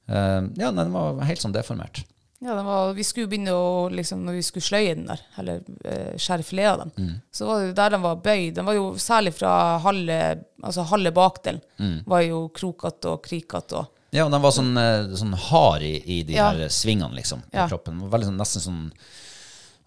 uh, 0.10 0.42
ja, 0.58 0.72
den 0.72 0.92
var 0.94 1.22
helt 1.28 1.42
sånn 1.44 1.54
deformert. 1.56 2.04
Ja, 2.44 2.54
den 2.58 2.66
var, 2.68 2.92
vi 2.94 3.04
skulle 3.08 3.30
begynne 3.32 3.54
å, 3.56 3.88
liksom, 3.90 4.26
når 4.28 4.36
vi 4.38 4.42
skulle 4.44 4.66
sløye 4.66 4.96
den 4.98 5.06
der, 5.08 5.22
eller 5.40 5.62
eh, 5.88 6.18
skjære 6.20 6.44
filet 6.46 6.68
av 6.68 6.82
den, 6.84 6.92
Mm. 6.98 7.14
så 7.34 7.46
var 7.48 7.62
det 7.64 7.76
der 7.78 7.90
den 7.96 8.02
var 8.04 8.16
bøyd. 8.22 8.54
Den 8.58 8.66
var 8.68 8.76
jo 8.76 8.90
særlig 9.02 9.32
fra 9.38 9.54
halve, 9.82 10.18
altså 10.62 10.84
halve 10.92 11.12
bakdelen, 11.16 11.62
Mm. 11.80 12.04
var 12.06 12.22
jo 12.26 12.50
krokete 12.54 13.14
og 13.16 13.24
krikete 13.24 13.80
og 13.80 13.88
Ja, 14.12 14.26
og 14.26 14.32
den 14.32 14.42
var 14.44 14.52
sånn, 14.52 14.78
eh, 14.78 15.16
sånn 15.16 15.34
hard 15.34 15.82
i, 15.82 15.96
i 16.20 16.24
de 16.24 16.34
Ja. 16.34 16.52
her 16.52 16.68
svingene, 16.70 17.16
liksom, 17.16 17.42
på 17.50 17.54
Ja. 17.56 17.68
kroppen. 17.68 18.00
Var 18.02 18.10
Veldig 18.20 18.28
sånn, 18.30 18.38
nesten 18.38 18.62
sånn 18.62 18.92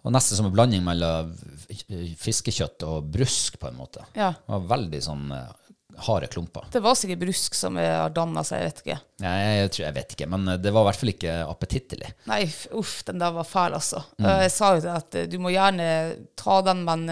og 0.09 0.15
nesten 0.15 0.39
som 0.39 0.49
en 0.49 0.53
blanding 0.55 0.81
mellom 0.85 1.31
fiskekjøtt 2.17 2.85
og 2.87 3.09
brusk, 3.13 3.59
på 3.61 3.69
en 3.69 3.77
måte. 3.77 4.05
Ja. 4.17 4.33
Det 4.33 4.55
var 4.55 4.69
veldig 4.71 5.01
sånn 5.05 5.27
eh, 5.35 5.51
harde 6.07 6.29
klumper. 6.33 6.65
Det 6.73 6.81
var 6.81 6.97
sikkert 6.97 7.21
brusk 7.21 7.57
som 7.57 7.77
har 7.77 8.09
danna 8.15 8.41
seg, 8.47 8.63
jeg 8.63 8.71
vet 8.71 8.81
ikke. 8.83 8.97
Nei, 9.25 9.35
jeg, 9.59 9.71
tror, 9.75 9.83
jeg 9.85 9.97
vet 9.99 10.15
ikke, 10.15 10.29
men 10.33 10.47
eh, 10.49 10.61
det 10.63 10.73
var 10.73 10.85
i 10.85 10.89
hvert 10.89 11.01
fall 11.03 11.13
ikke 11.13 11.35
appetittlig. 11.45 12.13
Nei, 12.31 12.41
uff, 12.79 12.95
den 13.05 13.21
der 13.21 13.35
var 13.37 13.47
fæl, 13.47 13.77
altså. 13.77 14.01
Mm. 14.17 14.29
Jeg 14.47 14.55
sa 14.55 14.71
jo 14.75 14.85
det 14.87 14.95
at 14.95 15.19
eh, 15.21 15.29
du 15.29 15.37
må 15.43 15.53
gjerne 15.53 15.89
ta 16.39 16.57
den, 16.65 16.81
men 16.89 17.05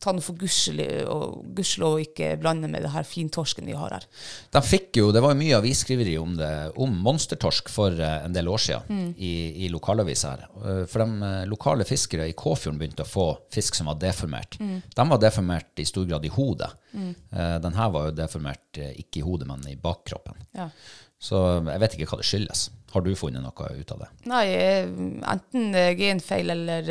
ta 0.00 0.12
den 0.12 0.20
for 0.22 0.36
gudskjelov 0.38 1.08
og, 1.12 1.60
og 1.86 2.00
ikke 2.02 2.34
blande 2.40 2.68
med 2.68 2.82
det 2.84 2.90
her 2.92 3.06
fintorsken 3.08 3.66
vi 3.66 3.74
har 3.76 3.94
her. 3.96 4.04
De 4.52 4.60
fikk 4.62 4.98
jo, 5.00 5.08
Det 5.14 5.22
var 5.24 5.32
jo 5.34 5.38
mye 5.40 5.56
avisskriveri 5.58 6.16
om 6.20 6.34
det, 6.38 6.50
om 6.76 6.92
monstertorsk 7.06 7.70
for 7.72 7.96
eh, 7.96 8.24
en 8.26 8.34
del 8.36 8.48
år 8.52 8.62
siden 8.62 8.82
Mm. 8.86 9.14
i, 9.18 9.32
i 9.64 9.68
lokalavisa 9.72 10.30
her. 10.34 10.44
Eh, 10.60 10.82
For 10.86 11.02
de 11.04 11.22
eh, 11.30 11.46
lokale 11.48 11.84
fiskere 11.88 12.28
i 12.28 12.34
Kåfjorden 12.36 12.78
begynte 12.78 13.02
å 13.06 13.08
få 13.08 13.26
fisk 13.52 13.74
som 13.78 13.88
var 13.90 13.98
deformert. 14.02 14.58
Mm. 14.60 14.82
De 14.94 15.08
var 15.10 15.18
deformert 15.22 15.80
i 15.82 15.88
stor 15.88 16.04
grad 16.06 16.24
i 16.24 16.32
hodet. 16.32 16.70
Mm. 16.92 17.10
Den 17.62 17.74
her 17.76 17.90
var 17.92 18.06
jo 18.10 18.14
deformert 18.16 18.78
ikke 18.78 19.20
i 19.20 19.24
hodet, 19.26 19.48
men 19.48 19.64
i 19.68 19.74
bakkroppen. 19.76 20.38
Ja. 20.56 20.68
Så 21.18 21.40
jeg 21.66 21.80
vet 21.82 21.96
ikke 21.96 22.06
hva 22.12 22.18
det 22.20 22.28
skyldes. 22.28 22.66
Har 22.92 23.04
du 23.04 23.10
funnet 23.18 23.42
noe 23.44 23.68
ut 23.80 23.92
av 23.92 24.00
det? 24.04 24.08
Nei, 24.30 24.44
enten 25.32 25.72
genfeil 25.98 26.52
eller 26.54 26.88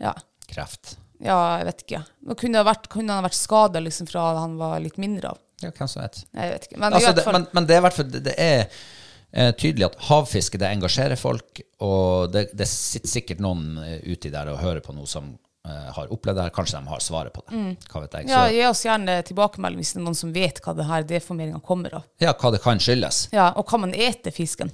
ja. 0.00 0.14
Kreft? 0.48 0.96
Ja, 1.24 1.38
jeg 1.60 1.66
vet 1.70 1.82
ikke. 1.84 2.00
Nå 2.28 2.36
kunne, 2.40 2.62
vært, 2.64 2.88
kunne 2.92 3.16
han 3.18 3.26
vært 3.26 3.36
skada 3.38 3.82
liksom, 3.84 4.08
fra 4.10 4.22
han 4.40 4.56
var 4.60 4.80
litt 4.80 4.96
mindre 5.02 5.34
av. 5.34 5.38
Ja, 5.60 5.68
hvem 5.76 5.88
som 5.92 6.00
vet. 6.02 6.22
Jeg 6.32 6.54
vet 6.54 6.66
ikke. 6.70 6.78
Men 6.80 6.94
Altså, 6.96 7.12
det, 7.18 7.26
men, 7.36 7.46
men 7.52 7.66
det 7.68 7.76
er 7.76 7.82
i 7.82 7.84
hvert 7.84 7.98
fall 7.98 8.08
det, 8.14 8.22
det 8.30 8.34
er 8.40 8.62
eh, 8.64 9.50
tydelig 9.60 9.90
at 9.90 9.98
havfiske 10.08 10.58
det 10.62 10.70
engasjerer 10.72 11.20
folk, 11.20 11.60
og 11.84 12.32
det, 12.32 12.46
det 12.56 12.68
sitter 12.70 13.12
sikkert 13.12 13.42
noen 13.44 13.76
eh, 13.84 13.98
uti 14.08 14.32
der 14.32 14.48
og 14.54 14.62
hører 14.62 14.80
på 14.84 14.96
noe 14.96 15.04
som 15.10 15.28
eh, 15.68 15.90
har 15.98 16.08
opplevd 16.16 16.40
det 16.40 16.46
her. 16.48 16.54
Kanskje 16.56 16.80
de 16.80 16.88
har 16.94 17.04
svaret 17.04 17.36
på 17.36 17.44
det. 17.44 17.60
Hva 17.92 18.00
vet 18.06 18.16
jeg. 18.22 18.30
Så, 18.30 18.32
ja, 18.32 18.46
gi 18.56 18.64
oss 18.70 18.84
gjerne 18.88 19.18
tilbakemelding 19.28 19.84
hvis 19.84 19.92
det 19.92 20.00
er 20.00 20.06
noen 20.08 20.16
som 20.22 20.32
vet 20.32 20.62
hva 20.64 20.74
det 20.80 20.88
her 20.88 21.04
deformeringa 21.12 21.60
kommer 21.60 21.98
av. 22.00 22.08
ja, 22.24 22.32
hva 22.32 22.54
det 22.56 22.62
kan 22.64 22.80
skyldes. 22.80 23.26
Ja, 23.36 23.50
Og 23.60 23.68
hva 23.68 23.82
man 23.84 23.92
eter 23.94 24.32
fisken? 24.32 24.72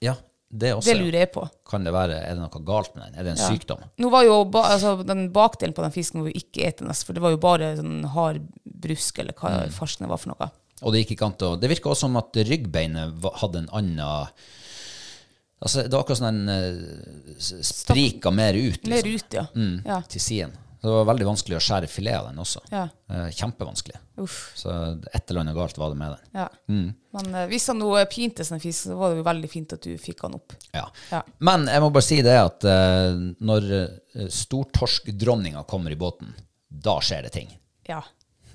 Ja, 0.00 0.14
det 0.52 0.72
også. 0.74 0.84
Det 0.90 0.96
lurer 0.98 1.18
jeg 1.20 1.32
på. 1.32 1.44
Kan 1.70 1.84
det 1.84 1.92
være, 1.94 2.16
Er 2.26 2.34
det 2.34 2.42
noe 2.42 2.64
galt 2.66 2.94
med 2.96 3.04
den? 3.04 3.14
Er 3.20 3.22
det 3.24 3.30
en 3.32 3.36
Ja. 3.44 3.48
sykdom? 3.50 3.84
Nå 3.98 4.10
var 4.10 4.24
jo 4.24 4.44
ba, 4.44 4.62
altså, 4.74 5.06
Den 5.06 5.30
bakdelen 5.32 5.74
på 5.74 5.82
den 5.82 5.92
fisken 5.92 6.22
var 6.22 6.30
jo 6.32 6.40
ikke 6.40 6.66
etende, 6.66 6.94
for 7.04 7.12
det 7.12 7.22
var 7.22 7.30
jo 7.30 7.36
bare 7.38 7.76
sånn 7.76 8.04
hard 8.04 8.40
brusk, 8.64 9.18
eller 9.18 9.32
hva 9.32 9.66
Mm. 9.66 9.70
farsken 9.72 10.08
var 10.08 10.16
for 10.18 10.28
noe. 10.34 10.50
Og 10.82 10.92
det 10.92 11.06
gikk 11.06 11.16
ikke 11.18 11.26
an 11.26 11.32
til 11.36 11.48
å 11.48 11.60
Det 11.60 11.68
virka 11.70 11.90
også 11.90 11.96
som 12.08 12.16
at 12.16 12.32
ryggbeinet 12.32 13.22
hadde 13.36 13.56
en 13.58 13.68
annen 13.72 14.28
Altså, 15.62 15.82
det 15.82 15.92
var 15.92 16.04
akkurat 16.04 16.16
som 16.16 16.34
den 16.34 16.48
eh, 16.48 17.34
sprika 17.38 18.30
mer 18.32 18.54
ut. 18.54 18.86
Mer 18.88 19.02
Liksom, 19.02 19.14
ut, 19.14 19.34
ja. 19.34 19.42
mm, 19.54 19.82
ja. 19.84 20.00
til 20.08 20.20
siden. 20.20 20.52
Så 20.80 20.86
det 20.88 20.92
var 20.96 21.08
veldig 21.10 21.26
vanskelig 21.28 21.56
å 21.58 21.60
skjære 21.60 21.88
filet 21.92 22.16
av 22.16 22.28
den 22.30 22.38
også. 22.40 22.60
Ja. 22.72 22.86
Eh, 23.12 23.26
kjempevanskelig. 23.36 23.98
Uff. 24.24 24.36
Så 24.56 24.72
et 25.12 25.28
eller 25.30 25.42
annet 25.42 25.56
galt 25.58 25.76
var 25.76 25.90
det 25.92 25.98
med 26.00 26.14
den. 26.14 26.30
Ja. 26.40 26.46
Mm. 26.72 26.86
Men 27.18 27.34
eh, 27.36 27.48
hvis 27.50 27.66
han 27.68 27.76
nå 27.82 27.90
eh, 28.00 28.06
pinte 28.08 28.46
sånn 28.48 28.62
fisk, 28.62 28.86
så 28.88 28.96
var 28.96 29.12
det 29.12 29.18
jo 29.20 29.26
veldig 29.26 29.50
fint 29.52 29.74
at 29.76 29.84
du 29.84 29.92
fikk 30.00 30.24
han 30.24 30.38
opp. 30.38 30.54
Ja. 30.72 30.86
Ja. 31.12 31.20
Men 31.44 31.68
jeg 31.68 31.84
må 31.84 31.90
bare 31.92 32.06
si 32.06 32.22
det 32.24 32.38
at 32.40 32.64
eh, 32.64 33.20
når 33.44 33.68
uh, 33.76 34.24
stortorskdronninga 34.40 35.66
kommer 35.68 35.92
i 35.92 36.00
båten, 36.00 36.32
da 36.68 36.96
skjer 37.04 37.28
det 37.28 37.34
ting. 37.36 37.52
Ja, 37.88 38.00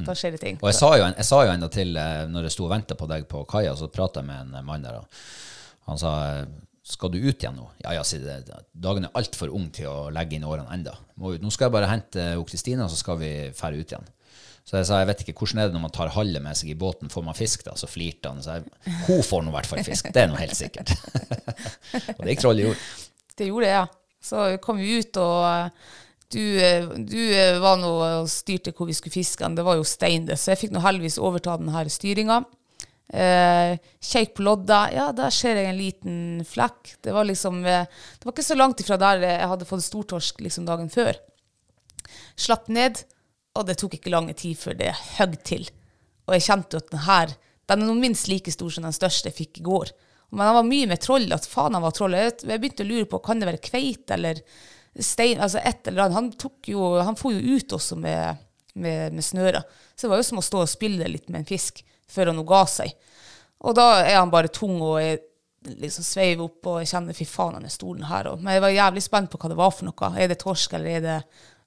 da 0.02 0.16
skjer 0.18 0.34
det 0.36 0.42
ting. 0.42 0.58
Og 0.62 0.70
jeg 0.72 0.80
sa 0.80 0.92
jo, 0.98 1.04
en- 1.06 1.18
jeg 1.20 1.26
sa 1.30 1.44
jo 1.46 1.52
enda 1.54 1.70
til 1.70 1.94
når 1.94 2.48
jeg 2.50 2.56
sto 2.58 2.66
og 2.66 2.74
venta 2.74 2.98
på 2.98 3.08
deg 3.12 3.28
på 3.30 3.46
kaia, 3.50 3.76
så 3.78 3.88
prata 3.92 4.22
jeg 4.24 4.28
med 4.34 4.56
en 4.56 4.66
mann 4.66 4.82
der, 4.84 4.98
og 5.04 5.92
han 5.92 6.00
sa 6.02 6.12
skal 6.86 7.10
du 7.10 7.18
ut 7.18 7.42
igjen 7.42 7.56
nå? 7.58 7.66
Ja, 7.82 7.96
ja, 7.98 8.04
sier 8.06 8.22
det. 8.22 8.60
Dagen 8.78 9.08
er 9.08 9.18
altfor 9.18 9.50
ung 9.58 9.72
til 9.74 9.90
å 9.90 10.12
legge 10.14 10.38
inn 10.38 10.46
årene 10.46 10.70
enda. 10.76 10.94
Nå 11.18 11.54
skal 11.54 11.68
jeg 11.68 11.74
bare 11.74 11.90
hente 11.90 12.28
hun 12.36 12.46
Kristine, 12.46 12.86
og 12.86 12.94
så 12.94 13.00
skal 13.00 13.18
vi 13.22 13.32
fære 13.58 13.80
ut 13.80 13.96
igjen. 13.96 14.12
Så 14.66 14.80
jeg 14.80 14.88
sa 14.90 15.00
jeg 15.02 15.10
vet 15.12 15.20
ikke 15.22 15.36
hvordan 15.38 15.62
er 15.62 15.68
det 15.70 15.76
når 15.76 15.84
man 15.84 15.94
tar 15.94 16.14
halve 16.14 16.42
med 16.42 16.58
seg 16.58 16.72
i 16.74 16.78
båten, 16.78 17.10
får 17.14 17.26
man 17.26 17.38
fisk 17.38 17.66
da? 17.68 17.76
Så 17.78 17.90
flirte 17.90 18.32
han. 18.32 18.42
Så 18.42 18.58
jeg, 18.58 18.96
hun 19.06 19.22
får 19.26 19.46
nå 19.46 19.54
i 19.54 19.56
hvert 19.58 19.70
fall 19.70 19.84
fisk. 19.86 20.10
Det 20.14 20.24
er 20.24 20.32
nå 20.32 20.40
helt 20.40 20.58
sikkert. 20.58 20.94
og 22.16 22.24
det 22.24 22.34
gikk 22.34 22.42
troll 22.46 22.62
i 22.62 22.66
jord. 22.68 22.88
Det 23.38 23.50
gjorde 23.50 23.70
jeg, 23.70 23.84
ja. 23.84 23.86
Så 24.26 24.46
kom 24.62 24.82
vi 24.82 24.96
ut, 24.98 25.20
og 25.22 25.42
eh, 25.46 25.92
du, 26.34 26.42
eh, 26.62 26.88
du 26.98 27.20
eh, 27.28 27.60
var 27.62 27.78
nå 27.78 27.92
og 28.02 28.30
styrte 28.32 28.74
hvor 28.74 28.90
vi 28.90 28.98
skulle 28.98 29.14
fiske. 29.14 29.50
Det 29.58 29.66
var 29.66 29.78
jo 29.78 29.86
stein, 29.86 30.26
det. 30.30 30.40
så 30.42 30.54
jeg 30.54 30.64
fikk 30.64 30.74
nå 30.74 30.82
heldigvis 30.86 31.20
overta 31.22 31.58
den 31.62 31.70
her 31.74 31.90
styringa. 31.94 32.42
Eh, 33.14 33.78
Kjekk 34.02 34.34
på 34.38 34.46
lodda. 34.46 34.80
Ja, 34.94 35.10
der 35.16 35.34
ser 35.34 35.60
jeg 35.60 35.70
en 35.70 35.80
liten 35.80 36.20
flekk. 36.48 36.96
Det 37.06 37.14
var 37.14 37.28
liksom 37.28 37.62
eh, 37.66 37.86
Det 38.18 38.26
var 38.26 38.34
ikke 38.34 38.48
så 38.48 38.58
langt 38.58 38.82
ifra 38.82 38.98
der 39.02 39.24
jeg 39.26 39.50
hadde 39.52 39.70
fått 39.70 39.86
stortorsk 39.86 40.42
liksom 40.46 40.66
dagen 40.68 40.90
før. 40.94 41.18
Slapp 42.36 42.70
ned, 42.74 43.04
og 43.56 43.68
det 43.70 43.78
tok 43.80 43.98
ikke 43.98 44.14
lang 44.14 44.32
tid 44.34 44.58
før 44.60 44.78
det 44.80 44.94
høgg 45.18 45.38
til. 45.48 45.68
Og 46.26 46.36
jeg 46.36 46.48
kjente 46.48 46.82
at 46.82 46.92
den 46.92 47.06
her 47.06 47.36
den 47.66 47.82
er 47.82 47.90
nå 47.90 47.96
minst 47.98 48.28
like 48.30 48.52
stor 48.54 48.70
som 48.70 48.86
den 48.86 48.94
største 48.94 49.32
jeg 49.32 49.38
fikk 49.40 49.60
i 49.62 49.66
går. 49.66 49.92
Men 50.36 50.50
han 50.50 50.58
var 50.60 50.68
mye 50.68 50.90
med 50.90 51.02
troll, 51.02 51.26
at 51.34 51.48
faen 51.50 51.74
han 51.78 51.84
var 51.86 51.94
troll. 51.96 52.18
Jeg, 52.18 52.36
jeg 52.46 52.62
begynte 52.62 52.86
å 52.86 52.90
lure 52.90 53.08
på, 53.10 53.22
kan 53.26 53.42
det 53.42 53.50
være 53.50 53.64
kveite 53.64 54.18
eller 54.18 54.42
stein, 55.02 55.42
altså 55.42 55.62
et 55.62 55.88
eller 55.90 56.06
annet. 56.06 56.18
Han 56.20 56.30
tok 56.40 56.70
jo, 56.70 56.84
han 57.02 57.18
får 57.18 57.36
jo 57.38 57.58
ut 57.58 57.76
også 57.78 57.98
med, 58.00 58.44
med, 58.78 59.16
med 59.18 59.26
snøra. 59.26 59.64
Så 59.96 60.06
det 60.06 60.14
var 60.14 60.22
jo 60.22 60.28
som 60.30 60.42
å 60.42 60.46
stå 60.46 60.62
og 60.62 60.72
spille 60.72 61.10
litt 61.10 61.30
med 61.32 61.42
en 61.42 61.50
fisk 61.50 61.82
før 62.12 62.32
han 62.32 62.44
ga 62.48 62.62
seg. 62.70 62.94
Og 63.66 63.76
da 63.78 63.88
er 64.04 64.20
han 64.20 64.34
bare 64.34 64.52
tung 64.54 64.78
og 64.84 65.00
jeg 65.02 65.22
liksom 65.82 66.06
sveiver 66.06 66.46
opp 66.46 66.70
og 66.70 66.80
jeg 66.82 66.92
kjenner 66.92 67.18
fy 67.18 67.26
faen, 67.26 67.56
han 67.58 67.66
er 67.66 67.74
stolen 67.74 68.06
her. 68.10 68.30
òg. 68.30 68.42
Men 68.44 68.58
jeg 68.58 68.64
var 68.66 68.76
jævlig 68.76 69.04
spent 69.06 69.32
på 69.32 69.42
hva 69.42 69.52
det 69.52 69.60
var 69.60 69.74
for 69.74 69.90
noe. 69.90 70.12
Er 70.22 70.30
det 70.30 70.40
torsk, 70.44 70.76
eller 70.78 71.00
er 71.00 71.06
det 71.06 71.18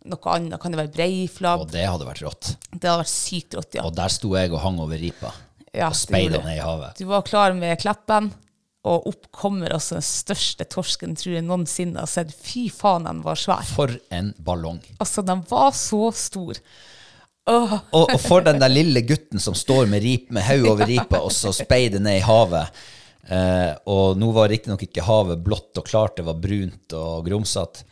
noe 0.09 0.35
annet? 0.35 0.61
Kan 0.63 0.75
det 0.75 0.83
være 0.83 0.95
breiflabb? 0.95 1.65
Og 1.65 1.73
det 1.73 1.87
hadde 1.89 2.07
vært 2.07 2.23
rått. 2.27 2.53
Det 2.71 2.85
hadde 2.85 3.01
vært 3.03 3.15
sykt 3.15 3.57
rått, 3.59 3.79
ja. 3.81 3.87
Og 3.89 3.97
der 3.99 4.15
sto 4.15 4.35
jeg 4.39 4.53
og 4.55 4.63
hang 4.63 4.79
over 4.85 5.01
ripa. 5.01 5.33
Ja, 5.75 5.91
og 5.91 5.99
speida 5.99 6.41
ned 6.45 6.61
i 6.61 6.63
havet. 6.63 7.01
Du 7.01 7.09
var 7.11 7.27
klar 7.27 7.57
med 7.59 7.75
kleppen, 7.83 8.31
og 8.89 9.09
opp 9.11 9.27
kommer 9.35 9.75
altså 9.75 9.99
den 9.99 10.07
største 10.07 10.65
torsken 10.71 11.17
tror 11.19 11.35
jeg 11.35 11.45
noensinne 11.45 12.01
har 12.05 12.11
sett. 12.11 12.31
Fy 12.33 12.69
faen, 12.73 13.09
den 13.09 13.25
var 13.27 13.41
svær. 13.41 13.67
For 13.67 13.93
en 14.15 14.31
ballong. 14.39 14.79
Altså, 15.03 15.25
den 15.27 15.43
var 15.51 15.75
så 15.77 16.09
stor. 16.17 16.61
Og, 17.49 17.73
og 17.97 18.15
for 18.21 18.45
den 18.47 18.61
der 18.61 18.69
lille 18.73 19.01
gutten 19.09 19.41
som 19.43 19.57
står 19.57 19.87
med, 19.91 20.03
rip, 20.05 20.29
med 20.35 20.45
haug 20.47 20.67
over 20.75 20.89
ripa 20.91 21.21
og 21.25 21.33
så 21.33 21.53
speider 21.57 22.03
ned 22.05 22.19
i 22.21 22.25
havet 22.27 22.69
eh, 23.31 23.73
Og 23.89 24.19
nå 24.21 24.29
var 24.37 24.51
riktignok 24.53 24.85
ikke 24.85 25.07
havet 25.07 25.41
blått 25.47 25.81
og 25.81 25.87
klart, 25.89 26.17
det 26.21 26.27
var 26.29 26.39
brunt 26.43 26.93
og 26.99 27.25
grumsete. 27.29 27.87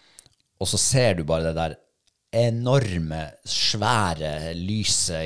Og 0.60 0.68
så 0.70 0.78
ser 0.80 1.18
du 1.18 1.24
bare 1.28 1.50
det 1.50 1.56
der 1.58 1.74
enorme, 2.36 3.22
svære, 3.48 4.52
lyse 4.58 5.24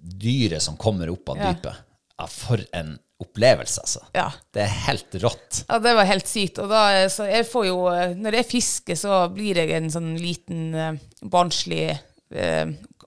dyret 0.00 0.62
som 0.64 0.76
kommer 0.80 1.10
opp 1.12 1.28
av 1.34 1.40
Ja. 1.40 1.52
dypet. 1.52 1.86
Ja, 2.20 2.26
for 2.28 2.60
en 2.76 2.98
opplevelse, 3.20 3.80
altså. 3.84 4.00
Ja. 4.16 4.30
Det 4.52 4.62
er 4.64 4.72
helt 4.86 5.14
rått. 5.20 5.64
Ja, 5.68 5.78
det 5.78 5.92
var 5.96 6.04
helt 6.08 6.28
sykt. 6.28 6.58
Og 6.62 6.70
da, 6.72 6.82
eh, 7.02 7.08
så 7.12 7.26
jeg 7.28 7.44
får 7.48 7.66
jo, 7.68 7.78
eh, 7.92 8.14
når 8.16 8.38
jeg 8.38 8.46
fisker, 8.48 8.96
så 8.96 9.18
blir 9.32 9.56
jeg 9.60 9.70
en 9.76 9.90
sånn 9.92 10.14
liten 10.20 10.74
eh, 10.74 10.96
barnslig 11.22 11.82
eh, 12.32 12.66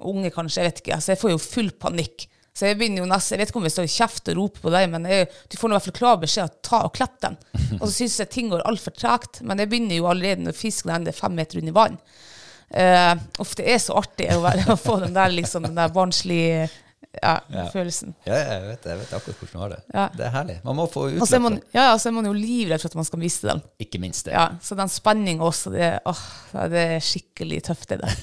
unge, 0.09 0.31
kanskje. 0.33 0.61
Jeg 0.61 0.71
vet 0.71 0.83
ikke. 0.83 0.99
Så 1.01 1.13
jeg 1.13 1.21
får 1.21 1.33
jo 1.33 1.41
full 1.41 1.71
panikk. 1.79 2.27
Så 2.53 2.67
jeg 2.69 2.77
begynner 2.77 3.01
jo 3.01 3.09
nesten, 3.09 3.33
jeg 3.33 3.41
vet 3.41 3.49
ikke 3.49 3.59
om 3.63 3.65
jeg 3.65 3.73
står 3.73 3.87
i 3.87 3.93
kjeft 3.95 4.29
og 4.29 4.35
roper 4.37 4.61
på 4.61 4.73
deg, 4.75 4.83
men 4.93 5.07
jeg, 5.09 5.29
du 5.49 5.55
får 5.57 5.71
nå 5.71 5.73
i 5.73 5.77
hvert 5.79 5.87
fall 5.87 5.95
klar 5.97 6.19
beskjed 6.21 6.51
at 6.51 6.59
ta 6.67 6.83
og 6.85 6.93
klepp 6.93 7.15
den. 7.25 7.37
Og 7.79 7.87
så 7.87 7.93
syns 7.95 8.19
jeg 8.21 8.29
ting 8.35 8.51
går 8.51 8.65
altfor 8.69 8.93
tregt. 8.93 9.41
Men 9.41 9.63
jeg 9.63 9.71
begynner 9.71 9.97
jo 9.97 10.09
allerede 10.11 10.45
når 10.45 10.57
fisken 10.57 10.93
ender 10.93 11.17
fem 11.17 11.33
meter 11.37 11.63
under 11.63 11.75
vann. 11.77 11.97
Uh, 12.73 13.13
uff, 13.41 13.53
det 13.57 13.67
er 13.69 13.81
så 13.81 13.97
artig 13.99 14.29
å, 14.33 14.41
være, 14.45 14.67
å 14.73 14.79
få 14.79 14.99
den 15.01 15.17
der, 15.17 15.33
liksom, 15.33 15.65
den 15.65 15.77
der 15.77 15.93
barnslige 15.93 16.67
Ja, 17.21 17.35
Ja. 17.53 17.67
følelsen. 17.69 18.15
Ja, 18.25 18.33
jeg 18.35 18.61
vet, 18.67 18.85
jeg 18.89 18.97
vet 18.97 19.11
akkurat 19.13 19.37
hvordan 19.37 19.53
du 19.53 19.59
har 19.61 19.69
det. 19.69 19.77
Ja. 19.93 20.05
Det 20.17 20.23
er 20.25 20.31
herlig. 20.33 20.55
Man 20.65 20.75
må 20.79 20.87
få 20.89 21.03
Og 21.05 21.11
utløp 21.19 21.29
for 21.43 21.49
det. 21.53 21.61
ja, 21.75 21.83
så 22.01 22.09
er 22.09 22.13
man 22.15 22.25
jo 22.25 22.31
livredd 22.33 22.81
for 22.81 22.89
at 22.89 22.95
man 22.95 23.05
skal 23.05 23.19
miste 23.21 23.47
dem. 23.51 23.61
Ikke 23.79 23.99
minst 24.01 24.25
det. 24.25 24.33
Ja, 24.33 24.47
så 24.61 24.75
den 24.79 24.89
spenninga 24.89 25.43
også, 25.45 25.69
det, 25.75 25.91
åh, 26.09 26.23
det 26.73 26.81
er 26.95 26.99
skikkelig 27.05 27.61
tøft. 27.69 27.85
Det 27.93 27.99
der. 28.01 28.15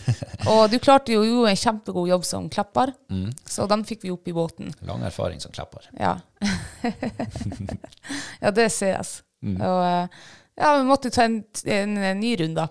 Og 0.51 0.71
du 0.73 0.79
klarte 0.83 1.13
jo, 1.15 1.23
jo 1.23 1.47
en 1.47 1.55
kjempegod 1.57 2.09
jobb 2.11 2.25
som 2.25 2.49
klepper, 2.51 2.93
Mm. 3.11 3.31
så 3.47 3.69
den 3.69 3.85
fikk 3.85 4.03
vi 4.03 4.11
opp 4.11 4.27
i 4.29 4.33
båten. 4.33 4.75
Lang 4.83 5.03
erfaring 5.07 5.41
som 5.41 5.53
klepper. 5.53 5.87
Ja, 5.99 6.17
ja 8.41 8.51
det 8.51 8.69
ses. 8.73 9.23
Mm. 9.43 9.57
Og 9.65 9.81
eh, 9.87 10.21
ja, 10.61 10.75
vi 10.79 10.85
måtte 10.89 11.11
ta 11.15 11.25
en, 11.29 11.41
en, 11.65 11.97
en 11.97 12.21
ny 12.21 12.35
runde. 12.43 12.67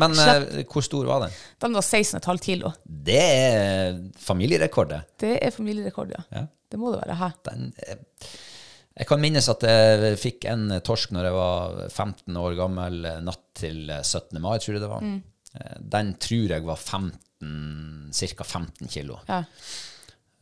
Men 0.00 0.16
eh, 0.18 0.62
hvor 0.70 0.82
stor 0.86 1.06
var 1.08 1.26
den? 1.26 1.34
Den 1.62 1.76
var 1.76 1.84
16,5 1.86 2.40
kilo. 2.44 2.72
Det 2.84 3.20
er 3.20 3.98
familierekord, 4.18 4.88
det. 4.94 5.02
Det 5.20 5.34
er 5.46 5.50
familierekord, 5.54 6.14
ja. 6.16 6.22
Ja. 6.34 6.46
Det 6.70 6.78
må 6.78 6.92
det 6.94 7.02
være. 7.04 7.16
Hæ? 7.20 7.28
Den, 7.50 7.72
eh, 7.86 8.30
jeg 9.00 9.06
kan 9.08 9.20
minnes 9.22 9.46
at 9.48 9.62
jeg 9.64 10.16
fikk 10.20 10.44
en 10.50 10.66
torsk 10.84 11.12
når 11.14 11.24
jeg 11.30 11.34
var 11.36 11.76
15 11.88 12.36
år 12.36 12.56
gammel, 12.58 12.98
eh, 13.08 13.20
natt 13.24 13.44
til 13.62 13.88
eh, 13.90 14.02
17. 14.04 14.40
mai, 14.42 14.58
tror 14.58 14.76
jeg 14.76 14.82
det 14.84 14.90
var. 14.92 15.04
Mm. 15.06 15.20
Den 15.96 16.12
tror 16.22 16.52
jeg 16.52 16.62
var 16.66 16.76
15, 16.78 18.10
ca. 18.14 18.44
15 18.44 18.88
kilo. 18.92 19.18
Ja. 19.28 19.40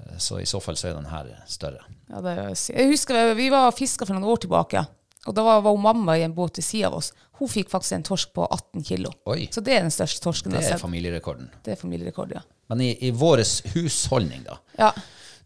Eh, 0.01 0.17
Så 0.19 0.41
i 0.41 0.45
så 0.47 0.61
fall 0.63 0.77
så 0.77 0.89
er 0.91 0.95
den 0.99 1.09
her 1.11 1.31
større. 1.51 1.81
Ja, 2.11 2.21
det, 2.25 2.35
jeg 2.71 2.89
husker 2.93 3.35
vi- 3.35 3.49
var 3.51 3.73
fiska 3.73 4.07
for 4.07 4.15
noen 4.15 4.29
år 4.31 4.41
tilbake. 4.45 4.85
Og 5.27 5.35
da 5.35 5.43
var, 5.43 5.61
var 5.61 5.77
mamma 5.77 6.15
i 6.19 6.23
en 6.23 6.33
båt 6.35 6.57
ved 6.61 6.65
sida 6.65 6.87
av 6.89 6.95
oss. 7.01 7.13
Hun 7.41 7.49
fikk 7.51 7.69
faktisk 7.71 7.93
en 7.99 8.03
torsk 8.07 8.33
på 8.35 8.47
18 8.47 8.85
kilo. 8.87 9.11
Oi. 9.27 9.49
Så 9.53 9.61
det 9.65 9.75
er 9.77 9.81
den 9.85 9.91
største 9.95 10.23
torsken 10.25 10.51
Det 10.55 10.61
jeg 10.61 10.67
er 10.69 10.73
har 10.73 10.79
sett. 10.79 10.85
familierekorden. 10.87 11.51
Det 11.65 11.73
er 11.75 11.77
familierekord, 11.81 12.33
ja. 12.35 12.41
Men 12.71 12.81
i, 12.87 12.93
i 13.09 13.11
vår 13.11 13.43
husholdning, 13.75 14.45
da, 14.47 14.59
Ja, 14.79 14.93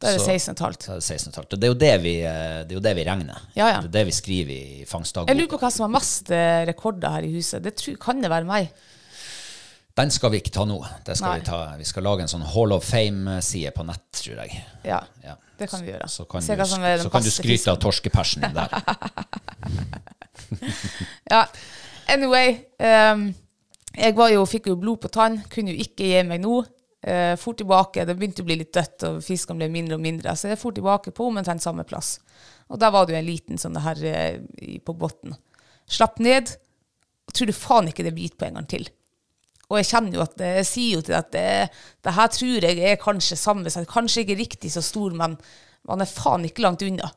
da 0.02 0.08
er 0.08 0.18
det 0.18 0.20
Så- 0.20 0.54
16,5. 0.54 0.76
så 0.82 0.92
er 0.92 1.00
det 1.00 1.04
16,5. 1.06 1.52
Og 1.52 1.60
Det 1.60 1.64
er 1.64 1.72
jo 1.72 1.78
det 1.78 2.02
vi, 2.02 2.14
eh, 2.20 2.62
det 2.66 2.72
er 2.72 2.78
jo 2.78 2.80
det 2.80 2.94
vi 2.96 3.04
regner. 3.04 3.42
Ja, 3.54 3.68
ja. 3.70 3.80
Det 3.80 3.88
er 3.90 3.98
det 4.00 4.06
vi 4.06 4.12
skriver 4.12 4.50
i 4.52 4.84
Jeg 4.84 5.36
lurer 5.36 5.48
på 5.48 5.58
hva 5.62 5.70
som 5.72 5.84
har 5.90 6.00
mest 6.00 6.30
eh, 6.30 6.64
rekorder 6.66 7.10
her 7.10 7.22
i 7.22 7.32
huset. 7.32 7.62
Det 7.62 7.76
tror, 7.76 7.96
kan 7.98 8.20
det 8.20 8.30
være 8.30 8.44
meg. 8.44 8.70
Den 9.98 10.10
skal 10.10 10.32
vi 10.32 10.40
ikke 10.40 10.52
ta 10.54 10.64
nå. 10.64 10.78
Det 11.04 11.16
skal 11.18 11.40
vi, 11.40 11.44
ta, 11.44 11.58
vi 11.76 11.84
skal 11.84 12.06
lage 12.06 12.24
en 12.24 12.30
sånn 12.30 12.44
Hall 12.54 12.72
of 12.72 12.86
Fame-side 12.88 13.74
på 13.76 13.84
nett, 13.84 14.06
tror 14.16 14.38
jeg. 14.40 14.62
Ja, 14.88 15.02
Ja. 15.24 15.36
det 15.58 15.68
kan 15.70 15.82
vi 15.84 15.92
gjøre. 15.92 16.08
Så 16.08 16.24
kan, 16.24 16.42
Se 16.42 16.56
du, 16.56 16.64
så 16.64 17.10
kan 17.12 17.22
du 17.22 17.30
skryte 17.30 17.70
av 17.74 17.80
torskepersen 17.82 18.46
din 18.46 18.56
der. 18.56 18.72
Ja, 21.30 21.46
anyway. 22.08 22.56
Um, 22.78 23.34
jeg 23.92 24.16
var 24.16 24.32
jo, 24.32 24.44
fikk 24.48 24.70
jo 24.72 24.78
blod 24.80 25.02
på 25.04 25.10
tann, 25.12 25.42
kunne 25.52 25.74
jo 25.74 25.84
ikke 25.84 26.08
gi 26.08 26.22
meg 26.28 26.40
nå. 26.44 26.62
Uh, 27.02 27.34
fort 27.40 27.58
tilbake, 27.58 28.04
det 28.06 28.14
begynte 28.16 28.44
å 28.44 28.46
bli 28.48 28.56
litt 28.60 28.72
dødt, 28.74 29.04
og 29.08 29.20
fiskene 29.26 29.58
ble 29.60 29.68
mindre 29.74 29.98
og 29.98 30.04
mindre. 30.04 30.34
Så 30.38 30.48
jeg 30.52 30.60
for 30.60 30.74
tilbake 30.76 31.12
på 31.14 31.28
omtrent 31.28 31.64
samme 31.64 31.84
plass. 31.88 32.16
Og 32.72 32.80
der 32.80 32.92
var 32.94 33.06
det 33.06 33.16
jo 33.16 33.20
en 33.20 33.28
liten 33.28 33.60
sånn 33.60 33.76
det 33.76 33.84
her 33.84 34.02
eh, 34.08 34.76
på 34.80 34.94
bunnen. 34.96 35.36
Slapp 35.90 36.20
ned, 36.22 36.54
tror 37.34 37.50
du 37.50 37.56
faen 37.56 37.90
ikke 37.90 38.06
det 38.06 38.14
biter 38.16 38.38
på 38.40 38.48
en 38.48 38.60
gang 38.60 38.68
til. 38.70 38.88
Og 39.72 39.80
jeg 39.80 39.88
kjenner 39.88 40.18
jo 40.18 40.24
at 40.26 40.40
jeg 40.44 40.68
sier 40.68 40.98
jo 40.98 41.02
til 41.02 41.14
deg 41.16 41.22
at 41.22 41.34
det, 41.34 41.82
det 42.04 42.16
her 42.18 42.32
tror 42.36 42.66
jeg 42.68 42.80
er 42.92 43.00
kanskje 43.00 43.40
samme, 43.40 43.72
så 43.72 43.84
kanskje 43.88 44.26
ikke 44.26 44.40
riktig 44.42 44.72
så 44.74 44.84
stor, 44.84 45.14
men 45.16 45.38
man 45.88 46.04
er 46.04 46.10
faen 46.10 46.44
ikke 46.44 46.64
langt 46.66 46.84
unna. 46.84 47.08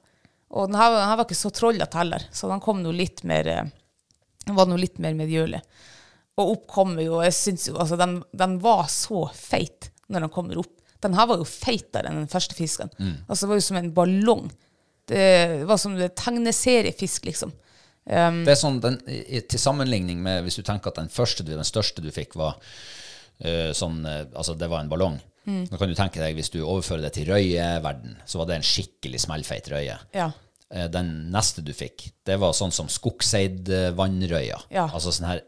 Og 0.55 0.69
den 0.69 0.79
her, 0.79 0.93
den 0.95 1.09
her 1.09 1.19
var 1.19 1.27
ikke 1.27 1.37
så 1.37 1.51
trollete 1.51 1.99
heller, 1.99 2.23
så 2.31 2.47
den 2.47 2.63
kom 2.63 2.79
nå 2.79 2.93
litt 2.95 3.25
mer 3.27 3.49
eh, 3.51 3.73
den 4.45 4.57
var 4.57 4.69
noe 4.69 4.81
litt 4.81 4.99
mer 5.01 5.15
medgjørlig. 5.17 5.61
Og 6.35 6.51
opp 6.51 6.65
kommer 6.69 7.05
jo, 7.05 7.19
jeg 7.23 7.35
synes 7.35 7.69
jo, 7.69 7.75
altså 7.81 7.97
den, 7.99 8.19
den 8.35 8.57
var 8.63 8.85
så 8.91 9.25
feit 9.33 9.89
når 10.11 10.25
den 10.25 10.33
kommer 10.33 10.59
opp. 10.61 10.73
Den 11.03 11.15
her 11.17 11.27
var 11.29 11.41
jo 11.41 11.47
feitere 11.47 12.09
enn 12.09 12.21
den 12.21 12.31
første 12.31 12.57
fisken. 12.57 12.91
Altså 13.27 13.45
det 13.45 13.51
var 13.51 13.59
jo 13.59 13.65
som 13.67 13.79
en 13.79 13.93
ballong. 13.95 14.49
Det 15.09 15.65
var 15.69 15.79
som 15.81 15.95
en 15.95 16.13
tegneseriefisk, 16.17 17.27
liksom. 17.29 17.53
Um, 18.05 18.43
Det 18.45 18.51
er 18.53 18.59
sånn, 18.59 18.75
den, 18.83 18.99
i, 19.09 19.39
Til 19.49 19.57
sammenligning 19.59 20.19
med 20.21 20.43
hvis 20.45 20.59
du 20.59 20.63
tenker 20.67 20.91
at 20.91 20.99
den 20.99 21.09
første, 21.09 21.41
du- 21.43 21.55
den 21.55 21.65
største 21.65 22.03
du 22.05 22.11
fikk, 22.13 22.35
var 22.37 22.59
uh, 23.41 23.71
sånn 23.73 24.03
uh, 24.05 24.25
Altså, 24.37 24.53
det 24.57 24.69
var 24.69 24.83
en 24.83 24.89
ballong. 24.91 25.15
Mm. 25.45 25.63
Nå 25.71 25.77
kan 25.77 25.89
du 25.89 25.95
tenke 25.97 26.21
deg, 26.21 26.35
hvis 26.37 26.49
du 26.53 26.59
overfører 26.63 27.01
det 27.07 27.13
til 27.17 27.27
røyeverden, 27.29 28.15
så 28.25 28.37
var 28.41 28.47
det 28.49 28.55
en 28.59 28.65
skikkelig 28.65 29.19
smellfeit 29.25 29.69
røye. 29.73 29.97
ja. 30.13 30.31
Uh, 30.73 30.87
Den 30.89 31.31
neste 31.33 31.61
du 31.65 31.73
fikk, 31.77 32.07
det 32.25 32.39
var 32.41 32.53
sånn 32.57 32.71
som 32.73 32.87
skogseidvannrøya. 32.89 34.61
Ja. 34.73 34.87
Altså 34.89 35.11
sånn 35.13 35.27
her 35.29 35.41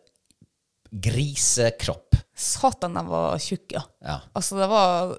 grisekropp. 0.93 2.15
Satan, 2.37 2.93
den 2.93 3.09
var 3.09 3.37
tjukk, 3.41 3.71
ja. 3.73 3.81
Ja. 4.05 4.19
Altså, 4.37 4.57
det 4.61 4.67
var 4.71 5.15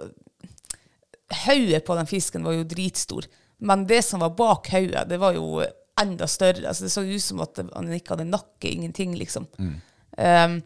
Hodet 1.45 1.83
på 1.85 1.95
den 1.99 2.07
fisken 2.09 2.47
var 2.47 2.55
jo 2.57 2.63
dritstor, 2.65 3.27
men 3.61 3.83
det 3.91 3.99
som 4.07 4.23
var 4.23 4.31
bak 4.39 4.71
hodet, 4.73 5.03
det 5.11 5.19
var 5.21 5.35
jo 5.37 5.59
enda 6.01 6.29
større. 6.31 6.65
Altså, 6.69 6.87
det 6.87 6.93
så 6.95 7.05
ut 7.05 7.25
som 7.25 7.45
at 7.45 7.61
han 7.63 7.93
ikke 7.95 8.15
hadde 8.15 8.29
nakke, 8.31 8.71
ingenting, 8.71 9.15
liksom. 9.19 9.49
Um, 9.59 10.59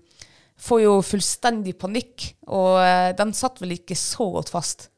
får 0.62 0.82
jo 0.84 0.94
fullstendig 1.04 1.74
panikk, 1.80 2.30
og 2.48 2.78
uh, 2.78 3.10
den 3.18 3.34
satt 3.36 3.60
vel 3.62 3.76
ikke 3.76 3.98
så 3.98 4.28
godt 4.36 4.52
fast. 4.52 4.88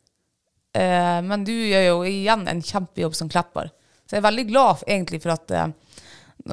Uh, 0.74 1.20
men 1.24 1.46
du 1.46 1.54
gjør 1.54 1.88
jo 1.88 1.98
igjen 2.08 2.46
en 2.50 2.62
kjempejobb 2.64 3.16
som 3.16 3.30
klepper. 3.32 3.72
Så 4.04 4.16
jeg 4.16 4.22
er 4.22 4.28
veldig 4.28 4.46
glad 4.50 4.84
egentlig 4.86 5.22
for 5.24 5.34
at, 5.36 5.54
uh, 5.54 6.00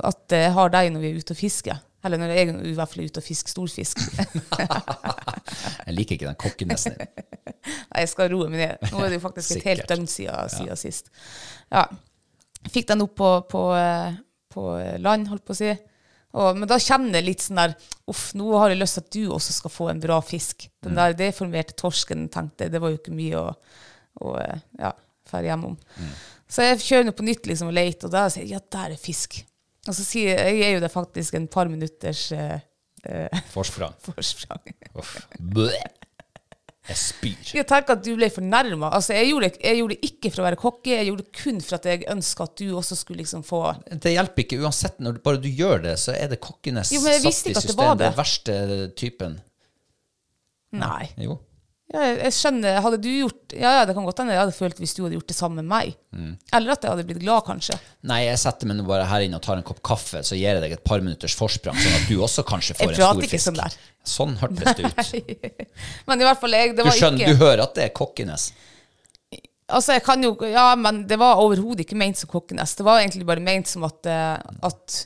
at 0.08 0.38
jeg 0.38 0.54
har 0.56 0.74
deg 0.74 0.92
når 0.94 1.04
vi 1.04 1.12
er 1.12 1.24
ute 1.24 1.36
og 1.36 1.42
fisker. 1.42 1.82
Eller 2.02 2.18
når 2.18 2.32
jeg 2.34 2.48
er 2.48 2.64
i 2.66 2.74
hvert 2.74 2.90
fall 2.90 3.04
er 3.04 3.12
ute 3.12 3.22
og 3.22 3.26
fisker 3.26 3.54
storfisk. 3.54 4.00
Jeg 5.86 5.94
liker 5.94 6.16
ikke 6.16 6.30
den 6.30 6.38
kokken 6.40 6.72
nesten. 6.72 6.96
Nei, 7.92 8.02
jeg 8.02 8.10
skal 8.10 8.30
roe 8.32 8.48
meg 8.50 8.62
ned. 8.62 8.86
Nå 8.94 9.02
er 9.04 9.12
det 9.12 9.18
jo 9.20 9.24
faktisk 9.26 9.58
et 9.58 9.66
helt 9.68 9.84
døgn 9.90 10.08
siden, 10.10 10.50
siden 10.54 10.80
sist. 10.80 11.12
Ja. 11.74 11.84
Fikk 12.70 12.91
den 12.91 13.01
opp 13.05 13.16
på, 13.18 13.30
på, 13.49 13.64
eh, 13.78 14.20
på 14.53 14.66
land, 15.01 15.32
holdt 15.32 15.45
på 15.47 15.55
å 15.55 15.62
si. 15.62 15.72
Og, 16.32 16.57
men 16.59 16.70
da 16.70 16.78
kjenner 16.80 17.20
jeg 17.20 17.28
litt 17.28 17.43
sånn 17.43 17.59
der 17.59 17.74
Uff, 18.12 18.30
nå 18.39 18.53
har 18.55 18.72
jeg 18.72 18.80
lyst 18.80 18.97
til 18.97 19.03
at 19.03 19.16
du 19.16 19.22
også 19.36 19.55
skal 19.55 19.74
få 19.74 19.88
en 19.91 20.01
bra 20.03 20.18
fisk. 20.24 20.68
Mm. 20.68 20.84
Den 20.88 20.99
der 20.99 21.16
deformerte 21.20 21.76
torsken, 21.80 22.28
tenkte 22.32 22.68
jeg, 22.68 22.74
det 22.74 22.82
var 22.84 22.93
jo 22.93 22.99
ikke 22.99 23.16
mye 23.16 23.39
å, 23.39 23.53
å 24.28 24.34
ja, 24.39 24.91
fære 25.32 25.51
hjemom. 25.51 25.78
Mm. 25.95 26.12
Så 26.51 26.68
jeg 26.68 26.82
kjører 26.84 27.07
nå 27.07 27.16
på 27.16 27.28
nytt 27.28 27.47
liksom 27.47 27.72
og 27.72 27.78
leter, 27.78 28.09
og 28.09 28.16
da 28.16 28.26
sier 28.32 28.43
jeg 28.43 28.57
ja, 28.57 28.64
der 28.76 28.95
er 28.97 28.99
fisk. 28.99 29.39
Og 29.88 29.95
så 29.95 30.03
sier 30.05 30.36
jeg, 30.36 30.59
jeg 30.59 30.68
er 30.68 30.76
jo 30.76 30.84
det 30.84 30.91
faktisk 30.93 31.39
en 31.39 31.47
par 31.51 31.72
minutters 31.72 32.28
eh, 32.36 32.59
eh, 33.07 33.41
Forsprang. 33.53 33.95
forsprang. 34.07 34.76
Uff. 34.93 35.18
Jeg 36.90 36.98
spyr. 36.98 37.52
Jeg 37.60 37.68
tenker 37.70 37.94
at 37.94 38.02
du 38.02 38.16
ble 38.18 38.28
fornærma. 38.34 38.90
Altså, 38.98 39.14
jeg, 39.14 39.30
gjorde, 39.30 39.52
jeg 39.62 39.78
gjorde 39.78 39.98
det 39.98 40.10
ikke 40.10 40.32
for 40.32 40.42
å 40.42 40.46
være 40.48 40.60
kokke, 40.64 40.96
jeg 40.96 41.08
gjorde 41.12 41.26
det 41.28 41.36
kun 41.44 41.62
for 41.62 41.78
at 41.78 41.86
jeg 41.92 42.08
ønska 42.10 42.48
at 42.48 42.56
du 42.58 42.66
også 42.80 42.98
skulle 42.98 43.22
liksom 43.22 43.46
få 43.46 43.62
Det 43.92 44.16
hjelper 44.16 44.46
ikke 44.46 44.60
uansett. 44.64 44.98
Når 45.04 45.20
du, 45.20 45.22
bare 45.28 45.44
du 45.44 45.48
gjør 45.52 45.86
det, 45.86 45.94
så 46.02 46.16
er 46.18 46.34
det 46.34 46.42
visste 46.42 47.54
satt 47.54 47.70
i 47.70 47.78
det. 47.78 47.94
Den 48.02 48.18
verste 48.18 48.58
typen. 48.98 49.38
Nei. 50.82 51.06
Jo. 51.22 51.38
Ja, 51.92 52.06
jeg 52.08 52.32
skjønner. 52.34 52.80
Hadde 52.86 52.98
du 53.04 53.10
gjort 53.12 53.52
Ja, 53.52 53.82
ja, 53.82 53.86
det 53.88 53.94
kan 53.98 54.06
godt 54.08 54.22
hende 54.22 54.32
jeg 54.32 54.40
hadde 54.40 54.56
følt 54.56 54.78
hvis 54.80 54.94
du 54.96 55.02
hadde 55.04 55.18
gjort 55.18 55.28
det 55.28 55.36
samme 55.36 55.60
med 55.60 55.68
meg. 55.68 55.96
Mm. 56.16 56.34
Eller 56.56 56.74
at 56.74 56.86
jeg 56.86 56.94
hadde 56.94 57.06
blitt 57.10 57.20
glad, 57.20 57.44
kanskje. 57.48 57.76
Nei, 58.08 58.22
jeg 58.30 58.40
setter 58.40 58.70
meg 58.70 58.80
nå 58.80 58.86
bare 58.88 59.08
her 59.10 59.26
inne 59.26 59.40
og 59.42 59.44
tar 59.44 59.60
en 59.60 59.66
kopp 59.68 59.82
kaffe, 59.86 60.24
så 60.24 60.38
gir 60.40 60.56
jeg 60.56 60.64
deg 60.64 60.78
et 60.78 60.86
par 60.88 61.04
minutters 61.04 61.36
forsprang, 61.36 61.76
sånn 61.76 61.98
at 62.00 62.08
du 62.08 62.16
også 62.24 62.46
kanskje 62.48 62.78
får 62.80 62.94
en 62.94 62.96
stor 62.96 62.96
fisk. 62.96 63.04
Jeg 63.04 63.12
prater 63.12 63.28
ikke 63.28 63.44
sånn 63.44 63.60
der. 63.60 63.76
Sånn 64.08 64.34
hørtes 64.39 64.78
det 64.78 64.89
ut. 64.89 65.72
Men 66.10 66.22
i 66.22 66.26
hvert 66.26 66.41
fall, 66.41 66.56
jeg, 66.58 66.74
det 66.76 66.84
Du 66.84 66.88
var 66.89 66.97
skjønner, 66.97 67.22
ikke 67.22 67.34
du 67.36 67.43
hører 67.43 67.64
at 67.68 67.76
det 67.78 67.84
er 67.86 67.93
kokkenes. 67.95 68.49
Altså, 69.72 69.95
jeg 69.95 70.04
kan 70.04 70.24
jo 70.26 70.34
Ja, 70.49 70.72
men 70.76 71.04
det 71.08 71.16
var 71.22 71.39
overhodet 71.39 71.86
ikke 71.86 71.99
ment 71.99 72.20
som 72.20 72.32
kokkenes. 72.32 72.74
Det 72.80 72.86
var 72.88 72.99
egentlig 73.04 73.28
bare 73.30 73.43
ment 73.43 73.70
som 73.72 73.86
at, 73.88 74.06
eh, 74.10 74.36
at 74.68 74.97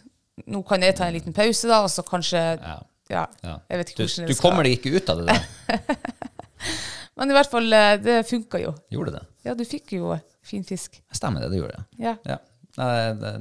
nå 0.52 0.62
kan 0.68 0.84
jeg 0.84 0.96
ta 0.98 1.08
en 1.08 1.16
liten 1.16 1.36
pause, 1.36 1.68
da, 1.70 1.84
og 1.86 1.92
så 1.92 2.06
kanskje 2.08 2.44
Ja. 2.56 2.80
Ja. 3.12 3.28
Jeg 3.70 3.78
vet 3.78 3.92
ikke 3.92 4.00
Du, 4.02 4.08
hvordan 4.08 4.26
du 4.26 4.34
skal 4.34 4.40
skal 4.40 4.50
kommer 4.50 4.66
deg 4.66 4.80
ikke 4.80 4.96
ut 4.98 5.10
av 5.14 5.20
det 5.22 5.36
der. 5.36 6.06
Men 7.20 7.32
i 7.32 7.36
hvert 7.38 7.52
fall, 7.52 7.68
eh, 7.74 7.92
det 8.02 8.16
funka 8.28 8.60
jo. 8.64 8.74
Gjorde 8.92 9.14
det? 9.20 9.24
Ja, 9.46 9.54
du 9.54 9.62
fikk 9.68 9.94
jo 10.00 10.16
fin 10.46 10.66
fisk. 10.66 10.98
Stemmer 11.14 11.46
det, 11.46 11.52
det 11.54 11.62
gjorde 11.62 11.78
det. 11.78 11.86
Ja. 12.02 12.16
Ja. 12.26 12.40
Nei, 12.80 12.96
det, 13.22 13.36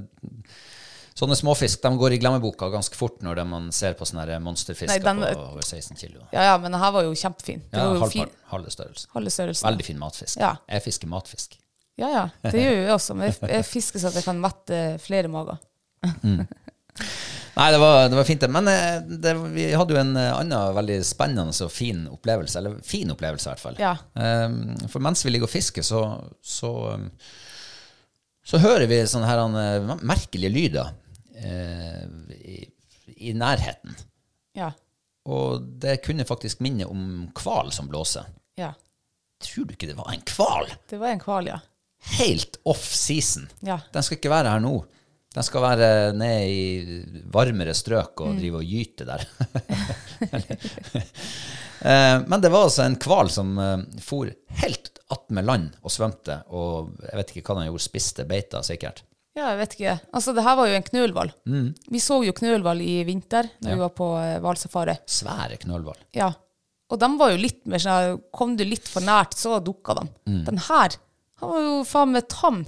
sånne 1.14 1.36
småfisk 1.38 1.82
de 1.84 1.92
går 1.98 2.16
i 2.16 2.20
glemmeboka 2.22 2.68
ganske 2.72 2.98
fort 2.98 3.20
når 3.22 3.44
man 3.46 3.68
ser 3.74 3.94
på 3.98 4.06
sånne 4.08 4.38
monsterfisker 4.42 5.04
på 5.04 5.44
over 5.44 5.62
16 5.62 5.98
kilo. 6.00 6.24
Ja, 6.34 6.48
ja, 6.50 6.54
men 6.58 6.68
denne 6.68 6.80
her 6.82 6.94
var 6.96 7.06
jo 7.06 7.14
kjempefin. 7.14 7.62
Det 7.70 7.78
Ja, 7.78 7.92
jo 7.94 8.02
halv, 8.02 8.10
fin, 8.10 8.32
halve 8.50 8.72
størrelse. 8.74 9.06
halve 9.14 9.30
størrelsen. 9.30 9.68
Veldig 9.68 9.86
fin 9.86 10.00
matfisk. 10.00 10.40
Ja. 10.42 10.56
Jeg 10.68 10.82
fisker 10.88 11.10
matfisk. 11.10 11.58
Ja, 12.00 12.08
ja. 12.10 12.24
Det 12.42 12.58
gjør 12.58 12.74
jo 12.74 12.82
jeg 12.82 12.94
også. 12.96 13.14
Men 13.14 13.30
jeg, 13.30 13.66
fisker 13.68 14.02
så 14.02 14.10
at 14.10 14.18
jeg 14.18 14.26
kan 14.26 14.40
mette 14.42 14.80
flere 15.02 15.30
mager. 15.30 15.62
Nei, 17.54 17.68
det 17.70 17.78
var, 17.78 18.08
det 18.10 18.18
var 18.18 18.26
fint, 18.26 18.42
det. 18.42 18.50
Men 18.50 18.68
eh, 18.70 18.96
det, 19.22 19.34
vi 19.54 19.68
hadde 19.70 19.94
jo 19.94 20.00
en 20.00 20.16
eh, 20.18 20.32
annen 20.34 20.74
veldig 20.74 20.98
spennende 21.06 21.54
og 21.54 21.70
fin 21.70 22.02
opplevelse. 22.10 22.58
Eller 22.58 22.80
fin 22.82 23.14
opplevelse, 23.14 23.46
i 23.46 23.52
hvert 23.52 23.62
fall. 23.62 23.78
Ja. 23.78 23.94
Um, 24.18 24.74
for 24.90 25.04
mens 25.04 25.22
vi 25.22 25.30
ligger 25.30 25.46
og 25.46 25.54
fisker, 25.54 25.86
så, 25.86 26.02
så, 26.42 26.72
um, 26.98 27.06
så 28.42 28.58
hører 28.62 28.88
vi 28.90 28.98
sånne 29.06 29.30
her 29.30 29.44
uh, 29.46 29.94
merkelige 30.02 30.50
lyder 30.50 30.90
eh, 31.34 32.04
i, 32.38 32.58
i 33.30 33.32
nærheten. 33.36 33.94
Ja. 34.56 34.72
Og 35.26 35.62
det 35.82 35.98
kunne 36.04 36.26
faktisk 36.28 36.60
minne 36.64 36.86
om 36.86 37.04
hval 37.40 37.72
som 37.72 37.88
blåser. 37.90 38.26
Ja. 38.60 38.72
Tror 39.44 39.66
du 39.68 39.74
ikke 39.76 39.88
det 39.90 39.96
var 39.98 40.12
en 40.14 40.24
hval? 40.36 40.68
Det 40.90 40.98
var 41.00 41.14
en 41.14 41.22
hval, 41.24 41.48
ja. 41.52 41.58
Helt 42.18 42.58
off 42.68 42.84
season. 42.94 43.46
Ja. 43.64 43.78
Den 43.94 44.04
skal 44.04 44.18
ikke 44.20 44.32
være 44.32 44.52
her 44.52 44.60
nå. 44.64 44.74
Den 45.34 45.42
skal 45.42 45.64
være 45.64 45.88
ned 46.14 46.44
i 46.46 47.22
varmere 47.34 47.72
strøk 47.74 48.20
og 48.22 48.36
drive 48.38 48.60
og 48.60 48.68
gyte 48.68 49.08
der. 49.08 49.24
Eh, 51.84 52.20
Men 52.26 52.40
det 52.40 52.48
var 52.48 52.62
altså 52.64 52.84
en 52.86 52.94
hval 52.96 53.28
som 53.28 53.58
eh, 53.60 53.80
for 54.00 54.30
helt 54.62 54.86
attmed 55.12 55.44
land 55.44 55.74
og 55.84 55.92
svømte, 55.92 56.38
og 56.48 56.94
jeg 57.10 57.18
vet 57.18 57.32
ikke 57.34 57.42
hva 57.50 57.56
den 57.58 57.66
gjorde, 57.68 57.84
spiste 57.84 58.24
beita 58.30 58.62
sikkert. 58.64 59.02
Ja, 59.34 59.48
jeg 59.50 59.58
vet 59.58 59.72
ikke. 59.74 59.92
Altså, 60.14 60.32
det 60.36 60.44
her 60.46 60.54
var 60.60 60.68
jo 60.70 60.74
en 60.78 60.84
knølhval. 60.86 61.30
Vi 61.90 61.98
så 62.02 62.20
jo 62.22 62.32
knølhval 62.36 62.80
i 62.84 63.00
vinter 63.08 63.48
når 63.64 63.72
vi 63.74 63.80
var 63.82 63.92
på 63.98 64.08
eh, 64.20 64.36
hvalsafari. 64.44 64.94
Svære 65.10 65.56
knølhval. 65.64 65.98
Ja. 66.14 66.28
Og 66.92 67.00
de 67.00 67.08
var 67.18 67.32
jo 67.32 67.40
litt 67.40 67.62
mer 67.66 67.80
sånn 67.82 68.20
Kom 68.30 68.52
du 68.56 68.62
litt 68.68 68.86
for 68.86 69.02
nært, 69.02 69.34
så 69.34 69.56
dukka 69.64 69.96
de. 69.98 70.04
Den 70.46 70.60
her, 70.68 70.94
han 71.40 71.50
var 71.50 71.64
jo 71.64 71.80
faen 71.88 72.12
meg 72.14 72.28
tam. 72.30 72.60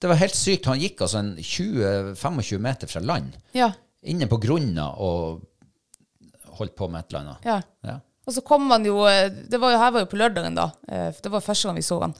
Det 0.00 0.08
var 0.10 0.18
helt 0.18 0.34
sykt. 0.38 0.66
Han 0.70 0.80
gikk 0.82 1.04
altså 1.06 1.20
en 1.22 1.30
20-25 1.36 2.58
meter 2.66 2.90
fra 2.90 3.00
land, 3.04 3.36
Ja. 3.54 3.70
inne 4.02 4.26
på 4.30 4.38
grunna 4.42 4.88
og 4.98 5.44
holdt 6.58 6.74
på 6.78 6.88
med 6.90 7.04
et 7.04 7.12
eller 7.12 7.20
annet. 7.24 7.44
ja. 7.46 7.60
Ja. 7.86 7.98
Og 8.28 8.34
så 8.36 8.42
kom 8.44 8.66
han 8.70 8.84
jo 8.84 9.06
eh, 9.08 9.30
Det 9.30 9.56
var 9.56 9.70
jo, 9.72 9.78
her 9.80 9.92
var 9.94 10.02
jo 10.02 10.08
på 10.10 10.18
lørdagen, 10.20 10.54
da. 10.58 10.66
eh, 10.88 11.12
Det 11.22 11.30
var 11.32 11.40
første 11.40 11.68
gang 11.70 11.76
vi 11.78 11.86
så 11.86 12.00
han. 12.02 12.14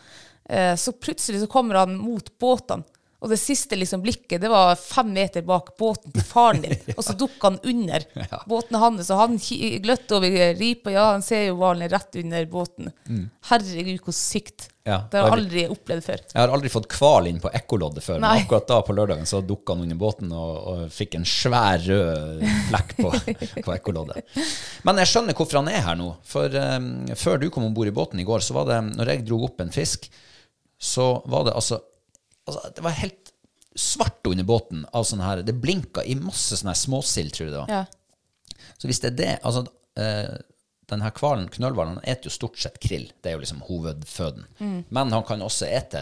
Så 0.80 0.94
plutselig 0.96 1.42
så 1.42 1.46
kommer 1.52 1.76
han 1.82 1.98
mot 2.00 2.30
båtene. 2.40 2.82
Og 3.18 3.32
det 3.32 3.40
siste 3.42 3.74
liksom 3.74 4.02
blikket, 4.04 4.38
det 4.44 4.50
var 4.52 4.76
fem 4.78 5.10
meter 5.10 5.42
bak 5.42 5.72
båten 5.78 6.14
til 6.14 6.22
faren 6.22 6.62
din. 6.62 6.76
Og 6.96 7.02
så 7.02 7.16
dukka 7.18 7.50
han 7.50 7.60
under 7.66 8.04
båten 8.50 8.78
hans, 8.78 9.10
og 9.10 9.22
han 9.24 9.38
gløtte 9.82 10.18
over 10.20 10.54
ripa. 10.58 10.92
Ja, 10.94 11.10
han 11.16 11.24
ser 11.26 11.48
jo 11.48 11.58
hvalen 11.58 11.90
rett 11.90 12.18
under 12.22 12.46
båten. 12.50 12.92
Herregud, 13.50 13.98
hvor 14.06 14.14
sykt. 14.14 14.68
Mm. 14.68 14.74
Ja, 14.88 14.98
det 15.10 15.18
har 15.20 15.26
jeg 15.26 15.36
aldri 15.36 15.62
opplevd 15.68 16.04
før. 16.06 16.20
Jeg 16.30 16.40
har 16.40 16.52
aldri 16.56 16.70
fått 16.72 16.94
hval 16.96 17.26
inn 17.28 17.40
på 17.42 17.50
ekkoloddet 17.58 18.04
før, 18.06 18.22
Nei. 18.22 18.30
men 18.30 18.46
akkurat 18.46 18.70
da 18.70 18.78
på 18.86 18.94
lørdagen 18.96 19.28
så 19.28 19.42
dukka 19.44 19.74
han 19.74 19.84
under 19.84 19.98
båten 20.00 20.30
og, 20.32 20.54
og 20.70 20.94
fikk 20.94 21.18
en 21.18 21.26
svær 21.28 21.82
rød 21.84 22.46
flekk 22.70 22.94
på, 23.02 23.12
på 23.66 23.74
ekkoloddet. 23.74 24.38
Men 24.88 25.02
jeg 25.02 25.10
skjønner 25.12 25.36
hvorfor 25.36 25.60
han 25.60 25.68
er 25.74 25.84
her 25.90 25.98
nå. 25.98 26.08
For 26.24 26.56
um, 26.56 26.88
før 27.20 27.42
du 27.42 27.50
kom 27.52 27.68
om 27.68 27.76
bord 27.76 27.90
i 27.90 27.94
båten 27.98 28.22
i 28.22 28.26
går, 28.28 28.46
så 28.46 28.56
var 28.56 28.70
det, 28.70 28.80
når 28.94 29.12
jeg 29.12 29.26
dro 29.28 29.42
opp 29.50 29.60
en 29.66 29.74
fisk, 29.74 30.08
så 30.78 31.10
var 31.28 31.50
det 31.50 31.56
altså, 31.58 31.82
altså 32.48 32.72
Det 32.76 32.84
var 32.84 32.96
helt 32.98 33.32
svart 33.78 34.26
under 34.26 34.44
båten 34.48 34.84
av 34.96 35.04
sånne 35.06 35.26
her 35.28 35.42
Det 35.46 35.54
blinka 35.62 36.02
i 36.02 36.16
masse 36.18 36.56
sånne 36.58 36.72
her 36.74 36.80
småsild, 36.80 37.30
tror 37.36 37.46
jeg 37.46 37.54
det 37.54 37.60
var. 37.62 37.70
Ja. 37.70 37.84
Så 38.78 38.88
hvis 38.90 39.00
det 39.04 39.12
er 39.12 39.18
det 39.20 39.34
altså, 39.46 39.62
eh, 40.00 40.38
Den 40.88 41.04
her 41.04 41.12
hvalen, 41.20 41.48
knølhvalen, 41.52 42.00
eter 42.02 42.30
jo 42.30 42.32
stort 42.34 42.58
sett 42.58 42.78
krill. 42.80 43.10
Det 43.22 43.30
er 43.30 43.36
jo 43.36 43.42
liksom 43.44 43.60
hovedføden. 43.68 44.46
Men 44.88 45.12
han 45.12 45.24
kan 45.28 45.42
også 45.44 45.68
ete 45.68 46.00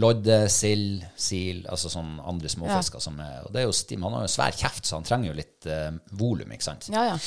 lodde, 0.00 0.48
sild, 0.50 1.04
sil, 1.20 1.60
altså 1.70 1.90
sånn 1.92 2.16
andre 2.26 2.48
småfisker 2.50 3.02
som 3.04 3.20
er 3.22 3.44
Og 3.44 3.52
det 3.54 3.60
er 3.62 3.68
jo 3.68 3.74
stim. 3.76 4.02
Han 4.02 4.16
har 4.16 4.24
jo 4.24 4.32
svær 4.32 4.56
kjeft, 4.56 4.88
så 4.88 4.96
han 4.98 5.04
trenger 5.06 5.30
jo 5.30 5.36
litt 5.38 5.68
eh, 5.70 5.92
volum, 6.18 6.50
ikke 6.56 6.66
sant. 6.66 6.88
Ja, 6.90 7.04
ja. 7.12 7.18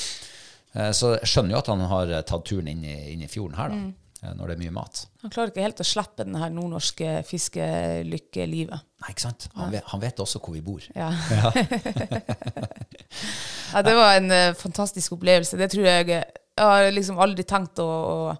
Eh, 0.74 0.90
så 0.92 1.14
jeg 1.16 1.30
skjønner 1.30 1.54
jo 1.56 1.60
at 1.62 1.70
han 1.72 1.86
har 1.94 2.12
eh, 2.18 2.24
tatt 2.28 2.44
turen 2.50 2.68
inn 2.74 2.82
i, 2.84 2.96
inn 3.14 3.22
i 3.24 3.30
fjorden 3.30 3.56
her, 3.56 3.72
da. 3.72 3.78
eh, 3.86 3.94
Når 4.18 4.50
det 4.50 4.54
er 4.56 4.62
mye 4.64 4.74
mat. 4.74 5.04
Han 5.22 5.30
klarer 5.30 5.52
ikke 5.52 5.62
helt 5.62 5.82
å 5.82 5.86
slippe 5.86 6.24
den 6.26 6.38
her 6.40 6.50
nordnorske 6.50 7.20
fiskelykkelivet. 7.28 8.82
Nei, 8.98 9.12
ikke 9.12 9.26
sant? 9.28 9.46
Han 9.54 9.70
vet, 9.70 9.84
han 9.92 10.02
vet 10.02 10.22
også 10.24 10.40
hvor 10.42 10.56
vi 10.56 10.62
bor. 10.66 10.82
Ja. 10.96 11.12
ja, 13.72 13.84
det 13.86 13.94
var 13.94 14.16
en 14.16 14.34
eh, 14.34 14.56
fantastisk 14.58 15.14
opplevelse. 15.18 15.60
Det 15.60 15.70
tror 15.74 15.86
jeg 15.86 16.10
Jeg 16.10 16.24
har 16.58 16.90
liksom 16.90 17.20
aldri 17.22 17.44
tenkt 17.46 17.78
å, 17.78 17.86
å 17.86 18.34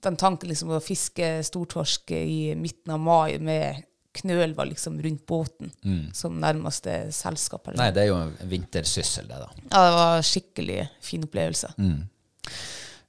Den 0.00 0.16
tanken 0.16 0.48
liksom 0.48 0.70
å 0.72 0.80
fiske 0.80 1.42
stortorsk 1.44 2.14
i 2.16 2.54
midten 2.56 2.94
av 2.94 3.02
mai 3.02 3.36
med 3.42 3.84
knølhval 4.18 4.72
liksom 4.72 5.02
rundt 5.02 5.26
båten 5.26 5.70
som 6.14 6.40
nærmeste 6.40 7.12
selskap. 7.12 7.68
eller 7.68 7.82
Nei, 7.82 7.90
det 7.94 8.02
er 8.02 8.08
jo 8.08 8.16
en 8.22 8.50
vintersyssel, 8.50 9.28
det, 9.28 9.40
da. 9.42 9.50
Ja, 9.68 9.82
det 9.84 9.92
var 9.98 10.16
en 10.16 10.26
skikkelig 10.26 10.78
fin 11.04 11.26
opplevelse. 11.26 11.70
Um, 11.76 12.00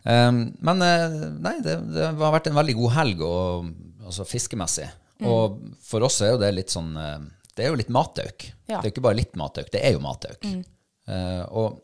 men 0.05 0.81
eh, 0.85 1.17
nei, 1.43 1.57
det, 1.65 1.75
det 1.91 2.05
har 2.07 2.33
vært 2.33 2.47
en 2.49 2.55
veldig 2.59 2.75
god 2.77 2.93
helg, 2.95 3.21
og, 3.25 3.69
altså 4.05 4.25
fiskemessig. 4.27 4.87
Og 5.27 5.59
for 5.83 6.05
oss 6.07 6.21
er 6.23 6.31
jo 6.33 6.39
det 6.39 6.53
litt 6.55 6.71
sånn 6.71 6.93
eh, 6.95 7.17
Det 7.51 7.65
er 7.65 7.73
jo 7.73 7.79
litt 7.81 7.91
matauk. 7.91 8.45
Ja. 8.69 8.77
Det 8.79 8.85
er 8.85 8.87
jo 8.87 8.93
ikke 8.93 9.03
bare 9.09 9.19
litt 9.19 9.35
matauk, 9.39 9.67
det 9.73 9.81
er 9.83 9.97
jo 9.97 10.03
matauk. 10.03 10.45
Eh, 10.47 11.43
og 11.49 11.81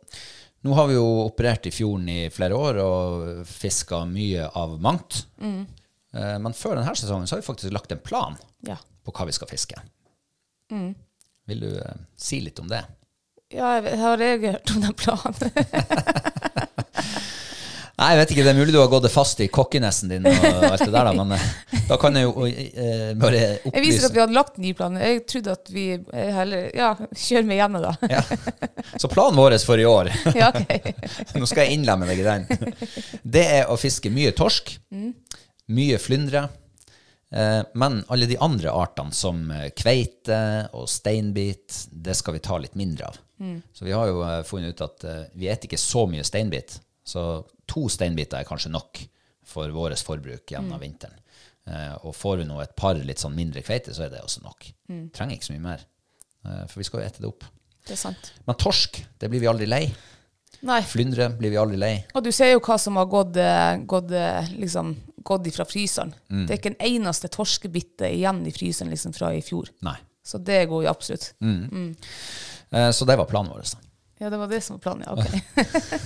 nå 0.66 0.74
har 0.78 0.88
vi 0.90 0.96
jo 0.96 1.06
operert 1.26 1.68
i 1.68 1.74
fjorden 1.76 2.08
i 2.10 2.20
flere 2.34 2.56
år 2.58 2.80
og 2.82 3.42
fiska 3.50 4.06
mye 4.10 4.48
av 4.58 4.78
mangt. 4.82 5.26
Eh, 5.44 6.38
men 6.42 6.56
før 6.56 6.80
denne 6.80 6.96
sesongen 6.96 7.28
så 7.28 7.36
har 7.36 7.44
vi 7.44 7.50
faktisk 7.50 7.76
lagt 7.76 7.92
en 7.94 8.02
plan 8.02 8.40
Ja. 8.66 8.78
på 9.04 9.14
hva 9.14 9.28
vi 9.28 9.36
skal 9.36 9.52
fiske. 9.52 9.78
Vil 11.46 11.60
du 11.62 11.68
uh, 11.76 11.92
si 12.18 12.40
litt 12.42 12.58
om 12.64 12.72
det? 12.72 12.82
ja, 13.54 13.76
jeg 13.78 14.00
har 14.02 14.18
jeg 14.24 14.40
hørt 14.42 14.72
om 14.74 14.82
den 14.82 14.96
planen? 14.98 15.36
Nei, 17.96 18.10
jeg 18.12 18.20
vet 18.20 18.32
ikke, 18.34 18.44
det 18.44 18.52
er 18.52 18.58
mulig 18.58 18.74
du 18.76 18.80
har 18.82 18.90
gått 18.92 19.06
fast 19.14 19.40
i 19.40 19.48
kokkenessen 19.48 20.10
din 20.12 20.26
og 20.28 20.46
alt 20.68 20.82
det 20.84 20.92
der, 20.92 21.08
da, 21.08 21.14
men 21.16 21.32
eh, 21.38 21.84
da 21.88 21.96
kan 22.02 22.18
jeg 22.20 22.26
jo 22.28 22.44
eh, 22.50 23.14
bare 23.20 23.40
Jeg 23.40 23.84
viser 23.86 24.10
at 24.10 24.16
vi 24.18 24.20
hadde 24.20 24.36
lagt 24.36 24.58
ny 24.60 24.74
plan. 24.76 24.98
Jeg 25.00 25.22
trodde 25.32 25.54
at 25.56 25.72
vi 25.72 25.86
eh, 25.96 26.32
heller 26.36 26.68
Ja, 26.76 26.90
kjør 27.16 27.48
med 27.48 27.62
gjennom, 27.62 27.86
da. 27.86 27.94
ja. 28.12 28.24
Så 29.00 29.08
planen 29.12 29.40
vår 29.40 29.56
for 29.64 29.80
i 29.80 29.88
år 29.88 30.12
ja, 30.36 30.52
ok. 30.52 30.92
Nå 31.40 31.48
skal 31.48 31.64
jeg 31.70 31.78
innlemme 31.80 32.10
deg 32.10 32.20
i 32.20 32.28
den. 32.28 32.46
Det 33.24 33.46
er 33.62 33.72
å 33.72 33.80
fiske 33.80 34.12
mye 34.12 34.36
torsk, 34.36 34.76
mye 35.72 36.00
flyndre, 36.02 36.46
eh, 37.32 37.62
men 37.80 38.02
alle 38.12 38.28
de 38.28 38.42
andre 38.44 38.76
artene 38.76 39.16
som 39.16 39.40
kveite 39.78 40.42
og 40.76 40.90
steinbit, 40.92 41.86
det 41.92 42.20
skal 42.20 42.36
vi 42.36 42.44
ta 42.44 42.60
litt 42.60 42.76
mindre 42.76 43.08
av. 43.08 43.22
Så 43.76 43.84
vi 43.88 43.92
har 43.92 44.08
jo 44.08 44.22
funnet 44.48 44.76
ut 44.76 44.84
at 44.86 45.04
eh, 45.08 45.24
vi 45.36 45.48
spiser 45.48 45.68
ikke 45.72 45.80
så 45.80 46.06
mye 46.12 46.24
steinbit, 46.28 46.78
så 47.08 47.44
to 47.68 47.88
steinbiter 47.90 48.40
er 48.40 48.48
kanskje 48.48 48.72
nok 48.72 49.02
for 49.46 49.70
vårt 49.74 50.02
forbruk 50.06 50.46
gjennom 50.52 50.80
vinteren. 50.82 51.18
Uh, 51.66 51.96
og 52.06 52.14
får 52.16 52.38
vi 52.44 52.46
nå 52.46 52.60
et 52.62 52.76
par 52.78 52.94
litt 52.94 53.18
sånn 53.22 53.34
mindre 53.36 53.62
kveite, 53.66 53.94
så 53.94 54.04
er 54.06 54.10
det 54.14 54.22
også 54.22 54.44
nok. 54.46 54.68
Trenger 55.14 55.36
ikke 55.38 55.52
så 55.52 55.58
mye 55.58 55.68
mer, 55.72 55.86
Uh, 56.46 56.68
for 56.70 56.78
vi 56.78 56.84
skal 56.86 57.00
jo 57.02 57.06
ete 57.08 57.22
det 57.24 57.26
opp. 57.26 57.44
Det 57.88 57.96
er 57.96 57.98
sant. 57.98 58.28
Men 58.46 58.54
torsk, 58.62 59.00
det 59.18 59.30
blir 59.32 59.42
vi 59.42 59.48
aldri 59.50 59.66
lei. 59.66 59.88
Nei. 60.62 60.82
Flyndre 60.86 61.32
blir 61.40 61.50
vi 61.50 61.58
aldri 61.58 61.78
lei. 61.82 61.94
Og 62.14 62.22
du 62.26 62.30
ser 62.34 62.52
jo 62.52 62.60
hva 62.62 62.78
som 62.78 63.00
har 63.00 63.08
gått, 63.10 63.36
eh, 63.42 63.78
gått, 63.90 64.14
liksom, 64.58 64.92
gått 65.26 65.48
ifra 65.50 65.66
fryseren. 65.66 66.14
Mm. 66.30 66.46
Det 66.46 66.54
er 66.54 66.60
ikke 66.62 66.72
en 66.76 66.86
eneste 66.86 67.30
torskebitte 67.34 68.10
igjen 68.14 68.44
i 68.46 68.54
fryseren 68.54 68.94
liksom, 68.94 69.14
fra 69.18 69.32
i 69.34 69.42
fjor. 69.46 69.70
Nei. 69.86 69.98
Så 70.26 70.38
det 70.42 70.64
går 70.70 70.86
jo 70.86 70.90
absolutt. 70.90 71.34
Eh, 71.42 72.92
Så 72.92 73.06
det 73.06 73.18
var 73.18 73.26
planen 73.26 73.52
vår. 73.52 73.62
da. 73.62 73.80
Ja, 74.18 74.30
det 74.30 74.38
var 74.38 74.48
det 74.48 74.62
som 74.62 74.78
var 74.78 74.80
planen, 74.80 75.04
ja. 75.04 75.14
ok. 75.14 75.34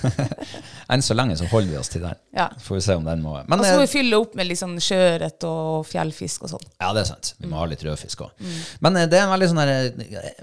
Enn 0.90 1.02
så 1.02 1.14
lenge 1.14 1.36
så 1.38 1.46
holder 1.46 1.70
vi 1.70 1.76
oss 1.78 1.92
til 1.92 2.02
den. 2.02 2.18
Ja. 2.34 2.48
Får 2.58 2.80
vi 2.80 2.82
se 2.82 2.96
om 2.98 3.04
den 3.06 3.22
må 3.22 3.36
Men 3.46 3.60
Og 3.60 3.62
så 3.62 3.76
må 3.76 3.84
eh, 3.84 3.86
vi 3.86 3.92
fylle 3.92 4.18
opp 4.18 4.34
med 4.38 4.48
litt 4.48 4.58
sånn 4.58 4.74
sjøørret 4.82 5.46
og 5.46 5.86
fjellfisk 5.86 6.48
og 6.48 6.52
sånn. 6.56 6.66
Ja, 6.82 6.88
det 6.96 7.04
er 7.04 7.10
sant. 7.12 7.30
Vi 7.38 7.50
må 7.50 7.60
ha 7.60 7.68
litt 7.70 7.84
rødfisk 7.86 8.24
òg. 8.26 8.42
Men 8.82 8.98
eh, 8.98 9.06
det 9.10 9.20
er 9.20 9.28
en 9.28 9.34
veldig 9.36 9.50
sånn 9.52 9.62
her 9.62 9.72
eh, 9.76 10.42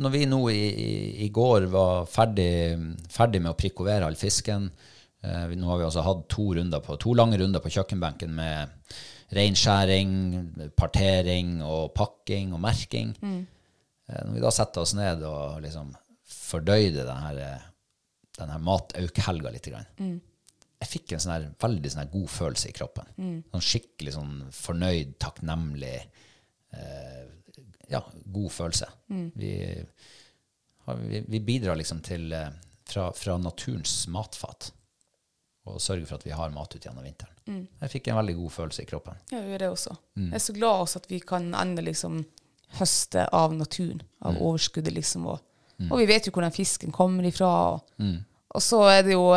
Når 0.00 0.16
vi 0.16 0.24
nå 0.32 0.40
i, 0.48 0.64
i, 0.86 0.88
i 1.26 1.28
går 1.34 1.68
var 1.76 2.08
ferdig, 2.08 2.48
ferdig 3.12 3.44
med 3.44 3.52
å 3.52 3.60
prikovere 3.60 4.08
all 4.08 4.16
fisken 4.16 4.70
eh, 4.72 5.44
Nå 5.52 5.68
har 5.68 5.82
vi 5.82 5.88
altså 5.90 6.08
hatt 6.08 6.24
to, 6.32 6.48
runder 6.56 6.80
på, 6.88 6.96
to 7.04 7.12
lange 7.20 7.36
runder 7.36 7.60
på 7.60 7.74
kjøkkenbenken 7.76 8.32
med 8.32 8.96
reinskjæring, 9.36 10.10
partering 10.72 11.58
og 11.60 11.90
pakking 11.92 12.54
og 12.56 12.62
merking. 12.64 13.10
Mm. 13.20 13.40
Når 14.08 14.36
vi 14.38 14.40
da 14.40 14.52
setter 14.56 14.86
oss 14.86 14.94
ned 14.96 15.20
og 15.28 15.58
liksom 15.60 15.90
fordøyde 16.48 17.04
denne, 17.08 17.32
denne 17.36 17.50
eh, 17.58 17.66
den 18.38 18.64
mataukhelga 18.64 19.50
litt, 19.54 19.66
Mm. 19.98 20.20
jeg 20.80 20.88
fikk 20.88 21.12
en 21.12 21.20
sånne, 21.24 21.54
veldig 21.58 21.90
sånne 21.90 22.10
god 22.12 22.28
følelse 22.30 22.68
i 22.70 22.76
kroppen. 22.76 23.08
Sånn 23.50 23.64
skikkelig 23.66 24.12
sånn 24.14 24.34
fornøyd, 24.54 25.16
takknemlig, 25.18 25.96
eh, 26.72 27.24
ja, 27.90 28.02
god 28.32 28.52
følelse. 28.54 28.86
Vi, 29.34 29.52
har, 30.86 30.94
vi, 31.02 31.24
vi 31.28 31.40
bidrar 31.40 31.76
liksom 31.80 32.00
til, 32.06 32.30
eh, 32.32 32.50
fra, 32.88 33.08
fra 33.12 33.36
naturens 33.42 34.06
matfat, 34.08 34.70
og 35.68 35.80
sørger 35.82 36.06
for 36.08 36.16
at 36.16 36.24
vi 36.24 36.30
har 36.32 36.54
mat 36.54 36.72
ut 36.74 36.84
gjennom 36.86 37.04
vinteren. 37.04 37.34
Jeg 37.82 37.90
fikk 37.92 38.08
en 38.12 38.16
veldig 38.20 38.36
god 38.38 38.50
følelse 38.54 38.82
i 38.84 38.88
kroppen. 38.88 39.18
Ja, 39.32 39.40
vi 39.44 39.50
gjør 39.54 39.58
det 39.64 39.68
også. 39.72 39.96
Jeg 40.16 40.34
er 40.38 40.44
så 40.44 40.54
glad 40.56 40.82
også 40.84 41.00
at 41.02 41.10
vi 41.10 41.18
kan 41.20 41.50
ende 41.56 41.82
liksom 41.84 42.22
høste 42.78 43.26
av 43.32 43.52
naturen, 43.56 44.00
av 44.22 44.36
overskuddet 44.36 44.92
liksom. 44.96 45.26
Og, 45.32 45.40
og 45.86 46.00
vi 46.00 46.08
vet 46.10 46.26
jo 46.26 46.32
hvor 46.34 46.42
den 46.42 46.54
fisken 46.54 46.94
kommer 46.94 47.26
ifra. 47.28 47.50
Og, 47.74 48.08
og 48.54 48.64
så 48.64 48.82
er 48.90 49.02
det 49.06 49.12
jo 49.14 49.28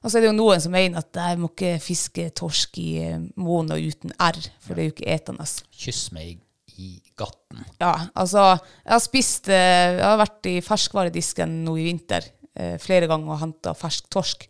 og 0.00 0.08
så 0.08 0.16
er 0.16 0.24
det 0.24 0.30
jo 0.30 0.36
noen 0.36 0.62
som 0.62 0.72
mener 0.72 1.02
at 1.02 1.16
jeg 1.16 1.40
må 1.40 1.50
ikke 1.50 1.74
fiske 1.84 2.28
torsk 2.36 2.78
i 2.80 2.90
eh, 3.04 3.18
måneder 3.40 3.82
uten 3.84 4.14
R, 4.16 4.38
for 4.64 4.76
det 4.76 4.82
er 4.82 4.88
jo 4.88 4.94
ikke 4.94 5.10
etende. 5.12 5.46
Kyss 5.76 6.06
meg 6.16 6.38
i 6.80 6.94
gatten. 7.20 7.66
Ja, 7.82 7.92
altså, 8.16 8.54
jeg 8.86 8.94
har 8.94 9.02
spist 9.04 9.50
eh, 9.52 9.98
Jeg 9.98 10.06
har 10.06 10.20
vært 10.22 10.48
i 10.48 10.54
ferskvaredisken 10.64 11.58
nå 11.66 11.76
i 11.76 11.84
vinter 11.90 12.24
eh, 12.56 12.78
flere 12.80 13.10
ganger 13.10 13.34
og 13.34 13.42
henta 13.42 13.74
fersk 13.76 14.08
torsk. 14.12 14.48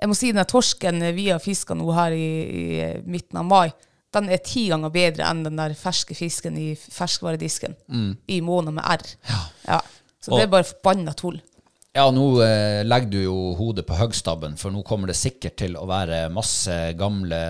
Jeg 0.00 0.08
må 0.10 0.16
si 0.16 0.32
den 0.32 0.48
torsken 0.48 1.04
vi 1.14 1.28
har 1.28 1.42
fiska 1.44 1.76
nå 1.76 1.86
her 1.94 2.16
i, 2.16 2.28
i 2.50 2.90
midten 3.06 3.38
av 3.38 3.46
mai, 3.46 3.68
den 4.14 4.30
er 4.32 4.42
ti 4.42 4.66
ganger 4.70 4.92
bedre 4.94 5.28
enn 5.28 5.44
den 5.46 5.60
der 5.60 5.76
ferske 5.78 6.16
fisken 6.18 6.56
i 6.58 6.72
ferskvaredisken 6.74 7.76
i 8.26 8.40
måned 8.42 8.74
med 8.78 8.86
R. 8.86 9.06
Ja. 9.68 9.80
Så 10.20 10.34
det 10.34 10.44
er 10.44 10.52
bare 10.52 10.68
forbanna 10.68 11.14
tull. 11.16 11.38
Ja, 11.90 12.04
nå 12.14 12.24
eh, 12.44 12.84
legger 12.86 13.08
du 13.10 13.18
jo 13.18 13.36
hodet 13.58 13.82
på 13.88 13.96
høgstabben, 13.98 14.52
for 14.60 14.70
nå 14.70 14.84
kommer 14.86 15.10
det 15.10 15.16
sikkert 15.18 15.56
til 15.58 15.74
å 15.74 15.88
være 15.90 16.28
masse 16.30 16.74
gamle 16.94 17.40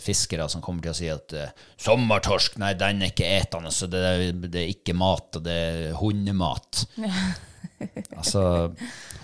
fiskere 0.00 0.46
som 0.48 0.62
kommer 0.64 0.86
til 0.86 0.94
å 0.94 0.96
si 0.96 1.10
at 1.12 1.34
eh, 1.36 1.50
sommertorsk, 1.84 2.56
nei, 2.62 2.72
den 2.80 3.04
er 3.04 3.12
ikke 3.12 3.28
etende, 3.28 3.72
så 3.76 3.90
det, 3.92 4.00
det 4.46 4.62
er 4.62 4.72
ikke 4.72 4.96
mat, 4.96 5.28
og 5.36 5.44
det 5.44 5.58
er 5.66 5.98
hundemat. 6.00 6.86
altså, 8.22 8.46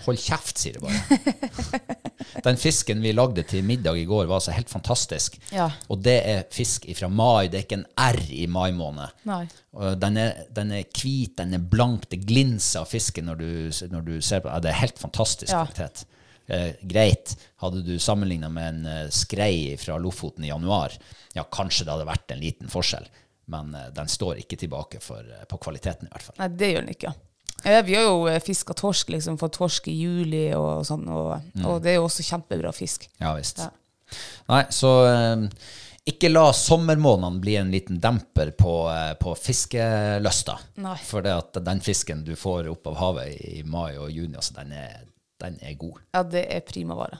hold 0.09 0.19
kjeft, 0.21 0.57
sier 0.61 0.77
det 0.77 0.81
bare. 0.83 1.77
Den 2.47 2.57
fisken 2.59 3.01
vi 3.03 3.11
lagde 3.15 3.43
til 3.47 3.63
middag 3.65 3.97
i 4.01 4.05
går, 4.09 4.25
var 4.29 4.39
altså 4.39 4.53
helt 4.55 4.69
fantastisk. 4.71 5.37
Ja. 5.53 5.69
Og 5.91 6.01
det 6.05 6.17
er 6.27 6.43
fisk 6.53 6.85
fra 6.97 7.09
mai, 7.11 7.47
det 7.51 7.59
er 7.61 7.65
ikke 7.65 7.79
en 7.81 7.87
R 8.03 8.19
i 8.35 8.45
mai 8.51 8.71
måned. 8.75 9.13
Nei. 9.29 9.43
Den 10.01 10.17
er, 10.21 10.43
den 10.55 10.71
er 10.79 10.85
hvit, 10.91 11.35
den 11.39 11.53
er 11.57 11.63
blank, 11.71 12.07
det 12.11 12.21
glinser 12.27 12.83
av 12.83 12.91
fisken 12.91 13.27
når 13.29 13.41
du, 13.41 13.49
når 13.93 14.05
du 14.07 14.13
ser 14.25 14.41
på 14.43 14.49
ja, 14.51 14.59
Det 14.63 14.71
er 14.73 14.79
helt 14.81 14.99
fantastisk 15.01 15.51
Ja. 15.53 15.63
kvalitet. 15.65 16.05
Eh, 16.47 16.69
greit, 16.87 17.35
hadde 17.59 17.81
du 17.83 17.97
sammenligna 17.99 18.47
med 18.49 18.67
en 18.71 18.85
eh, 18.87 19.07
skrei 19.11 19.75
fra 19.81 19.97
Lofoten 19.99 20.45
i 20.47 20.51
januar, 20.51 20.93
ja, 21.35 21.43
kanskje 21.43 21.83
det 21.83 21.91
hadde 21.91 22.05
vært 22.07 22.31
en 22.31 22.39
liten 22.39 22.71
forskjell, 22.71 23.03
men 23.51 23.73
eh, 23.75 23.89
den 23.95 24.07
står 24.07 24.39
ikke 24.45 24.55
tilbake 24.61 25.01
for, 25.03 25.27
eh, 25.27 25.43
på 25.51 25.59
kvaliteten, 25.65 26.07
i 26.07 26.13
hvert 26.13 26.23
fall. 26.29 26.37
Nei, 26.39 26.47
det 26.55 26.69
gjør 26.71 26.85
den 26.85 26.93
ikke. 26.95 27.11
Eh, 27.63 27.81
vi 27.85 27.95
har 27.97 28.05
jo 28.05 28.39
fiska 28.43 28.73
torsk, 28.77 29.09
liksom, 29.09 29.37
fått 29.41 29.57
torsk 29.57 29.87
i 29.89 29.95
juli 29.97 30.45
og 30.55 30.85
sånn, 30.87 31.07
og, 31.09 31.33
og 31.65 31.81
det 31.83 31.95
er 31.95 31.99
jo 31.99 32.05
også 32.07 32.25
kjempebra 32.27 32.71
fisk. 32.75 33.09
Ja 33.21 33.33
visst. 33.37 33.63
Ja. 33.65 33.71
Nei, 34.47 34.61
så 34.71 34.91
eh, 35.09 35.47
ikke 36.07 36.29
la 36.31 36.45
sommermånedene 36.55 37.41
bli 37.43 37.57
en 37.59 37.71
liten 37.73 37.99
demper 37.99 38.53
på, 38.55 38.75
eh, 38.93 39.13
på 39.19 39.33
fiskelysta. 39.35 40.55
For 41.09 41.25
det 41.25 41.33
at 41.35 41.59
den 41.65 41.83
fisken 41.83 42.23
du 42.23 42.35
får 42.39 42.69
opp 42.71 42.87
av 42.93 43.01
havet 43.01 43.41
i 43.43 43.63
mai 43.67 43.97
og 43.97 44.11
juni, 44.11 44.37
altså, 44.37 44.55
den, 44.61 44.71
er, 44.71 45.03
den 45.43 45.59
er 45.59 45.75
god. 45.81 45.99
Ja, 46.15 46.23
det 46.23 46.47
er 46.47 46.63
primavare. 46.69 47.19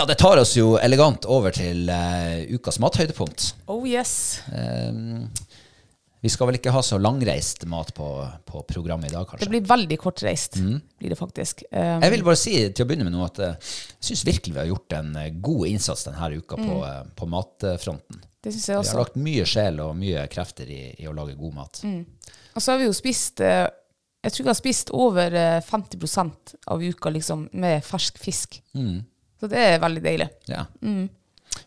Ja, 0.00 0.06
det 0.06 0.14
tar 0.14 0.38
oss 0.40 0.54
jo 0.56 0.78
elegant 0.80 1.26
over 1.28 1.52
til 1.52 1.82
uh, 1.92 2.38
ukas 2.56 2.78
mathøydepunkt. 2.80 3.50
Oh 3.68 3.82
yes. 3.84 4.40
Um, 4.48 5.26
vi 6.24 6.30
skal 6.32 6.48
vel 6.48 6.56
ikke 6.56 6.72
ha 6.72 6.80
så 6.80 6.96
langreist 6.96 7.66
mat 7.68 7.90
på, 7.92 8.06
på 8.48 8.62
programmet 8.70 9.10
i 9.10 9.12
dag, 9.12 9.26
kanskje? 9.28 9.44
Det 9.44 9.52
blir 9.52 9.66
veldig 9.68 9.98
kortreist, 10.00 10.56
blir 10.56 11.12
det 11.12 11.18
faktisk. 11.20 11.66
Um, 11.68 12.00
Jeg 12.00 12.14
vil 12.14 12.24
bare 12.30 12.40
si 12.40 12.54
til 12.72 12.86
å 12.86 12.88
begynne 12.88 13.10
med 13.10 13.16
noe 13.18 13.28
at 13.28 13.42
eh, 13.44 13.68
jeg 13.98 14.08
syns 14.08 14.24
virkelig 14.30 14.56
vi 14.56 14.62
har 14.62 14.70
gjort 14.70 14.96
en 15.02 15.12
god 15.50 15.66
innsats 15.74 16.06
denne 16.08 16.30
uka 16.32 16.62
på, 16.62 16.80
eh, 16.88 17.04
på 17.20 17.30
matfronten. 17.36 18.24
det 18.40 18.56
synes 18.56 18.70
jeg 18.72 18.80
også. 18.80 18.88
Vi 18.88 18.96
har 18.96 19.04
lagt 19.04 19.20
mye 19.28 19.46
sjel 19.52 19.84
og 19.84 19.94
mye 20.00 20.24
krefter 20.32 20.72
i, 20.80 20.82
i 20.96 21.12
å 21.12 21.16
lage 21.20 21.36
god 21.36 21.60
mat. 21.60 21.84
Og 21.84 22.64
så 22.64 22.72
har 22.72 22.80
vi 22.80 22.88
jo 22.88 22.96
spist 22.96 23.44
Jeg 23.44 24.32
tror 24.32 24.48
vi 24.48 24.54
har 24.54 24.62
spist 24.64 24.96
over 24.96 25.40
eh, 25.44 25.60
50 25.60 26.60
av 26.72 26.88
uka 26.88 27.16
liksom, 27.20 27.50
med 27.52 27.84
fersk 27.84 28.24
fisk. 28.24 28.62
Så 29.40 29.48
det 29.48 29.58
er 29.70 29.78
veldig 29.82 30.02
deilig. 30.04 30.28
Ja. 30.50 30.66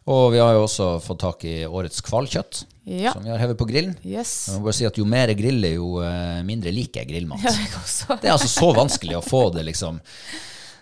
Og 0.07 0.31
vi 0.33 0.39
har 0.39 0.53
jo 0.55 0.63
også 0.65 0.87
fått 1.03 1.21
tak 1.23 1.43
i 1.49 1.55
årets 1.65 2.01
hvalkjøtt, 2.05 2.63
Ja. 2.85 3.13
som 3.15 3.23
vi 3.23 3.31
har 3.31 3.39
hevet 3.39 3.57
på 3.57 3.65
grillen. 3.67 3.95
Yes. 4.05 4.49
Jeg 4.49 4.59
må 4.59 4.65
bare 4.67 4.75
si 4.77 4.85
at 4.85 4.97
Jo 4.99 5.05
mer 5.07 5.31
jeg 5.31 5.39
griller, 5.39 5.73
jo 5.77 6.01
eh, 6.03 6.41
mindre 6.43 6.71
liker 6.75 7.01
jeg 7.03 7.09
grillmat. 7.13 7.43
Ja, 7.43 7.51
jeg. 7.55 8.19
Det 8.21 8.27
er 8.29 8.35
altså 8.35 8.51
så 8.51 8.69
vanskelig 8.75 9.17
å 9.19 9.23
få 9.25 9.45
det, 9.55 9.63
liksom. 9.69 9.99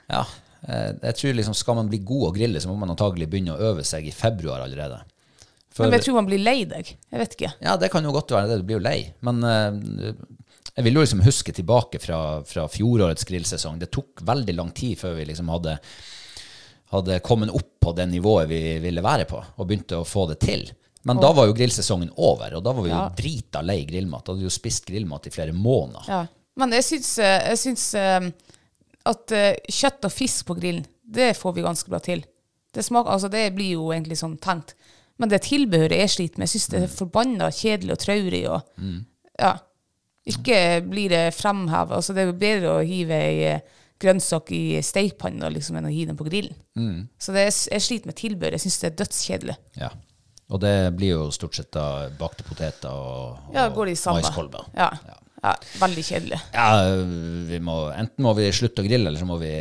Ja. 0.09 0.23
eh, 0.67 0.91
Jeg 1.03 1.15
tror 1.19 1.33
liksom 1.37 1.55
Skal 1.55 1.77
man 1.77 1.87
bli 1.89 1.99
god 2.03 2.27
å 2.29 2.33
grille, 2.35 2.59
så 2.61 2.67
må 2.69 2.75
man 2.81 2.89
antagelig 2.93 3.29
begynne 3.29 3.53
å 3.55 3.61
øve 3.71 3.85
seg 3.87 4.07
i 4.09 4.11
februar 4.11 4.65
allerede. 4.65 4.99
For, 5.71 5.85
Men 5.85 5.93
jeg 5.99 6.07
tror 6.09 6.17
man 6.19 6.27
blir 6.27 6.41
lei 6.43 6.65
deg. 6.67 6.89
Jeg 7.11 7.19
vet 7.21 7.35
ikke. 7.37 7.53
ja, 7.63 7.77
det 7.79 7.91
kan 7.93 8.03
jo 8.03 8.11
godt 8.11 8.33
være 8.35 8.49
det. 8.49 8.57
Du 8.59 8.65
blir 8.67 8.81
jo 8.81 8.83
lei. 8.83 9.13
Men 9.23 9.37
uh, 9.45 10.11
jeg 10.75 10.83
vil 10.83 10.97
jo 10.99 11.03
liksom 11.05 11.21
huske 11.23 11.53
tilbake 11.55 12.01
fra, 12.03 12.41
fra 12.43 12.65
fjorårets 12.67 13.23
grillsesong. 13.29 13.77
Det 13.79 13.87
tok 13.93 14.19
veldig 14.27 14.55
lang 14.57 14.73
tid 14.75 14.97
før 14.99 15.15
vi 15.15 15.29
liksom 15.29 15.47
hadde, 15.53 15.77
hadde 16.91 17.19
kommet 17.23 17.49
opp 17.55 17.79
på 17.81 17.93
det 17.97 18.05
nivået 18.11 18.49
vi 18.49 18.61
ville 18.83 19.01
være 19.03 19.25
på, 19.29 19.39
og 19.57 19.67
begynte 19.67 20.01
å 20.01 20.05
få 20.07 20.27
det 20.29 20.39
til. 20.43 20.67
Men 21.07 21.17
da 21.17 21.31
var 21.33 21.47
jo 21.49 21.55
grillsesongen 21.57 22.11
over, 22.21 22.53
og 22.59 22.63
da 22.63 22.73
var 22.77 22.83
vi 22.85 22.91
jo 22.91 22.95
Ja. 22.97 23.09
drita 23.17 23.61
lei 23.65 23.79
grillmat. 23.89 24.25
Da 24.25 24.33
hadde 24.33 24.43
vi 24.43 24.49
jo 24.49 24.53
spist 24.53 24.85
grillmat 24.85 25.25
i 25.27 25.31
flere 25.33 25.53
måneder. 25.55 26.05
Ja. 26.07 26.25
Men 26.61 26.71
jeg 26.75 26.83
syns, 26.83 27.17
eh, 27.17 27.47
jeg 27.49 27.57
syns 27.57 27.85
eh, 27.95 28.27
at 29.09 29.31
eh, 29.31 29.55
kjøtt 29.71 30.05
og 30.05 30.11
fisk 30.11 30.45
på 30.45 30.59
grillen, 30.59 30.85
det 31.03 31.31
får 31.37 31.55
vi 31.55 31.63
ganske 31.65 31.89
bra 31.89 31.99
til. 31.99 32.21
Det, 32.73 32.83
smaker, 32.85 33.09
altså 33.11 33.31
det 33.31 33.47
blir 33.55 33.73
jo 33.79 33.87
egentlig 33.91 34.19
sånn 34.19 34.37
tenkt. 34.37 34.75
Men 35.17 35.29
det 35.29 35.41
tilbehøret 35.47 35.97
jeg 35.97 36.09
sliter 36.09 36.37
med, 36.39 36.47
jeg 36.47 36.59
syns 36.59 36.69
det 36.69 36.83
er 36.83 36.87
forbanna 36.87 37.49
kjedelig 37.51 37.91
og 37.95 37.99
traurig. 37.99 38.43
Og, 38.49 38.61
ja, 39.39 39.55
ikke 40.27 40.59
blir 40.85 41.09
det 41.09 41.33
fremheva. 41.33 41.97
Altså 41.97 42.13
det 42.13 42.23
er 42.23 42.29
jo 42.29 42.37
bedre 42.41 42.75
å 42.77 42.85
hive 42.85 43.17
ei 43.17 43.61
grønnsak 44.01 44.51
i 44.57 44.63
stekepanna 44.85 45.49
liksom, 45.53 45.77
enn 45.79 45.87
å 45.89 45.93
hive 45.93 46.11
den 46.11 46.19
på 46.19 46.27
grillen. 46.27 47.07
Så 47.21 47.35
det 47.35 47.47
jeg 47.49 47.81
sliter 47.85 48.09
med 48.11 48.17
tilbehør. 48.19 48.57
Jeg 48.57 48.65
syns 48.65 48.79
det 48.81 48.89
er 48.91 48.97
dødskjedelig. 49.03 49.57
Ja. 49.79 49.91
Og 50.51 50.59
det 50.59 50.75
blir 50.99 51.13
jo 51.15 51.25
stort 51.31 51.55
sett 51.55 51.71
da 51.71 52.09
bakte 52.19 52.43
poteter 52.43 52.91
og, 52.91 53.37
og 53.47 53.55
Ja, 53.55 53.69
maiskolber. 53.71 54.65
Ja. 54.75 54.89
ja, 55.45 55.53
veldig 55.79 56.03
kjedelig. 56.03 56.41
Ja, 56.51 56.67
vi 57.47 57.59
må, 57.63 57.85
enten 57.95 58.25
må 58.25 58.33
vi 58.35 58.49
slutte 58.55 58.83
å 58.83 58.87
grille, 58.87 59.07
eller 59.07 59.21
så 59.21 59.29
må 59.29 59.37
vi 59.39 59.53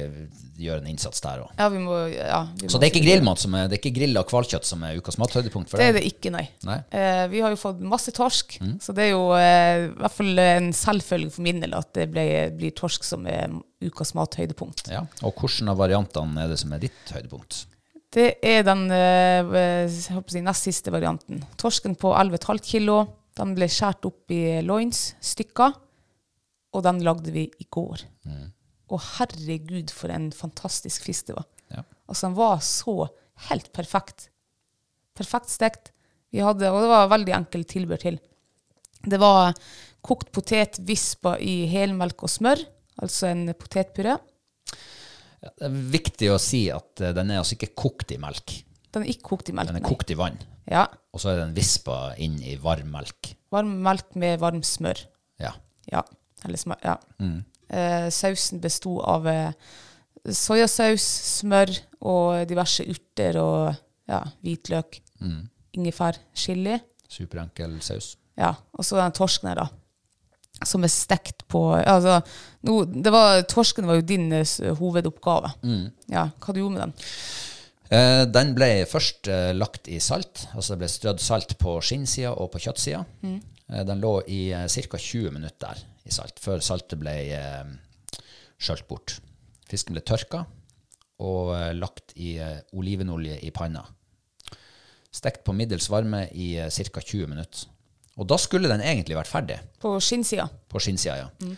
gjøre 0.60 0.82
en 0.82 0.90
innsats 0.90 1.22
der 1.24 1.44
òg. 1.44 1.54
Ja, 1.56 1.68
ja, 2.10 2.40
Så 2.68 2.80
det 2.80 2.88
er 2.88 2.92
ikke 2.92 3.04
grillmat 3.06 3.40
som 3.40 3.54
er, 3.56 3.68
det 3.70 3.78
er 3.78 3.80
ikke 3.84 3.94
grill 3.96 4.18
av 4.20 4.26
hvalkjøtt 4.28 4.66
som 4.68 4.82
er 4.84 4.98
ukas 5.00 5.16
mathøydepunkt 5.22 5.72
Det 5.78 5.86
er 5.86 5.96
det 5.96 6.02
ikke, 6.10 6.32
nei. 6.34 6.44
Nei. 6.68 6.76
Eh, 6.92 7.22
vi 7.32 7.40
har 7.44 7.54
jo 7.54 7.60
fått 7.60 7.80
masse 7.80 8.12
torsk, 8.16 8.58
Mm. 8.60 8.74
så 8.82 8.92
det 8.96 9.06
er 9.06 9.10
jo 9.14 9.30
eh, 9.38 9.86
i 9.86 9.90
hvert 10.02 10.16
fall 10.18 10.38
en 10.42 10.72
selvfølge 10.76 11.30
for 11.32 11.46
min 11.46 11.62
del 11.62 11.72
at 11.78 11.94
det 11.96 12.10
blir 12.12 12.74
torsk 12.76 13.06
som 13.06 13.24
er 13.30 13.48
ukas 13.80 14.14
mathøydepunkt. 14.16 14.88
Ja. 14.92 15.04
Og 15.24 15.36
hvilke 15.40 15.68
av 15.72 15.80
variantene 15.80 16.44
er 16.44 16.52
det 16.52 16.58
som 16.60 16.72
er 16.76 16.82
ditt 16.82 17.12
høydepunkt? 17.14 17.64
Det 18.10 18.30
er 18.42 18.64
den 18.66 18.88
eh, 18.90 19.90
si, 19.90 20.42
nest 20.42 20.66
siste 20.66 20.92
varianten. 20.92 21.44
Torsken 21.60 21.94
på 21.98 22.10
11,5 22.10 22.62
kilo. 22.66 23.04
Den 23.38 23.54
ble 23.54 23.68
skåret 23.70 24.08
opp 24.08 24.34
i 24.34 24.58
loinsstykker, 24.66 25.76
og 26.74 26.82
den 26.84 26.98
lagde 27.06 27.30
vi 27.34 27.46
i 27.46 27.66
går. 27.70 28.02
Mm. 28.26 28.48
Og 28.90 29.02
herregud, 29.14 29.94
for 29.94 30.10
en 30.10 30.28
fantastisk 30.34 31.06
fisk 31.06 31.30
det 31.30 31.38
var. 31.38 31.46
Ja. 31.70 31.84
Altså, 32.10 32.26
den 32.26 32.36
var 32.40 32.58
så 32.66 32.96
helt 33.46 33.70
perfekt. 33.72 34.28
Perfekt 35.16 35.54
stekt. 35.54 35.92
Vi 36.34 36.42
hadde, 36.42 36.68
og 36.70 36.82
det 36.82 36.90
var 36.90 37.14
veldig 37.14 37.36
enkelt 37.38 37.70
tilbør 37.70 38.02
til. 38.02 38.18
Det 39.00 39.18
var 39.22 39.54
kokt 40.04 40.30
potet 40.34 40.80
vispa 40.86 41.36
i 41.38 41.64
helmelk 41.70 42.26
og 42.26 42.32
smør, 42.32 42.62
altså 43.00 43.30
en 43.30 43.48
potetpuré. 43.58 44.16
Det 45.40 45.66
er 45.66 45.76
viktig 45.92 46.28
å 46.32 46.38
si 46.40 46.66
at 46.72 47.00
eh, 47.00 47.14
den 47.16 47.32
er 47.32 47.40
altså 47.40 47.56
ikke 47.56 47.72
kokt 47.78 48.12
i 48.14 48.20
melk. 48.20 48.58
Den 48.92 49.04
er 49.06 49.12
ikke 49.12 49.28
kokt 49.32 49.52
i 49.52 49.54
melk. 49.56 49.70
Den 49.70 49.80
er 49.80 49.84
nei. 49.84 49.90
kokt 49.90 50.12
i 50.12 50.18
vann. 50.18 50.40
Ja. 50.70 50.84
Og 51.14 51.22
så 51.22 51.32
er 51.32 51.40
den 51.42 51.54
vispa 51.56 52.12
inn 52.20 52.36
i 52.44 52.56
varm 52.60 52.90
melk. 52.92 53.32
Varm 53.52 53.78
melk 53.84 54.12
med 54.20 54.40
varm 54.42 54.60
smør. 54.66 55.00
Ja. 55.40 55.54
Ja. 55.90 56.04
Eller 56.44 56.60
smør. 56.60 56.80
Ja. 56.84 56.98
Eh, 57.70 58.08
sausen 58.14 58.60
besto 58.62 58.98
av 59.06 59.26
eh, 59.30 59.72
soyasaus, 60.24 61.06
smør 61.40 61.72
og 62.00 62.44
diverse 62.50 62.84
urter 62.90 63.38
og 63.40 63.70
ja, 64.10 64.20
hvitløk, 64.44 65.00
ingefær, 65.76 66.18
chili. 66.36 66.76
Superenkel 67.10 67.78
saus. 67.84 68.14
Ja, 68.38 68.54
og 68.74 68.86
så 68.86 68.98
den 68.98 69.14
torsken 69.16 69.50
her, 69.50 69.60
da. 69.62 69.79
Som 70.66 70.84
er 70.84 70.92
stekt 70.92 71.46
på 71.48 71.62
altså, 71.78 72.18
no, 72.68 72.82
det 72.84 73.12
var, 73.14 73.40
Torsken 73.48 73.86
var 73.88 74.00
jo 74.00 74.06
din 74.06 74.26
eh, 74.36 74.74
hovedoppgave. 74.76 75.54
Ja, 76.12 76.26
Hva 76.36 76.52
du 76.52 76.60
gjorde 76.60 76.74
med 76.76 76.82
den? 76.84 76.92
Eh, 77.90 78.24
den 78.30 78.52
ble 78.54 78.68
først 78.86 79.26
eh, 79.32 79.50
lagt 79.56 79.88
i 79.90 79.98
salt. 80.02 80.44
Altså 80.54 80.74
det 80.74 80.82
ble 80.84 80.90
strødd 80.92 81.22
salt 81.24 81.56
på 81.58 81.78
skinnsida 81.82 82.34
og 82.36 82.52
på 82.52 82.60
kjøttsida. 82.62 83.00
Eh, 83.26 83.82
den 83.86 84.02
lå 84.02 84.12
i 84.30 84.50
eh, 84.54 84.66
ca. 84.68 84.98
20 84.98 85.34
minutter 85.34 85.80
i 86.06 86.12
salt, 86.14 86.38
før 86.42 86.62
saltet 86.64 87.00
ble 87.00 87.16
eh, 87.34 87.72
skjølt 88.60 88.86
bort. 88.88 89.16
Fisken 89.70 89.96
ble 89.96 90.04
tørka 90.06 90.44
og 91.20 91.50
lagt 91.76 92.14
i 92.16 92.38
olivenolje 92.72 93.34
i 93.44 93.50
panna. 93.52 93.82
Stekt 95.12 95.42
på 95.44 95.52
middels 95.52 95.90
varme 95.92 96.22
i 96.32 96.54
ca. 96.72 97.02
20 97.02 97.28
minutter. 97.28 97.66
Og 98.20 98.28
da 98.28 98.36
skulle 98.40 98.68
den 98.68 98.82
egentlig 98.84 99.16
vært 99.16 99.30
ferdig. 99.30 99.58
På 99.80 99.94
skinnsida. 100.04 100.46
På 100.68 100.80
skinnsida, 100.82 101.16
ja. 101.22 101.54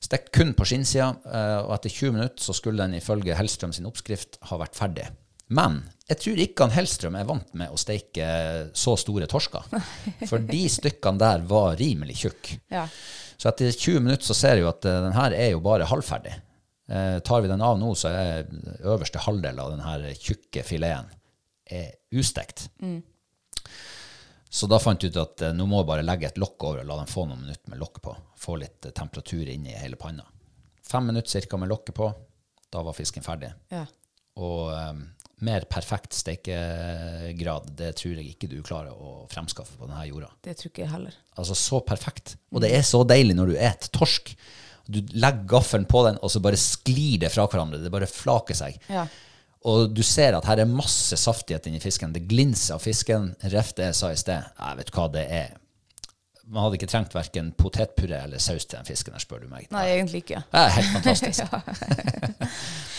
Stekt 0.00 0.32
kun 0.34 0.54
på 0.56 0.66
skinnsida, 0.66 1.10
eh, 1.28 1.58
og 1.60 1.74
etter 1.76 1.92
20 1.92 2.14
minutter 2.16 2.42
så 2.42 2.56
skulle 2.56 2.82
den 2.82 2.96
ifølge 2.98 3.36
Hellstrøm 3.36 3.74
sin 3.76 3.86
oppskrift 3.88 4.40
ha 4.48 4.58
vært 4.60 4.78
ferdig. 4.78 5.06
Men 5.54 5.80
jeg 6.08 6.22
tror 6.22 6.42
ikke 6.42 6.66
han 6.66 6.74
Hellstrøm 6.74 7.18
er 7.18 7.26
vant 7.28 7.54
med 7.58 7.70
å 7.70 7.78
steike 7.78 8.26
så 8.74 8.94
store 8.98 9.28
torsker. 9.30 9.66
For 10.30 10.42
de 10.42 10.62
stykkene 10.72 11.20
der 11.20 11.44
var 11.50 11.78
rimelig 11.78 12.20
tjukke. 12.24 12.58
Ja. 12.72 12.86
Så 13.40 13.50
etter 13.50 13.70
20 13.72 14.04
minutter 14.04 14.26
så 14.26 14.36
ser 14.36 14.58
jeg 14.58 14.66
jo 14.66 14.72
at 14.72 14.88
eh, 14.88 15.02
den 15.06 15.16
her 15.16 15.36
er 15.36 15.52
jo 15.54 15.62
bare 15.64 15.88
halvferdig. 15.90 16.34
Eh, 16.90 17.20
tar 17.26 17.44
vi 17.44 17.52
den 17.52 17.62
av 17.62 17.78
nå, 17.78 17.92
så 17.98 18.10
er 18.10 18.50
øverste 18.82 19.22
halvdel 19.22 19.62
av 19.62 19.74
den 19.76 19.84
her 19.84 20.08
tjukke 20.18 20.64
fileten 20.66 21.12
er 21.70 21.92
ustekt. 22.18 22.66
Så 24.50 24.66
da 24.66 24.80
fant 24.82 25.02
jeg 25.02 25.14
ut 25.14 25.20
at 25.22 25.46
eh, 25.46 25.54
nå 25.54 25.66
må 25.70 25.80
jeg 25.80 25.90
bare 25.92 26.04
legge 26.06 26.26
et 26.26 26.40
lokk 26.42 26.66
over 26.66 26.82
og 26.82 26.88
la 26.88 26.98
den 26.98 27.10
få 27.10 27.24
noen 27.28 27.44
minutter 27.44 27.70
med 27.70 27.78
lokk 27.78 28.02
på. 28.02 28.16
Få 28.40 28.56
litt 28.58 28.88
eh, 28.88 28.94
temperatur 28.96 29.46
inn 29.46 29.68
i 29.70 29.76
hele 29.78 29.98
panna. 30.00 30.26
Fem 30.82 31.06
minutter 31.06 31.30
cirka 31.30 31.58
med 31.60 31.70
lokket 31.70 31.94
på. 31.94 32.10
Da 32.70 32.82
var 32.82 32.96
fisken 32.96 33.22
ferdig. 33.22 33.52
Ja. 33.70 33.84
Og 34.42 34.72
um, 34.74 35.04
mer 35.46 35.66
perfekt 35.70 36.14
stekegrad, 36.18 37.70
det 37.78 37.92
tror 38.00 38.18
jeg 38.18 38.32
ikke 38.32 38.50
du 38.50 38.58
klarer 38.66 38.94
å 38.94 39.28
fremskaffe 39.30 39.78
på 39.78 39.86
denne 39.86 40.02
jorda. 40.08 40.32
Det 40.42 40.56
tror 40.58 40.72
ikke 40.72 40.84
jeg 40.84 40.92
heller. 40.96 41.16
Altså 41.38 41.56
så 41.58 41.80
perfekt. 41.86 42.34
Og 42.50 42.62
det 42.64 42.72
er 42.74 42.82
så 42.86 43.04
deilig 43.06 43.38
når 43.38 43.52
du 43.52 43.56
et 43.58 43.88
torsk. 43.94 44.34
Du 44.90 44.98
legger 45.14 45.46
gaffelen 45.50 45.86
på 45.86 46.02
den, 46.08 46.18
og 46.18 46.32
så 46.34 46.42
bare 46.42 46.58
sklir 46.58 47.20
det 47.22 47.30
fra 47.30 47.46
hverandre. 47.46 47.82
Det 47.82 47.92
bare 47.94 48.10
flaker 48.10 48.58
seg. 48.58 48.78
Ja. 48.90 49.06
Og 49.68 49.90
du 49.92 50.00
ser 50.06 50.36
at 50.38 50.46
her 50.48 50.62
er 50.62 50.68
masse 50.68 51.16
saftighet 51.20 51.66
inni 51.68 51.80
fisken. 51.82 52.14
Det 52.14 52.22
glinser 52.28 52.78
av 52.78 52.84
fisken. 52.84 53.34
Ref 53.52 53.74
det 53.76 53.90
jeg 53.90 53.98
sa 53.98 54.12
i 54.12 54.20
sted. 54.20 54.46
Jeg 54.56 54.78
vet 54.78 54.92
hva 54.96 55.08
det 55.12 55.24
er. 55.36 55.50
Man 56.50 56.64
hadde 56.64 56.80
ikke 56.80 56.88
trengt 56.90 57.12
verken 57.14 57.52
potetpuré 57.58 58.24
eller 58.24 58.40
saus 58.42 58.64
til 58.64 58.80
den 58.80 58.88
fisken, 58.88 59.14
her, 59.14 59.22
spør 59.22 59.44
du 59.44 59.50
meg. 59.52 59.68
Nei, 59.70 59.84
egentlig 59.92 60.24
ikke. 60.24 60.40
Det 60.50 60.62
er 60.64 60.72
helt 60.78 60.96
fantastisk. 60.96 61.44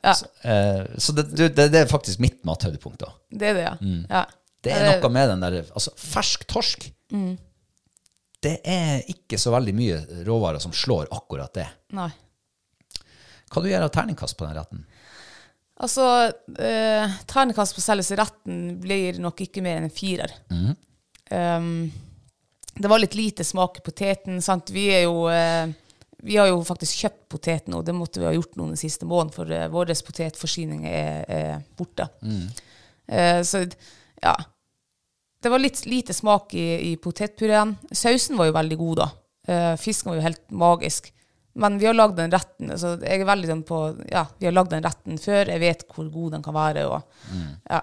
Så, 0.00 0.26
eh, 0.48 0.84
så 0.96 1.12
det, 1.12 1.22
det, 1.36 1.48
det 1.68 1.80
er 1.82 1.88
faktisk 1.90 2.22
mitt 2.22 2.38
mathøydepunkt. 2.48 3.02
da. 3.02 3.10
Det 3.28 3.50
er 3.50 3.56
det, 3.58 3.64
ja. 3.66 3.74
ja. 4.08 4.22
Det 4.64 4.72
er 4.72 4.86
noe 5.00 5.10
med 5.12 5.28
den 5.32 5.42
der 5.44 5.58
Altså, 5.66 5.92
fersk 5.98 6.46
torsk. 6.48 6.86
Det 8.40 8.54
er 8.64 9.02
ikke 9.12 9.36
så 9.40 9.52
veldig 9.52 9.74
mye 9.76 9.98
råvarer 10.24 10.62
som 10.62 10.72
slår 10.72 11.10
akkurat 11.12 11.52
det. 11.58 11.66
Nei. 11.96 12.08
Hva 13.50 13.62
du 13.62 13.68
gjør 13.68 13.88
av 13.88 13.92
terningkast 13.92 14.38
på 14.38 14.46
den 14.46 14.56
retten? 14.56 14.84
Altså, 15.80 16.04
eh, 16.60 17.18
terningkast 17.30 17.76
på 17.76 17.82
selve 17.84 18.16
retten 18.20 18.80
blir 18.82 19.20
nok 19.22 19.40
ikke 19.46 19.62
mer 19.64 19.78
enn 19.80 19.88
en 19.88 19.94
firer. 19.94 20.34
Um, 21.30 21.88
det 22.74 22.90
var 22.90 23.00
litt 23.00 23.16
lite 23.16 23.46
smak 23.46 23.78
i 23.80 23.84
poteten. 23.86 24.42
Sant? 24.44 24.72
Vi 24.74 24.88
er 24.92 25.06
jo 25.06 25.24
eh, 25.32 25.72
vi 26.22 26.36
har 26.36 26.50
jo 26.50 26.60
faktisk 26.64 27.04
kjøpt 27.04 27.22
poteten, 27.32 27.74
og 27.76 27.84
det 27.86 27.94
måtte 27.96 28.20
vi 28.20 28.28
ha 28.28 28.34
gjort 28.34 28.58
noen 28.58 28.74
den 28.74 28.80
siste 28.80 29.08
måneden, 29.08 29.32
for 29.34 29.52
eh, 29.54 29.68
vår 29.72 29.92
potetforsyning 30.06 30.84
er, 30.88 31.24
er 31.28 31.62
borte. 31.78 32.10
Eh, 33.08 33.40
så 33.46 33.64
ja. 34.20 34.34
Det 35.40 35.48
var 35.48 35.62
litt 35.62 35.86
lite 35.88 36.12
smak 36.12 36.52
i, 36.54 36.92
i 36.92 36.96
potetpureen. 37.00 37.72
Sausen 37.96 38.36
var 38.36 38.50
jo 38.50 38.56
veldig 38.58 38.76
god, 38.76 39.00
da. 39.00 39.08
Eh, 39.48 39.76
fisken 39.80 40.10
var 40.10 40.20
jo 40.20 40.26
helt 40.26 40.42
magisk. 40.52 41.08
Men 41.54 41.78
vi 41.78 41.86
har 41.86 41.96
lagd 41.96 42.16
den 42.16 42.30
retten. 42.30 42.70
Så 42.78 42.94
jeg 43.02 43.22
er 43.22 43.28
veldig 43.28 43.48
sånn 43.50 43.64
på 43.66 43.80
Ja, 44.10 44.26
vi 44.38 44.46
har 44.46 44.54
lagd 44.54 44.70
den 44.74 44.84
retten 44.86 45.18
før. 45.18 45.50
Jeg 45.50 45.62
vet 45.62 45.86
hvor 45.90 46.10
god 46.12 46.36
den 46.36 46.44
kan 46.46 46.54
være. 46.54 46.86
Og, 46.86 47.02
ja. 47.70 47.80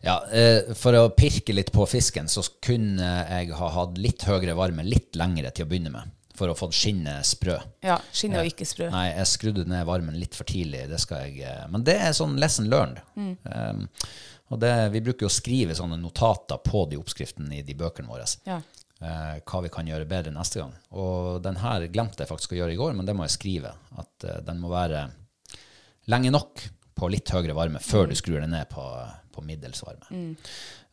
Ja, 0.00 0.16
eh, 0.32 0.70
For 0.78 0.96
å 0.96 1.10
pirke 1.12 1.52
litt 1.52 1.72
på 1.74 1.84
fisken, 1.90 2.30
så 2.30 2.44
kunne 2.62 3.10
jeg 3.28 3.52
ha 3.58 3.68
hatt 3.74 3.98
litt 4.00 4.24
høyere 4.28 4.56
varme 4.56 4.86
litt 4.86 5.18
lengre 5.18 5.52
til 5.52 5.66
å 5.66 5.70
begynne 5.70 5.92
med. 5.92 6.16
For 6.40 6.48
å 6.48 6.56
få 6.56 6.70
skinnet 6.72 7.26
sprø. 7.28 7.58
ja 7.84 7.98
Skinnet 8.16 8.40
var 8.40 8.48
ikke 8.48 8.64
sprø. 8.64 8.88
Nei, 8.94 9.10
jeg 9.10 9.28
skrudde 9.28 9.66
ned 9.68 9.84
varmen 9.84 10.16
litt 10.16 10.38
for 10.38 10.48
tidlig. 10.48 10.86
Det 10.88 11.00
skal 11.02 11.26
jeg, 11.26 11.42
eh, 11.44 11.66
men 11.68 11.84
det 11.84 11.98
er 12.00 12.16
sånn 12.16 12.38
lesson 12.40 12.70
learned. 12.72 13.02
Um, 13.18 13.88
og 14.50 14.58
det, 14.62 14.72
vi 14.94 15.02
bruker 15.04 15.26
jo 15.26 15.30
å 15.30 15.34
skrive 15.34 15.76
sånne 15.78 15.98
notater 16.00 16.58
på 16.64 16.86
de 16.90 16.96
oppskriftene 16.98 17.60
i 17.60 17.62
de 17.66 17.76
bøkene 17.78 18.08
våre. 18.10 18.24
Ja. 18.48 18.56
Eh, 19.00 19.38
hva 19.44 19.62
vi 19.64 19.72
kan 19.72 19.88
gjøre 19.88 20.08
bedre 20.08 20.34
neste 20.34 20.62
gang. 20.62 20.74
Og 20.96 21.40
den 21.44 21.58
her 21.62 21.86
glemte 21.92 22.24
jeg 22.24 22.30
faktisk 22.30 22.54
å 22.54 22.60
gjøre 22.60 22.76
i 22.76 22.80
går, 22.80 22.94
men 22.98 23.08
det 23.08 23.16
må 23.16 23.26
jeg 23.26 23.36
skrive. 23.36 23.74
At 24.00 24.28
eh, 24.28 24.42
den 24.46 24.62
må 24.62 24.72
være 24.72 25.08
lenge 26.10 26.32
nok 26.34 26.64
på 27.00 27.08
litt 27.12 27.32
høyere 27.32 27.56
varme 27.56 27.80
før 27.82 28.10
du 28.10 28.16
skrur 28.18 28.40
den 28.42 28.52
ned 28.52 28.68
på, 28.72 28.84
på 29.32 29.44
middels 29.46 29.82
varme. 29.86 30.24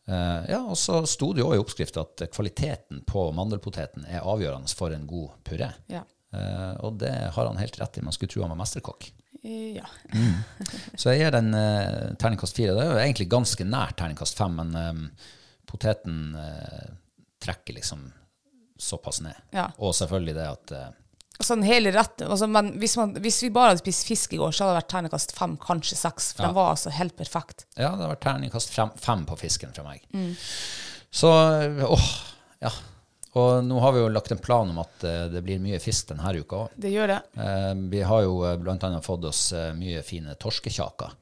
Eh, 0.08 0.42
ja, 0.48 0.62
og 0.64 0.78
så 0.80 1.02
sto 1.08 1.34
det 1.36 1.42
jo 1.44 1.52
i 1.52 1.60
oppskrifta 1.60 2.04
at 2.06 2.28
kvaliteten 2.32 3.02
på 3.08 3.28
mandelpoteten 3.36 4.06
er 4.08 4.24
avgjørende 4.24 4.72
for 4.78 4.94
en 4.94 5.08
god 5.08 5.36
puré. 5.44 5.68
Ja. 5.92 6.04
Eh, 6.32 6.74
og 6.84 7.00
det 7.02 7.14
har 7.34 7.48
han 7.50 7.60
helt 7.60 7.76
rett 7.80 7.98
i. 8.00 8.04
Man 8.04 8.16
skulle 8.16 8.32
tro 8.32 8.44
han 8.44 8.54
var 8.54 8.62
mesterkokk. 8.62 9.10
Ja. 9.42 9.84
mm. 10.14 10.38
Så 10.98 11.12
jeg 11.12 11.22
gir 11.22 11.34
den 11.36 11.52
eh, 11.56 12.14
terningkast 12.20 12.56
fire. 12.56 12.74
Det 12.76 12.84
er 12.84 12.94
jo 12.94 13.02
egentlig 13.02 13.28
ganske 13.32 13.68
nært 13.68 13.98
terningkast 14.00 14.40
fem, 14.40 14.56
men 14.58 14.74
eh, 14.80 15.28
poteten 15.68 16.32
eh, 16.40 16.88
trekker 17.42 17.74
liksom 17.78 18.08
såpass 18.78 19.20
ned. 19.24 19.34
Ja. 19.54 19.68
Og 19.78 19.94
selvfølgelig 19.98 20.34
det 20.38 20.48
at 20.54 20.72
eh, 20.78 20.88
Altså, 21.38 21.54
den 21.54 21.68
hele 21.68 21.92
retten, 21.94 22.26
altså, 22.34 22.48
men 22.50 22.72
hvis, 22.82 22.96
man, 22.98 23.12
hvis 23.22 23.36
vi 23.44 23.48
bare 23.54 23.70
hadde 23.70 23.78
spist 23.84 24.08
fisk 24.08 24.32
i 24.34 24.38
går, 24.40 24.50
så 24.50 24.64
hadde 24.64 24.72
det 24.74 24.80
vært 24.80 24.88
terningkast 24.90 25.34
fem, 25.38 25.52
kanskje 25.62 25.94
seks. 26.00 26.32
For 26.34 26.42
Ja. 26.42 26.48
den 26.48 26.56
var 26.56 26.72
altså 26.72 26.90
helt 26.90 27.14
perfekt. 27.14 27.62
Ja, 27.76 27.92
det 27.92 28.00
hadde 28.00 28.08
vært 28.16 28.24
terningkast 28.24 28.72
fem, 28.74 28.90
fem 28.98 29.22
på 29.28 29.36
fisken 29.38 29.70
fra 29.76 29.84
meg. 29.86 30.02
Så 31.14 31.30
åh, 31.86 32.08
ja. 32.58 32.72
Og 33.38 33.62
nå 33.62 33.78
har 33.84 33.92
vi 33.94 34.00
jo 34.02 34.08
lagt 34.10 34.32
en 34.34 34.40
plan 34.42 34.70
om 34.72 34.80
at 34.82 35.04
eh, 35.06 35.28
det 35.30 35.44
blir 35.46 35.60
mye 35.62 35.78
fisk 35.78 36.08
denne 36.10 36.32
uka 36.40 36.64
òg. 36.64 36.74
Det 36.80 36.90
gjør 36.90 37.10
det. 37.12 37.18
Eh, 37.38 37.74
vi 37.92 38.00
har 38.10 38.22
jo 38.24 38.38
eh, 38.48 38.56
blant 38.58 38.82
annet 38.88 39.04
fått 39.06 39.26
oss 39.28 39.42
eh, 39.54 39.68
mye 39.78 40.02
fine 40.02 40.34
torskekjaker. 40.42 41.12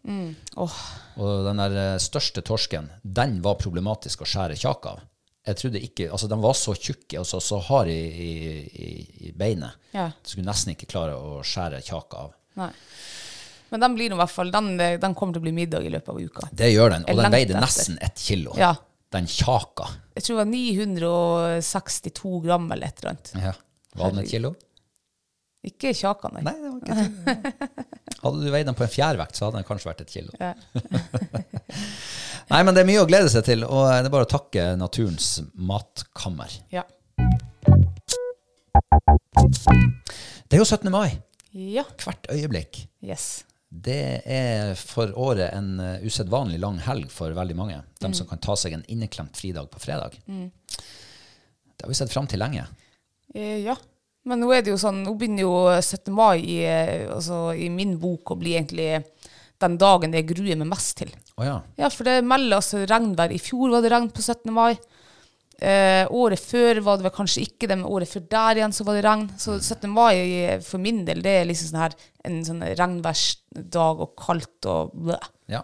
Åh, 0.64 0.78
Og 1.20 1.44
den 1.50 1.60
der 1.60 1.76
eh, 1.82 1.98
største 2.00 2.40
torsken, 2.46 2.88
den 3.02 3.42
var 3.44 3.58
problematisk 3.60 4.22
å 4.24 4.30
skjære 4.32 4.56
kjake 4.62 4.94
av. 4.96 5.04
Jeg 5.46 5.58
trodde 5.60 5.82
ikke, 5.82 6.08
altså 6.10 6.26
Den 6.30 6.42
var 6.42 6.56
så 6.58 6.74
tjukke 6.74 7.20
og 7.20 7.26
så, 7.28 7.38
så 7.44 7.60
hard 7.68 7.90
i, 7.92 8.00
i, 8.26 8.96
i, 9.28 9.30
beinet. 9.36 9.78
Ja. 9.94 10.08
Du 10.10 10.32
skulle 10.32 10.48
nesten 10.48 10.74
ikke 10.74 10.88
klare 10.90 11.14
å 11.14 11.38
skjære 11.46 11.84
kjaka 11.86 12.26
av. 12.26 12.34
nei. 12.62 12.72
Men 13.70 13.82
den 13.82 13.96
blir 13.96 14.12
i 14.14 14.18
hvert 14.18 14.30
fall, 14.30 14.50
den, 14.54 14.76
den 14.78 15.14
kommer 15.18 15.34
til 15.34 15.42
å 15.42 15.44
bli 15.48 15.52
middag 15.54 15.86
i 15.86 15.90
løpet 15.90 16.12
av 16.12 16.20
uka. 16.22 16.48
Det 16.54 16.68
gjør 16.70 16.92
den, 16.94 17.06
og 17.10 17.18
den 17.18 17.34
veide 17.34 17.58
nesten 17.58 17.96
ett 17.98 18.22
kilo. 18.22 18.54
Ja. 18.58 18.76
Den 19.14 19.26
kjaka. 19.30 19.88
Jeg 20.14 20.26
tror 20.26 20.36
det 20.36 20.44
var 20.44 20.52
962 20.52 22.36
gram 22.44 22.70
eller 22.74 22.86
et 22.86 23.02
eller 23.02 23.12
annet. 23.12 23.32
Ja. 23.42 23.52
Var 23.98 24.14
den 24.14 24.22
et 24.22 24.30
kilo? 24.30 24.52
Ikke 25.66 25.90
kjaka, 25.98 26.30
nei. 26.36 26.44
Nei, 26.46 26.54
det 26.62 26.70
var 26.70 26.78
ikke. 26.78 27.66
Hadde 28.22 28.42
du 28.42 28.50
veid 28.54 28.68
den 28.68 28.78
på 28.78 28.86
en 28.86 28.90
fjærvekt, 28.90 29.38
så 29.38 29.46
hadde 29.46 29.60
den 29.60 29.66
kanskje 29.66 29.88
vært 29.90 30.02
et 30.02 30.12
kilo. 30.14 30.32
Ja. 30.40 30.52
Nei, 32.56 32.62
men 32.64 32.72
det 32.72 32.86
er 32.86 32.88
mye 32.88 33.02
å 33.02 33.08
glede 33.08 33.28
seg 33.28 33.42
til, 33.44 33.66
og 33.68 33.82
det 33.84 34.08
er 34.08 34.12
bare 34.14 34.24
å 34.24 34.30
takke 34.32 34.62
naturens 34.80 35.42
matkammer. 35.60 36.54
Ja. 36.72 36.86
Det 40.48 40.56
er 40.56 40.62
jo 40.62 40.64
17. 40.64 40.88
mai. 40.88 41.18
ja. 41.52 41.84
Hvert 42.00 42.30
øyeblikk. 42.32 42.78
Yes. 43.04 43.44
Det 43.68 44.22
er 44.24 44.72
for 44.80 45.12
året 45.20 45.52
en 45.52 45.82
uh, 45.82 46.00
usedvanlig 46.00 46.62
lang 46.62 46.78
helg 46.80 47.12
for 47.12 47.36
veldig 47.36 47.58
mange. 47.60 47.82
De 48.00 48.08
som 48.16 48.30
kan 48.30 48.40
ta 48.40 48.56
seg 48.56 48.78
en 48.78 48.86
inneklemt 48.88 49.36
fridag 49.36 49.68
på 49.68 49.82
fredag. 49.84 50.16
Det 50.24 51.84
har 51.84 51.92
vi 51.92 51.98
sett 52.00 52.14
fram 52.14 52.30
til 52.30 52.40
lenge. 52.40 52.64
Eh, 53.34 53.66
ja. 53.66 53.76
Men 54.24 54.40
nå 54.40 54.48
er 54.56 54.64
det 54.64 54.72
jo 54.72 54.80
sånn, 54.80 55.04
nå 55.04 55.12
begynner 55.12 55.44
jo 55.44 55.58
17. 55.76 56.08
mai 56.08 56.40
i, 56.40 56.62
eh, 56.64 57.04
altså, 57.12 57.50
i 57.52 57.68
min 57.68 57.98
bok 58.00 58.32
å 58.32 58.40
bli 58.40 58.56
egentlig 58.56 58.94
den 59.62 59.78
dagen 59.80 60.12
det 60.12 60.26
gruer 60.28 60.56
meg 60.60 60.68
mest 60.68 60.96
til. 61.00 61.10
Oh, 61.38 61.44
ja. 61.46 61.56
Ja, 61.80 61.88
for 61.92 62.04
det 62.08 62.18
melder 62.24 62.58
altså 62.60 62.84
regnvær. 62.86 63.32
I 63.32 63.38
fjor 63.40 63.70
var 63.76 63.82
det 63.84 63.92
regn 63.94 64.10
på 64.12 64.22
17. 64.24 64.52
mai. 64.52 64.76
Eh, 65.56 66.04
året 66.12 66.36
før 66.42 66.82
var 66.84 66.98
det 67.00 67.14
kanskje 67.16 67.46
ikke 67.46 67.64
det, 67.70 67.78
men 67.80 67.88
året 67.88 68.10
før 68.12 68.26
der 68.28 68.58
igjen 68.60 68.74
så 68.76 68.84
var 68.84 68.98
det 68.98 69.04
regn. 69.08 69.26
Så 69.40 69.56
17. 69.60 69.88
mai 69.88 70.58
for 70.66 70.78
min 70.82 71.04
del, 71.08 71.22
det 71.24 71.32
er 71.40 71.48
liksom 71.48 71.70
sånn 71.72 71.80
her 71.86 71.96
en 72.28 72.42
sånn 72.44 72.60
regnværsdag 72.76 74.02
og 74.04 74.12
kaldt 74.20 74.68
og 74.68 74.92
blø. 74.92 75.16
Ja. 75.48 75.62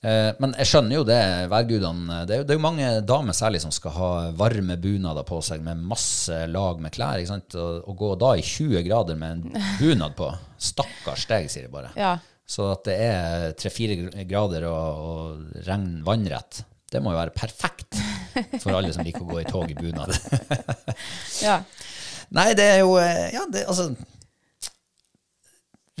Eh, 0.00 0.30
men 0.40 0.54
jeg 0.56 0.64
skjønner 0.70 0.96
jo 0.96 1.02
det, 1.04 1.18
værgudene 1.52 2.22
det, 2.24 2.32
er 2.32 2.38
jo- 2.40 2.44
det 2.48 2.54
er 2.54 2.56
jo 2.60 2.64
mange 2.64 2.86
damer 3.04 3.36
særlig 3.36 3.60
som 3.60 3.70
skal 3.74 3.90
ha 3.98 4.30
varme 4.32 4.78
bunader 4.80 5.26
på 5.28 5.42
seg 5.44 5.60
med 5.60 5.76
masse 5.76 6.46
lag 6.48 6.80
med 6.80 6.92
klær. 6.94 7.18
ikke 7.20 7.28
sant? 7.34 7.54
Og, 7.54 7.82
og 7.90 7.96
gå 7.98 8.14
da 8.22 8.30
i 8.38 8.40
20 8.40 8.82
grader 8.86 9.16
med 9.16 9.30
en 9.30 9.62
bunad 9.78 10.14
på. 10.16 10.30
Stakkars 10.56 11.26
deg, 11.28 11.50
sier 11.50 11.66
jeg 11.66 11.72
bare. 11.74 11.90
Ja. 11.96 12.14
Så 12.50 12.66
at 12.72 12.82
det 12.88 12.96
er 13.04 13.52
3-4 13.60 14.24
grader 14.26 14.64
og, 14.66 15.02
og 15.06 15.66
regn 15.68 16.00
vannrett, 16.06 16.64
det 16.90 16.98
må 17.04 17.12
jo 17.14 17.20
være 17.20 17.34
perfekt 17.36 17.94
for 18.62 18.74
alle 18.74 18.90
som 18.94 19.04
liker 19.06 19.22
å 19.22 19.28
gå 19.30 19.42
i 19.44 19.46
tog 19.46 19.70
i 19.70 19.76
bunad. 19.78 20.10
Ja. 21.46 21.60
Nei, 22.34 22.48
det 22.58 22.66
er 22.76 22.80
jo 22.84 22.96
eh, 23.00 23.28
Ja, 23.34 23.44
det, 23.50 23.64
altså 23.70 23.88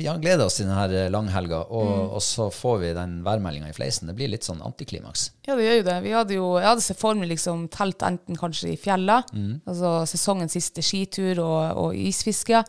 Vi 0.00 0.06
har 0.06 0.18
gleda 0.22 0.46
oss 0.46 0.54
til 0.56 0.68
denne 0.68 1.08
langhelga, 1.12 1.58
og, 1.76 2.14
og 2.16 2.22
så 2.24 2.46
får 2.54 2.76
vi 2.80 2.90
den 2.96 3.18
værmeldinga 3.26 3.68
i 3.68 3.74
fleisen. 3.76 4.08
Det 4.08 4.14
blir 4.16 4.30
litt 4.32 4.46
sånn 4.46 4.62
antiklimaks. 4.64 5.26
Ja, 5.44 5.56
det 5.58 5.66
gjør 5.66 5.76
jo 5.80 5.86
det. 5.90 5.96
Vi 6.06 6.14
hadde 6.16 6.38
jo, 6.38 6.46
jeg 6.56 6.68
hadde 6.70 6.84
sett 6.86 7.00
for 7.02 7.18
meg 7.18 7.28
liksom 7.28 7.66
telt 7.74 8.00
enten 8.08 8.38
kanskje 8.40 8.72
i 8.72 8.78
fjella, 8.80 9.18
Mm. 9.34 9.58
altså 9.68 9.90
sesongens 10.08 10.56
siste 10.56 10.82
skitur 10.86 11.42
og, 11.44 11.82
og 11.84 11.98
isfiske, 12.00 12.62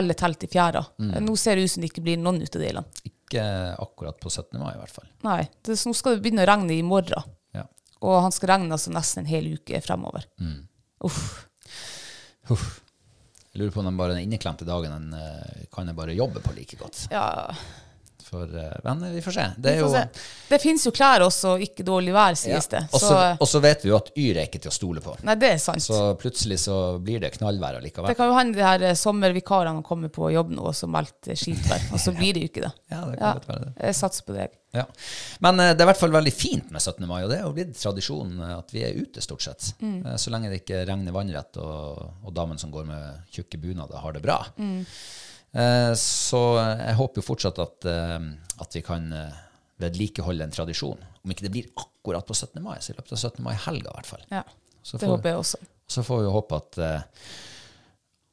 eller 0.00 0.16
telt 0.16 0.46
i 0.46 0.50
fjæra. 0.50 0.80
Mm. 1.02 1.12
Nå 1.26 1.36
ser 1.36 1.60
det 1.60 1.66
ut 1.68 1.74
som 1.74 1.84
det 1.84 1.90
ikke 1.92 2.06
blir 2.08 2.16
noen 2.22 2.40
ut 2.40 2.56
av 2.56 2.64
delene. 2.64 3.12
Ikke 3.30 3.46
akkurat 3.78 4.18
på 4.18 4.26
17. 4.26 4.58
mai, 4.58 4.72
i 4.74 4.80
hvert 4.80 4.94
fall. 4.96 5.06
Nei, 5.22 5.44
det, 5.62 5.76
nå 5.86 5.94
skal 5.94 6.16
det 6.16 6.24
begynne 6.24 6.42
å 6.42 6.50
regne 6.50 6.74
i 6.74 6.82
morgen. 6.82 7.30
Ja. 7.54 7.62
Og 8.02 8.16
han 8.26 8.34
skal 8.34 8.56
regne 8.56 8.74
altså 8.74 8.90
nesten 8.90 9.22
en 9.22 9.30
hel 9.30 9.52
uke 9.54 9.78
fremover. 9.84 10.26
Mm. 10.42 10.64
Uff. 11.06 11.20
Uff. 12.50 12.66
Jeg 13.50 13.62
lurer 13.62 13.72
på 13.74 13.80
om 13.82 13.86
den 13.88 13.98
bare 13.98 14.14
den 14.14 14.26
inneklemte 14.26 14.66
dagen 14.66 14.92
den 14.94 15.14
eh, 15.18 15.62
kan 15.74 15.88
jeg 15.90 15.98
bare 15.98 16.14
jobbe 16.14 16.42
på 16.42 16.54
like 16.54 16.78
godt. 16.78 17.06
Ja, 17.14 17.54
For, 18.30 18.46
eh, 18.46 18.76
men 18.86 19.00
vi 19.14 19.22
får 19.24 19.34
se. 19.34 19.44
Det 19.58 19.72
vi 19.74 19.82
får 19.82 19.88
jo 19.88 19.94
se. 19.96 20.24
Det 20.50 20.58
finnes 20.62 20.84
jo 20.86 20.92
klær 20.94 21.24
også, 21.26 21.56
ikke 21.66 21.82
dårlig 21.86 22.12
vær, 22.14 22.36
sies 22.38 22.68
det. 22.70 22.84
Og 22.94 23.46
så 23.50 23.60
vet 23.64 23.82
vi 23.84 23.90
jo 23.90 23.96
at 23.98 24.12
Yr 24.14 24.38
er 24.38 24.46
ikke 24.46 24.60
til 24.62 24.70
å 24.70 24.74
stole 24.76 25.02
på. 25.02 25.16
nei, 25.26 25.34
det 25.40 25.50
er 25.56 25.58
sant. 25.62 25.82
Så 25.82 25.98
plutselig 26.20 26.60
så 26.62 26.76
blir 27.02 27.18
det 27.24 27.32
knallvær 27.36 27.80
Det 27.82 27.92
kan 28.16 28.30
jo 28.30 28.36
hende 28.38 28.58
de 28.58 28.64
her 28.66 28.82
eh, 28.90 28.94
sommervikarene 28.98 29.82
kommer 29.86 30.12
på 30.14 30.30
jobb 30.30 30.54
nå 30.54 30.68
og 30.70 30.76
så 30.78 30.86
melder 30.90 31.34
skitvær, 31.38 31.90
og 31.92 31.98
så 32.02 32.14
blir 32.18 32.34
det 32.36 32.44
jo 32.46 32.52
ikke 32.52 32.64
det. 32.68 32.72
Ja, 32.92 33.04
det 33.10 33.18
kan 33.18 33.38
godt 33.40 33.48
være 33.50 33.64
det. 33.66 33.72
Jeg 33.88 33.98
satser 33.98 34.26
på 34.28 34.36
deg. 34.38 34.56
Ja. 34.76 34.84
Men 35.42 35.58
eh, 35.58 35.72
det 35.74 35.82
er 35.82 35.88
i 35.88 35.90
hvert 35.90 36.00
fall 36.04 36.14
veldig 36.14 36.32
fint 36.34 36.70
med 36.70 36.78
17. 36.82 37.02
mai, 37.10 37.24
og 37.24 37.32
det 37.32 37.40
er 37.40 37.46
jo 37.48 37.54
blitt 37.56 37.74
tradisjon 37.80 38.36
eh, 38.38 38.52
at 38.60 38.70
vi 38.74 38.84
er 38.86 39.00
ute 39.00 39.24
stort 39.24 39.42
sett. 39.42 39.72
Mm. 39.82 39.96
Eh, 40.06 40.18
Så 40.20 40.30
lenge 40.30 40.52
det 40.52 40.62
ikke 40.62 40.84
regner 40.86 41.14
vannrett, 41.16 41.58
og, 41.58 42.04
og 42.22 42.36
damen 42.36 42.60
som 42.60 42.70
går 42.70 42.86
med 42.86 43.34
tjukke 43.34 43.58
bunader, 43.58 43.98
har 44.04 44.14
det 44.14 44.22
bra. 44.22 44.38
Mm. 44.60 44.84
Eh, 45.52 45.92
Så 45.98 46.40
jeg 46.60 46.94
håper 46.98 47.20
jo 47.22 47.26
fortsatt 47.26 47.58
at, 47.58 47.84
eh, 47.90 48.18
at 48.60 48.74
vi 48.76 48.82
kan 48.86 49.12
eh, 49.12 49.32
vedlikeholde 49.82 50.44
en 50.44 50.50
tradisjon. 50.54 50.98
Om 51.24 51.30
ikke 51.34 51.46
det 51.48 51.52
blir 51.54 51.70
akkurat 51.76 52.26
på 52.26 52.34
17. 52.36 52.62
mai, 52.62 52.76
så 52.80 52.92
i 52.92 52.96
løpet 52.98 53.12
av 53.16 53.18
17. 53.18 53.42
mai-helga 53.44 53.90
i 53.90 53.94
hvert 53.98 54.06
fall. 54.06 54.24
Ja, 54.30 54.42
Så 54.82 54.98
det 54.98 55.06
får- 55.08 55.16
håper 55.16 55.28
jeg 55.30 55.38
også. 55.38 55.56
Så 55.88 56.02
får 56.06 56.20
vi 56.22 56.30
håpe 56.30 56.56
at 56.56 56.78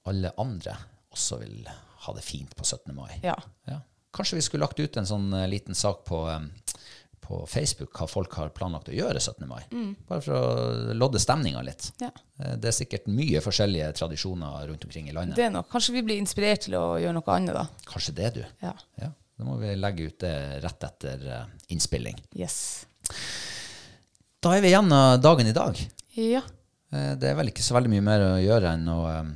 alle 0.08 0.32
andre 0.38 0.76
også 1.12 1.40
vil 1.42 1.68
ha 2.06 2.14
det 2.14 2.24
fint 2.24 2.56
på 2.56 2.64
17. 2.64 2.94
mai. 2.96 3.20
Ja. 3.24 3.36
Ja. 3.68 3.80
Kanskje 4.14 4.36
vi 4.38 4.42
skulle 4.46 4.62
lagt 4.68 4.80
ut 4.80 4.98
en 4.98 5.06
sånn 5.10 5.34
liten 5.50 5.76
sak 5.76 6.06
på, 6.06 6.22
på 7.28 7.42
Facebook 7.52 7.92
hva 8.00 8.08
folk 8.08 8.32
har 8.40 8.50
planlagt 8.56 8.88
å 8.88 8.96
gjøre 8.96 9.20
17. 9.20 9.44
mai. 9.50 9.62
Bare 10.08 10.24
for 10.24 10.34
å 10.38 10.94
lodde 10.96 11.20
stemninga 11.20 11.60
litt. 11.68 11.90
Ja. 12.00 12.08
Eh, 12.40 12.54
Det 12.56 12.70
er 12.72 12.76
sikkert 12.78 13.10
mye 13.12 13.42
forskjellige 13.44 13.90
tradisjoner 14.00 14.68
rundt 14.70 14.86
omkring 14.88 15.10
i 15.12 15.16
landet. 15.16 15.36
Det 15.36 15.44
er 15.50 15.52
nok. 15.52 15.68
Kanskje 15.74 15.98
vi 15.98 16.04
blir 16.08 16.22
inspirert 16.22 16.64
til 16.68 16.78
å 16.80 16.86
gjøre 17.02 17.18
noe 17.20 17.36
annet, 17.36 17.54
da. 17.58 17.66
Kanskje 17.92 18.16
det, 18.16 18.34
du. 18.40 18.44
Ja. 18.64 18.72
Ja, 19.04 19.12
Da 19.38 19.46
må 19.46 19.58
vi 19.62 19.76
legge 19.76 20.08
ut 20.08 20.18
det 20.24 20.34
rett 20.64 20.84
etter 20.88 21.28
eh, 21.28 21.46
innspilling. 21.76 22.16
Yes. 22.34 22.86
Da 24.42 24.56
er 24.56 24.62
vi 24.64 24.72
igjen 24.72 24.92
av 24.94 25.20
dagen 25.22 25.48
i 25.50 25.54
dag. 25.54 25.78
Ja. 26.16 26.42
Eh, 26.94 27.14
Det 27.20 27.30
er 27.32 27.36
vel 27.36 27.52
ikke 27.52 27.66
så 27.66 27.76
veldig 27.78 27.92
mye 27.92 28.06
mer 28.08 28.24
å 28.24 28.32
gjøre 28.42 28.72
enn 28.78 28.88
å 28.94 29.00
eh, 29.12 29.30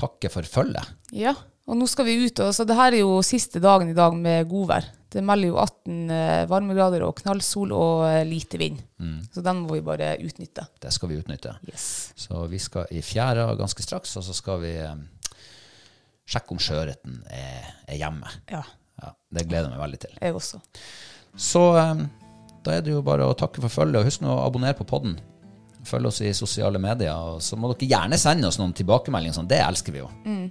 takke 0.00 0.30
for 0.32 0.42
følget. 0.48 0.88
Ja. 1.12 1.34
Og 1.68 1.76
nå 1.78 1.86
skal 1.86 2.08
vi 2.08 2.16
ut, 2.26 2.40
og 2.42 2.50
så 2.56 2.64
det 2.66 2.74
her 2.74 2.90
er 2.96 3.04
jo 3.04 3.20
siste 3.22 3.60
dagen 3.62 3.88
i 3.92 3.94
dag 3.94 4.16
med 4.18 4.48
godvær. 4.50 4.88
Det 5.12 5.20
melder 5.24 5.50
jo 5.50 5.56
18 5.60 6.10
eh, 6.16 6.42
varmegrader 6.50 7.02
og 7.06 7.16
knallsol 7.20 7.72
og 7.76 8.04
eh, 8.08 8.22
lite 8.28 8.60
vind. 8.60 8.78
Så 9.34 9.42
den 9.44 9.64
må 9.64 9.74
vi 9.76 9.82
bare 9.84 10.14
utnytte. 10.22 10.64
Det 10.80 10.92
skal 10.94 11.10
vi 11.10 11.18
utnytte. 11.20 11.56
Yes. 11.68 12.12
Så 12.16 12.44
vi 12.48 12.60
skal 12.62 12.88
i 12.94 13.02
fjæra 13.04 13.48
ganske 13.58 13.82
straks, 13.84 14.14
og 14.20 14.24
så 14.24 14.34
skal 14.36 14.62
vi 14.62 14.72
eh, 14.80 14.94
sjekke 16.32 16.54
om 16.54 16.60
sjøørreten 16.62 17.18
er, 17.34 17.66
er 17.88 18.00
hjemme. 18.00 18.30
Ja, 18.52 18.62
Ja, 19.02 19.08
det 19.34 19.48
gleder 19.48 19.66
jeg 19.66 19.72
meg 19.74 19.80
veldig 19.82 19.98
til. 20.04 20.16
jeg 20.20 20.34
også. 20.38 20.60
Så 21.34 21.62
eh, 21.80 22.02
da 22.62 22.76
er 22.76 22.84
det 22.86 22.92
jo 22.92 23.00
bare 23.02 23.26
å 23.26 23.34
takke 23.34 23.64
for 23.64 23.72
følget, 23.72 24.00
og 24.02 24.06
husk 24.06 24.22
nå 24.22 24.30
å 24.30 24.44
abonnere 24.46 24.76
på 24.78 24.86
podden. 24.86 25.16
Følg 25.82 26.06
oss 26.12 26.20
i 26.22 26.30
sosiale 26.36 26.78
medier, 26.78 27.10
og 27.10 27.40
så 27.42 27.56
må 27.58 27.72
dere 27.72 27.88
gjerne 27.90 28.18
sende 28.20 28.46
oss 28.46 28.60
noen 28.60 28.70
tilbakemeldinger. 28.78 29.34
Sånn. 29.34 29.48
Det 29.50 29.58
elsker 29.64 29.96
vi 29.96 29.98
jo. 30.04 30.10
Mm. 30.22 30.44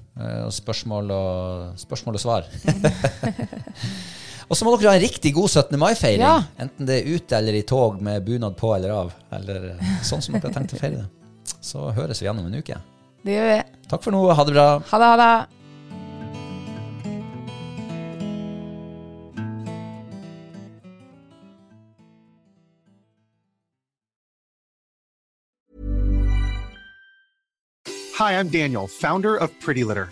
spørsmål 0.51 1.13
og, 1.15 1.77
spørsmål 1.79 2.19
og 2.19 2.23
svar. 2.25 2.49
og 4.51 4.57
så 4.59 4.65
må 4.67 4.73
dere 4.75 4.91
ha 4.91 4.99
en 4.99 5.05
riktig 5.05 5.31
god 5.31 5.47
17. 5.47 5.77
mai-feiring. 5.79 6.25
Ja. 6.25 6.43
Enten 6.59 6.87
det 6.89 6.97
er 6.99 7.13
ute 7.15 7.37
eller 7.37 7.55
i 7.55 7.61
tog 7.63 8.01
med 8.03 8.25
bunad 8.27 8.57
på 8.59 8.73
eller 8.75 8.91
av. 8.91 9.13
Eller 9.31 9.69
eh, 9.77 9.93
sånn 10.03 10.19
som 10.19 10.35
dere 10.35 10.49
har 10.49 10.57
tenkt 10.57 10.75
å 10.75 10.81
feire 10.81 11.05
det. 11.05 11.55
Så 11.63 11.87
høres 11.95 12.19
vi 12.19 12.27
igjen 12.27 12.43
om 12.43 12.49
en 12.49 12.59
uke. 12.59 12.75
Det 13.23 13.37
gjør 13.37 13.47
vi. 13.47 13.57
Takk 13.87 14.03
for 14.03 14.11
nå. 14.11 14.25
Ha 14.27 14.43
det 14.43 14.57
bra. 14.57 14.67
Ha 14.91 14.99
det, 14.99 15.09
ha 15.15 15.17
det. 15.23 15.31
Hi, 28.19 28.37
I'm 28.37 28.49
Daniel, 28.49 28.87
founder 28.87 29.37
of 29.37 29.49
Pretty 29.61 29.85
Litter. 29.85 30.11